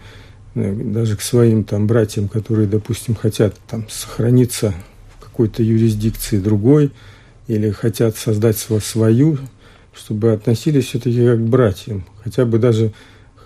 э, 0.55 0.73
даже 0.73 1.17
к 1.17 1.21
своим 1.21 1.63
там 1.63 1.87
братьям, 1.87 2.27
которые, 2.27 2.67
допустим, 2.67 3.15
хотят 3.15 3.55
там 3.67 3.89
сохраниться 3.89 4.73
в 5.15 5.23
какой-то 5.23 5.63
юрисдикции 5.63 6.39
другой 6.39 6.91
или 7.47 7.71
хотят 7.71 8.15
создать 8.15 8.57
свою, 8.57 9.37
чтобы 9.93 10.31
относились 10.31 10.85
все-таки 10.85 11.25
как 11.25 11.39
к 11.39 11.49
братьям, 11.49 12.05
хотя 12.23 12.45
бы 12.45 12.59
даже 12.59 12.93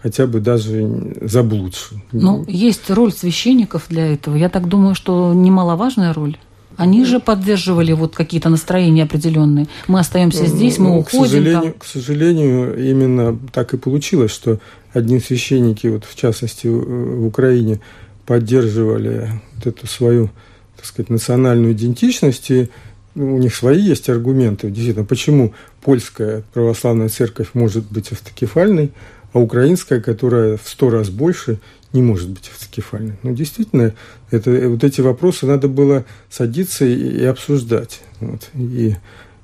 хотя 0.02 0.28
бы 0.28 0.39
даже 0.39 1.16
заблудшим. 1.22 2.02
Ну, 2.12 2.43
есть 2.47 2.89
роль 2.89 3.14
священников 3.14 3.86
для 3.89 4.14
этого. 4.14 4.36
Я 4.36 4.49
так 4.49 4.68
думаю, 4.68 4.95
что 4.95 5.34
немаловажная 5.34 6.14
роль. 6.14 6.38
Они 6.78 7.06
же 7.06 7.20
поддерживали 7.20 7.91
вот 7.91 8.16
какие-то 8.16 8.49
настроения 8.49 9.04
определенные. 9.04 9.68
Мы 9.88 9.99
остаемся 9.99 10.45
здесь, 10.47 10.80
мы 10.80 10.89
ну, 10.89 10.99
уходим. 10.99 11.26
К 11.26 11.28
сожалению, 11.28 11.62
там. 11.62 11.74
к 11.80 11.86
сожалению, 11.86 12.89
именно 12.89 13.38
так 13.52 13.74
и 13.74 13.78
получилось, 13.78 14.32
что 14.32 14.60
одни 14.93 15.20
священники, 15.20 15.88
вот 15.88 16.06
в 16.06 16.16
частности 16.16 16.68
в 16.68 17.28
Украине, 17.28 17.82
поддерживали 18.26 19.41
вот 19.56 19.68
эту 19.68 19.86
свою, 19.86 20.30
так 20.78 20.86
сказать, 20.86 21.10
национальную 21.10 21.74
идентичность, 21.74 22.49
и 22.49 22.70
ну, 23.14 23.36
у 23.36 23.38
них 23.38 23.54
свои 23.54 23.82
есть 23.82 24.10
аргументы, 24.10 24.70
действительно, 24.70 25.06
почему 25.06 25.54
польская 25.82 26.43
православная 26.54 27.10
церковь 27.10 27.49
может 27.54 27.91
быть 27.91 28.12
автокефальной, 28.12 28.91
а 29.34 29.40
украинская, 29.40 30.02
которая 30.02 30.58
в 30.58 30.68
сто 30.68 30.90
раз 30.90 31.10
больше, 31.10 31.60
не 31.94 32.02
может 32.02 32.30
быть 32.30 32.50
автокефальной. 32.54 33.16
Ну, 33.24 33.34
действительно, 33.34 33.94
это, 34.30 34.52
вот 34.70 34.84
эти 34.84 35.02
вопросы 35.02 35.46
надо 35.46 35.68
было 35.68 36.06
садиться 36.30 36.86
и, 36.86 36.94
и 36.94 37.24
обсуждать. 37.26 38.02
Вот. 38.20 38.50
И, 38.54 38.96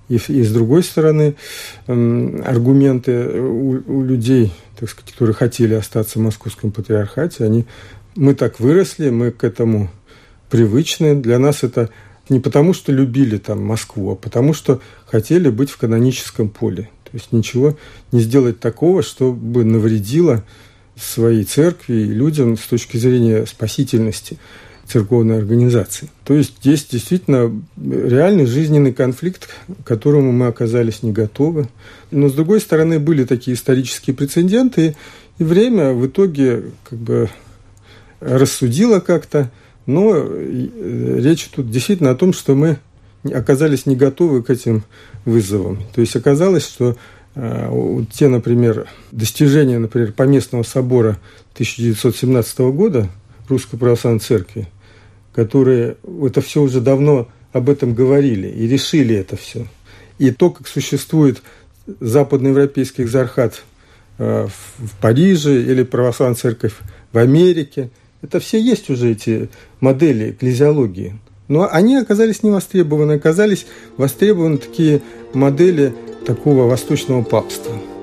и, 0.10 0.16
и 0.16 0.44
с 0.44 0.52
другой 0.52 0.84
стороны, 0.84 1.36
э, 1.88 2.42
аргументы 2.46 3.42
у, 3.42 3.84
у 3.86 4.04
людей, 4.04 4.54
так 4.80 4.90
сказать, 4.90 5.12
которые 5.12 5.36
хотели 5.36 5.74
остаться 5.74 6.20
в 6.20 6.22
московском 6.22 6.72
патриархате, 6.72 7.44
они, 7.44 7.66
мы 8.16 8.34
так 8.34 8.60
выросли, 8.60 9.10
мы 9.10 9.32
к 9.32 9.44
этому 9.44 9.90
привычны. 10.50 11.16
Для 11.16 11.40
нас 11.40 11.64
это 11.64 11.90
не 12.30 12.40
потому, 12.40 12.74
что 12.74 12.92
любили 12.92 13.38
там 13.38 13.64
Москву, 13.64 14.12
а 14.12 14.16
потому, 14.16 14.54
что 14.54 14.82
хотели 15.06 15.50
быть 15.50 15.70
в 15.70 15.78
каноническом 15.78 16.50
поле. 16.50 16.90
То 17.12 17.18
есть 17.18 17.32
ничего 17.32 17.78
не 18.12 18.20
сделать 18.20 18.60
такого, 18.60 19.04
чтобы 19.04 19.64
навредило 19.64 20.44
своей 20.96 21.44
церкви 21.44 21.96
и 21.96 22.06
людям 22.06 22.58
с 22.58 22.62
точки 22.62 22.98
зрения 22.98 23.46
спасительности 23.46 24.38
церковной 24.88 25.38
организации. 25.38 26.10
То 26.24 26.34
есть 26.34 26.56
здесь 26.62 26.86
действительно 26.86 27.52
реальный 27.78 28.46
жизненный 28.46 28.94
конфликт, 28.94 29.50
к 29.84 29.88
которому 29.88 30.32
мы 30.32 30.48
оказались 30.48 31.04
не 31.04 31.12
готовы. 31.12 31.68
Но 32.10 32.30
с 32.30 32.34
другой 32.34 32.62
стороны 32.62 33.00
были 33.00 33.26
такие 33.26 33.56
исторические 33.56 34.16
прецеденты, 34.16 34.96
и 35.38 35.44
время 35.44 35.94
в 35.94 36.08
итоге 36.08 36.72
как 36.90 37.00
бы 37.00 37.30
рассудило 38.20 39.00
как-то, 39.00 39.52
но 39.86 40.16
э, 40.16 41.20
речь 41.20 41.50
тут 41.54 41.70
действительно 41.70 42.12
о 42.12 42.16
том, 42.16 42.34
что 42.34 42.56
мы 42.56 42.80
оказались 43.24 43.86
не 43.86 43.96
готовы 43.96 44.42
к 44.42 44.50
этим 44.50 44.84
вызовам. 45.28 45.84
То 45.94 46.02
есть 46.02 46.16
оказалось, 46.16 46.66
что 46.66 46.96
э, 47.36 48.04
те, 48.12 48.30
например, 48.30 48.88
достижения, 49.12 49.78
например, 49.78 50.14
Поместного 50.14 50.64
собора 50.64 51.20
1917 51.54 52.60
года 52.60 53.10
Русской 53.50 53.78
Православной 53.78 54.22
Церкви, 54.22 54.68
которые 55.34 55.98
это 56.24 56.42
все 56.42 56.62
уже 56.62 56.82
давно 56.82 57.28
об 57.52 57.70
этом 57.70 57.94
говорили 57.94 58.48
и 58.48 58.68
решили 58.68 59.16
это 59.16 59.36
все. 59.36 59.68
И 60.18 60.32
то, 60.32 60.50
как 60.50 60.68
существует 60.68 61.42
западноевропейский 62.00 63.04
экзархат 63.04 63.64
э, 64.18 64.48
в 64.78 64.96
Париже 65.02 65.62
или 65.62 65.84
православная 65.84 66.36
церковь 66.36 66.74
в 67.12 67.18
Америке, 67.18 67.90
это 68.22 68.40
все 68.40 68.60
есть 68.60 68.90
уже 68.90 69.12
эти 69.12 69.50
модели 69.82 70.32
экклезиологии. 70.32 71.20
Но 71.48 71.68
они 71.72 71.96
оказались 71.96 72.44
не 72.44 72.52
востребованы, 72.52 73.14
оказались 73.14 73.68
востребованы 73.98 74.58
такие 74.58 75.02
модели 75.34 75.94
такого 76.26 76.64
восточного 76.64 77.24
папства– 77.24 77.74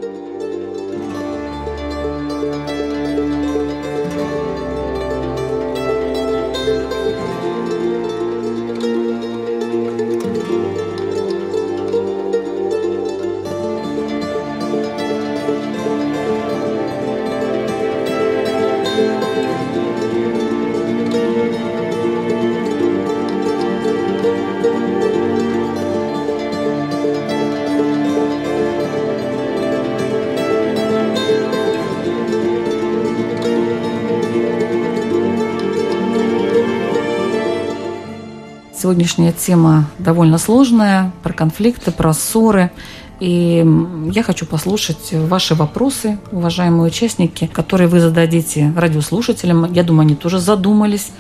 Сегодняшняя 38.84 39.32
тема 39.32 39.88
довольно 39.98 40.36
сложная, 40.36 41.10
про 41.22 41.32
конфликты, 41.32 41.90
про 41.90 42.12
ссоры. 42.12 42.70
И 43.18 43.64
я 44.12 44.22
хочу 44.22 44.44
послушать 44.44 45.08
ваши 45.10 45.54
вопросы, 45.54 46.18
уважаемые 46.30 46.88
участники, 46.88 47.46
которые 47.46 47.88
вы 47.88 48.00
зададите 48.00 48.74
радиослушателям. 48.76 49.72
Я 49.72 49.84
думаю, 49.84 50.02
они 50.02 50.16
тоже 50.16 50.38
задумались 50.38 51.12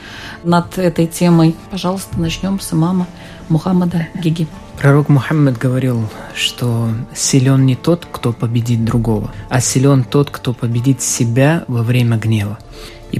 над 0.42 0.76
этой 0.76 1.06
темой. 1.06 1.56
Пожалуйста, 1.70 2.20
начнем 2.20 2.60
с 2.60 2.74
имама 2.74 3.06
Мухаммада 3.48 4.08
Гиги. 4.14 4.46
Пророк 4.78 5.08
Мухаммад 5.08 5.56
говорил, 5.56 6.02
что 6.34 6.90
силен 7.14 7.64
не 7.64 7.76
тот, 7.76 8.06
кто 8.12 8.34
победит 8.34 8.84
другого, 8.84 9.30
а 9.48 9.62
силен 9.62 10.04
тот, 10.04 10.28
кто 10.28 10.52
победит 10.52 11.00
себя 11.00 11.64
во 11.66 11.82
время 11.82 12.18
гнева. 12.18 12.58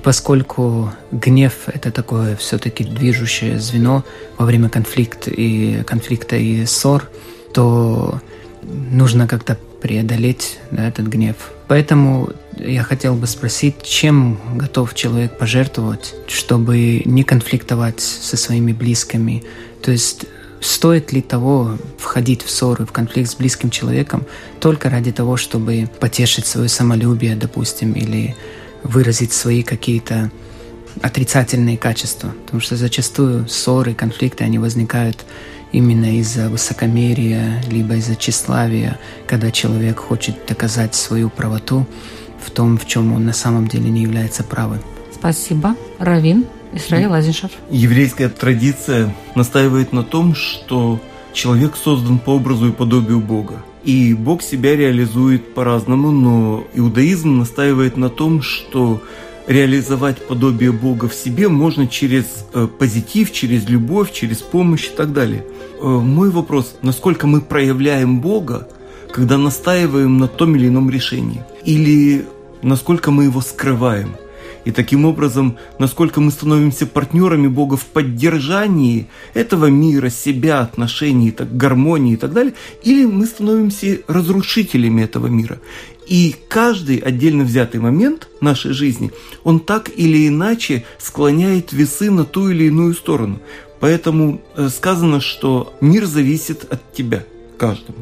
Поскольку 0.04 0.92
гнев– 1.10 1.54
это 1.66 1.90
такое 1.90 2.36
все-таки 2.36 2.84
движущее 2.84 3.58
звено 3.58 4.04
во 4.36 4.44
время 4.44 4.68
конфликта 4.68 5.30
и, 5.30 5.82
конфликта 5.82 6.36
и 6.36 6.66
ссор, 6.66 7.08
то 7.54 8.20
нужно 8.62 9.26
как-то 9.26 9.58
преодолеть 9.80 10.58
да, 10.70 10.86
этот 10.86 11.06
гнев. 11.06 11.36
Поэтому 11.68 12.30
я 12.58 12.82
хотел 12.82 13.14
бы 13.14 13.26
спросить, 13.26 13.82
чем 13.82 14.38
готов 14.56 14.94
человек 14.94 15.38
пожертвовать, 15.38 16.14
чтобы 16.26 17.00
не 17.06 17.24
конфликтовать 17.24 18.00
со 18.00 18.36
своими 18.36 18.72
близкими? 18.72 19.42
То 19.82 19.90
есть 19.90 20.26
стоит 20.60 21.12
ли 21.12 21.22
того 21.22 21.78
входить 21.98 22.42
в 22.42 22.50
ссоры, 22.50 22.84
в 22.84 22.92
конфликт 22.92 23.30
с 23.30 23.34
близким 23.36 23.70
человеком 23.70 24.26
только 24.60 24.90
ради 24.90 25.12
того, 25.12 25.38
чтобы 25.38 25.88
потешить 25.98 26.46
свое 26.46 26.68
самолюбие, 26.68 27.36
допустим, 27.36 27.92
или 27.92 28.34
выразить 28.84 29.32
свои 29.32 29.62
какие-то 29.62 30.30
отрицательные 31.02 31.76
качества. 31.76 32.32
Потому 32.44 32.60
что 32.60 32.76
зачастую 32.76 33.48
ссоры, 33.48 33.94
конфликты, 33.94 34.44
они 34.44 34.58
возникают 34.58 35.24
именно 35.72 36.18
из-за 36.18 36.48
высокомерия, 36.48 37.60
либо 37.68 37.96
из-за 37.96 38.14
тщеславия, 38.14 38.98
когда 39.26 39.50
человек 39.50 39.98
хочет 39.98 40.46
доказать 40.46 40.94
свою 40.94 41.30
правоту 41.30 41.86
в 42.40 42.50
том, 42.50 42.78
в 42.78 42.86
чем 42.86 43.12
он 43.12 43.24
на 43.24 43.32
самом 43.32 43.66
деле 43.66 43.90
не 43.90 44.02
является 44.02 44.44
правым. 44.44 44.78
Спасибо. 45.12 45.74
Равин 45.98 46.46
Исраил 46.72 47.14
Азишев. 47.14 47.50
Еврейская 47.70 48.28
традиция 48.28 49.14
настаивает 49.34 49.92
на 49.92 50.02
том, 50.02 50.34
что 50.34 51.00
человек 51.32 51.76
создан 51.76 52.18
по 52.18 52.30
образу 52.30 52.68
и 52.68 52.72
подобию 52.72 53.20
Бога. 53.20 53.62
И 53.84 54.14
Бог 54.14 54.42
себя 54.42 54.76
реализует 54.76 55.54
по-разному, 55.54 56.10
но 56.10 56.66
иудаизм 56.74 57.38
настаивает 57.38 57.96
на 57.96 58.08
том, 58.08 58.40
что 58.40 59.02
реализовать 59.46 60.26
подобие 60.26 60.72
Бога 60.72 61.08
в 61.08 61.14
себе 61.14 61.48
можно 61.48 61.86
через 61.86 62.46
э, 62.54 62.66
позитив, 62.78 63.30
через 63.32 63.68
любовь, 63.68 64.12
через 64.12 64.38
помощь 64.38 64.86
и 64.86 64.96
так 64.96 65.12
далее. 65.12 65.44
Э, 65.80 65.86
мой 65.86 66.30
вопрос, 66.30 66.76
насколько 66.80 67.26
мы 67.26 67.42
проявляем 67.42 68.20
Бога, 68.20 68.68
когда 69.12 69.36
настаиваем 69.36 70.16
на 70.16 70.28
том 70.28 70.56
или 70.56 70.68
ином 70.68 70.88
решении? 70.88 71.42
Или 71.64 72.26
насколько 72.62 73.10
мы 73.10 73.24
его 73.24 73.42
скрываем? 73.42 74.16
И 74.64 74.70
таким 74.70 75.04
образом, 75.04 75.56
насколько 75.78 76.20
мы 76.20 76.30
становимся 76.30 76.86
партнерами 76.86 77.48
Бога 77.48 77.76
в 77.76 77.84
поддержании 77.84 79.08
этого 79.34 79.66
мира, 79.66 80.08
себя, 80.08 80.60
отношений, 80.60 81.30
так, 81.30 81.54
гармонии 81.56 82.14
и 82.14 82.16
так 82.16 82.32
далее, 82.32 82.54
или 82.82 83.04
мы 83.04 83.26
становимся 83.26 84.00
разрушителями 84.08 85.02
этого 85.02 85.26
мира. 85.26 85.60
И 86.06 86.34
каждый 86.48 86.98
отдельно 86.98 87.44
взятый 87.44 87.80
момент 87.80 88.28
нашей 88.40 88.72
жизни, 88.72 89.10
он 89.42 89.60
так 89.60 89.90
или 89.94 90.28
иначе 90.28 90.84
склоняет 90.98 91.72
весы 91.72 92.10
на 92.10 92.24
ту 92.24 92.50
или 92.50 92.64
иную 92.64 92.94
сторону. 92.94 93.40
Поэтому 93.80 94.40
э, 94.56 94.68
сказано, 94.68 95.20
что 95.20 95.74
мир 95.80 96.06
зависит 96.06 96.64
от 96.70 96.92
тебя, 96.92 97.24
каждому. 97.58 97.98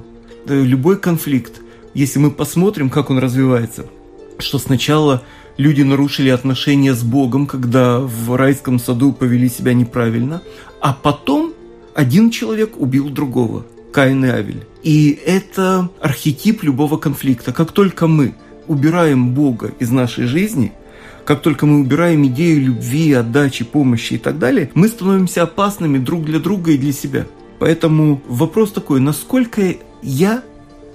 Любой 0.46 0.96
конфликт, 0.96 1.60
если 1.94 2.18
мы 2.18 2.30
посмотрим, 2.30 2.90
как 2.90 3.10
он 3.10 3.18
развивается, 3.18 3.86
что 4.38 4.58
сначала 4.58 5.22
люди 5.57 5.82
нарушили 5.82 6.28
отношения 6.28 6.94
с 6.94 7.03
Богом, 7.03 7.46
когда 7.46 8.00
в 8.00 8.36
райском 8.36 8.78
саду 8.78 9.12
повели 9.12 9.48
себя 9.48 9.74
неправильно, 9.74 10.42
а 10.80 10.92
потом 10.92 11.53
один 11.94 12.30
человек 12.30 12.80
убил 12.80 13.11
другого, 13.11 13.66
Каин 13.92 14.24
и 14.24 14.28
Авель. 14.28 14.64
И 14.82 15.18
это 15.24 15.90
архетип 16.00 16.62
любого 16.62 16.96
конфликта. 16.96 17.53
Как 17.53 17.72
только 17.72 18.07
мы 18.07 18.34
убираем 18.66 19.34
Бога 19.34 19.72
из 19.78 19.90
нашей 19.90 20.24
жизни, 20.24 20.72
как 21.24 21.40
только 21.40 21.66
мы 21.66 21.80
убираем 21.80 22.26
идею 22.26 22.62
любви, 22.62 23.12
отдачи, 23.12 23.64
помощи 23.64 24.14
и 24.14 24.18
так 24.18 24.38
далее, 24.38 24.70
мы 24.74 24.88
становимся 24.88 25.42
опасными 25.42 25.98
друг 25.98 26.24
для 26.24 26.40
друга 26.40 26.72
и 26.72 26.78
для 26.78 26.92
себя. 26.92 27.26
Поэтому 27.61 28.20
вопрос 28.26 28.72
такой, 28.72 28.98
насколько 28.98 29.76
я 30.03 30.42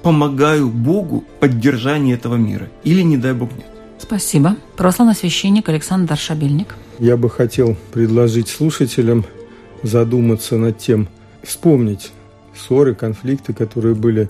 помогаю 0.04 0.68
Богу 0.68 1.24
в 1.40 1.44
этого 1.46 2.36
мира? 2.36 2.68
Или, 2.84 3.04
не 3.04 3.16
дай 3.18 3.34
Бог, 3.34 3.52
нет? 3.58 3.77
Спасибо. 4.00 4.56
Православный 4.76 5.16
священник 5.16 5.70
Александр 5.70 6.18
Шабельник. 6.18 6.76
Я 7.00 7.18
бы 7.18 7.30
хотел 7.30 7.76
предложить 7.92 8.48
слушателям 8.48 9.26
задуматься 9.84 10.58
над 10.58 10.78
тем, 10.78 11.08
вспомнить 11.44 12.12
ссоры, 12.56 12.96
конфликты, 12.96 13.54
которые 13.54 13.96
были 13.96 14.30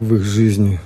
в 0.00 0.14
их 0.14 0.24
жизни. 0.24 0.80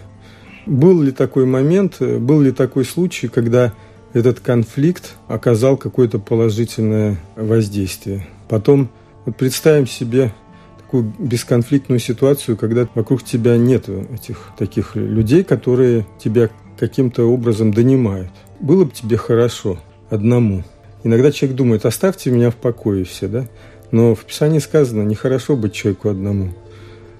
Был 0.66 1.03
ли 1.03 1.11
такой 1.12 1.47
момент, 1.47 2.01
был 2.01 2.41
ли 2.41 2.53
такой 2.53 2.85
случай, 2.85 3.29
когда 3.29 3.73
этот 4.12 4.41
конфликт 4.41 5.16
оказал 5.29 5.77
какое-то 5.77 6.18
положительное 6.18 7.18
воздействие? 7.37 8.27
Потом 8.49 8.91
вот 9.25 9.37
представим 9.37 9.87
себе 9.87 10.33
такую 10.79 11.12
бесконфликтную 11.18 12.01
ситуацию, 12.01 12.57
когда 12.57 12.89
вокруг 12.95 13.23
тебя 13.23 13.57
нет 13.57 13.89
этих 13.89 14.51
таких 14.59 14.97
людей, 14.97 15.45
которые 15.45 16.07
тебя 16.18 16.51
каким-то 16.81 17.31
образом 17.31 17.72
донимают. 17.72 18.31
Было 18.59 18.85
бы 18.85 18.91
тебе 18.91 19.18
хорошо 19.18 19.78
одному. 20.09 20.64
Иногда 21.05 21.31
человек 21.31 21.57
думает, 21.57 21.85
оставьте 21.85 22.31
меня 22.31 22.51
в 22.51 22.57
покое 22.57 23.05
все, 23.05 23.28
да? 23.28 23.47
Но 23.91 24.14
в 24.14 24.24
Писании 24.24 24.59
сказано, 24.59 25.03
нехорошо 25.03 25.57
быть 25.57 25.74
человеку 25.74 26.09
одному. 26.09 26.49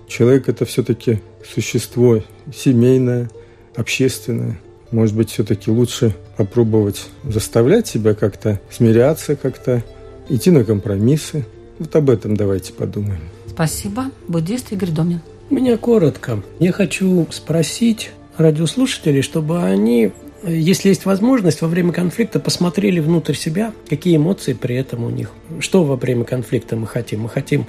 Человек– 0.09 0.49
это 0.49 0.65
все-таки 0.65 1.21
существо 1.47 2.23
семейное, 2.55 3.31
общественное. 3.77 4.59
Может 4.91 5.15
быть, 5.15 5.31
все-таки 5.31 5.71
лучше 5.71 6.17
попробовать 6.37 7.09
заставлять 7.23 7.87
себя 7.87 8.15
как-то 8.15 8.61
смиряться, 8.71 9.37
как-то 9.37 9.85
идти 10.29 10.51
на 10.51 10.65
компромиссы. 10.65 11.45
Вот 11.79 11.95
об 11.95 12.11
этом 12.11 12.37
давайте 12.37 12.73
подумаем. 12.73 13.21
Спасибо. 13.47 14.07
Буддист 14.27 14.73
Игорь 14.73 14.91
Домнин. 14.91 15.21
У 15.51 15.55
меня 15.55 15.77
коротко. 15.77 16.43
Я 16.59 16.73
хочу 16.73 17.27
спросить, 17.31 18.11
радиослушателей, 18.41 19.22
чтобы 19.22 19.62
они, 19.62 20.12
если 20.45 20.88
есть 20.88 21.05
возможность, 21.05 21.62
во 21.62 21.68
время 21.68 21.93
конфликта 21.93 22.41
посмотрели 22.41 23.01
внутрь 23.01 23.34
себя, 23.34 23.72
какие 23.88 24.16
эмоции 24.16 24.53
при 24.53 24.76
этом 24.76 25.05
у 25.05 25.11
них. 25.11 25.30
Что 25.61 25.84
во 25.84 25.97
время 25.97 26.24
конфликта 26.24 26.76
мы 26.76 26.86
хотим? 26.86 27.22
Мы 27.22 27.28
хотим 27.28 27.66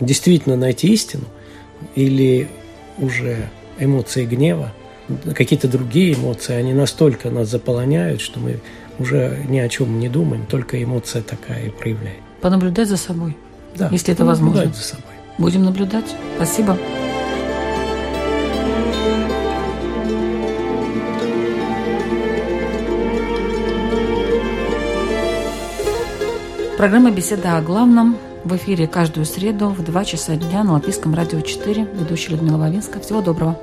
действительно 0.00 0.56
найти 0.56 0.92
истину 0.92 1.24
или 1.94 2.48
уже 2.98 3.50
эмоции 3.78 4.24
гнева, 4.24 4.72
какие-то 5.34 5.68
другие 5.68 6.14
эмоции, 6.14 6.54
они 6.54 6.72
настолько 6.72 7.30
нас 7.30 7.48
заполоняют, 7.48 8.20
что 8.20 8.40
мы 8.40 8.60
уже 8.98 9.44
ни 9.48 9.58
о 9.58 9.68
чем 9.68 9.98
не 9.98 10.08
думаем, 10.08 10.46
только 10.46 10.82
эмоция 10.82 11.22
такая 11.22 11.66
и 11.66 11.70
проявляет. 11.70 12.20
Понаблюдать 12.40 12.88
за 12.88 12.96
собой, 12.96 13.36
да, 13.76 13.88
если 13.90 14.14
это 14.14 14.24
возможно. 14.24 14.72
за 14.72 14.82
собой. 14.82 15.12
Будем 15.38 15.64
наблюдать. 15.64 16.14
Спасибо. 16.36 16.78
Программа 26.84 27.10
«Беседа 27.10 27.56
о 27.56 27.62
главном». 27.62 28.18
в 28.44 28.54
эфире 28.56 28.86
каждую 28.86 29.24
среду 29.24 29.68
в 29.68 29.82
2 29.82 30.04
часа 30.04 30.36
дня 30.36 30.62
на 30.62 30.74
Латвийском 30.74 31.14
радио 31.14 31.40
4. 31.40 31.88
Ведущая 31.94 32.32
Людмила 32.32 32.58
Вавинска. 32.58 33.00
Всего 33.00 33.22
доброго. 33.22 33.58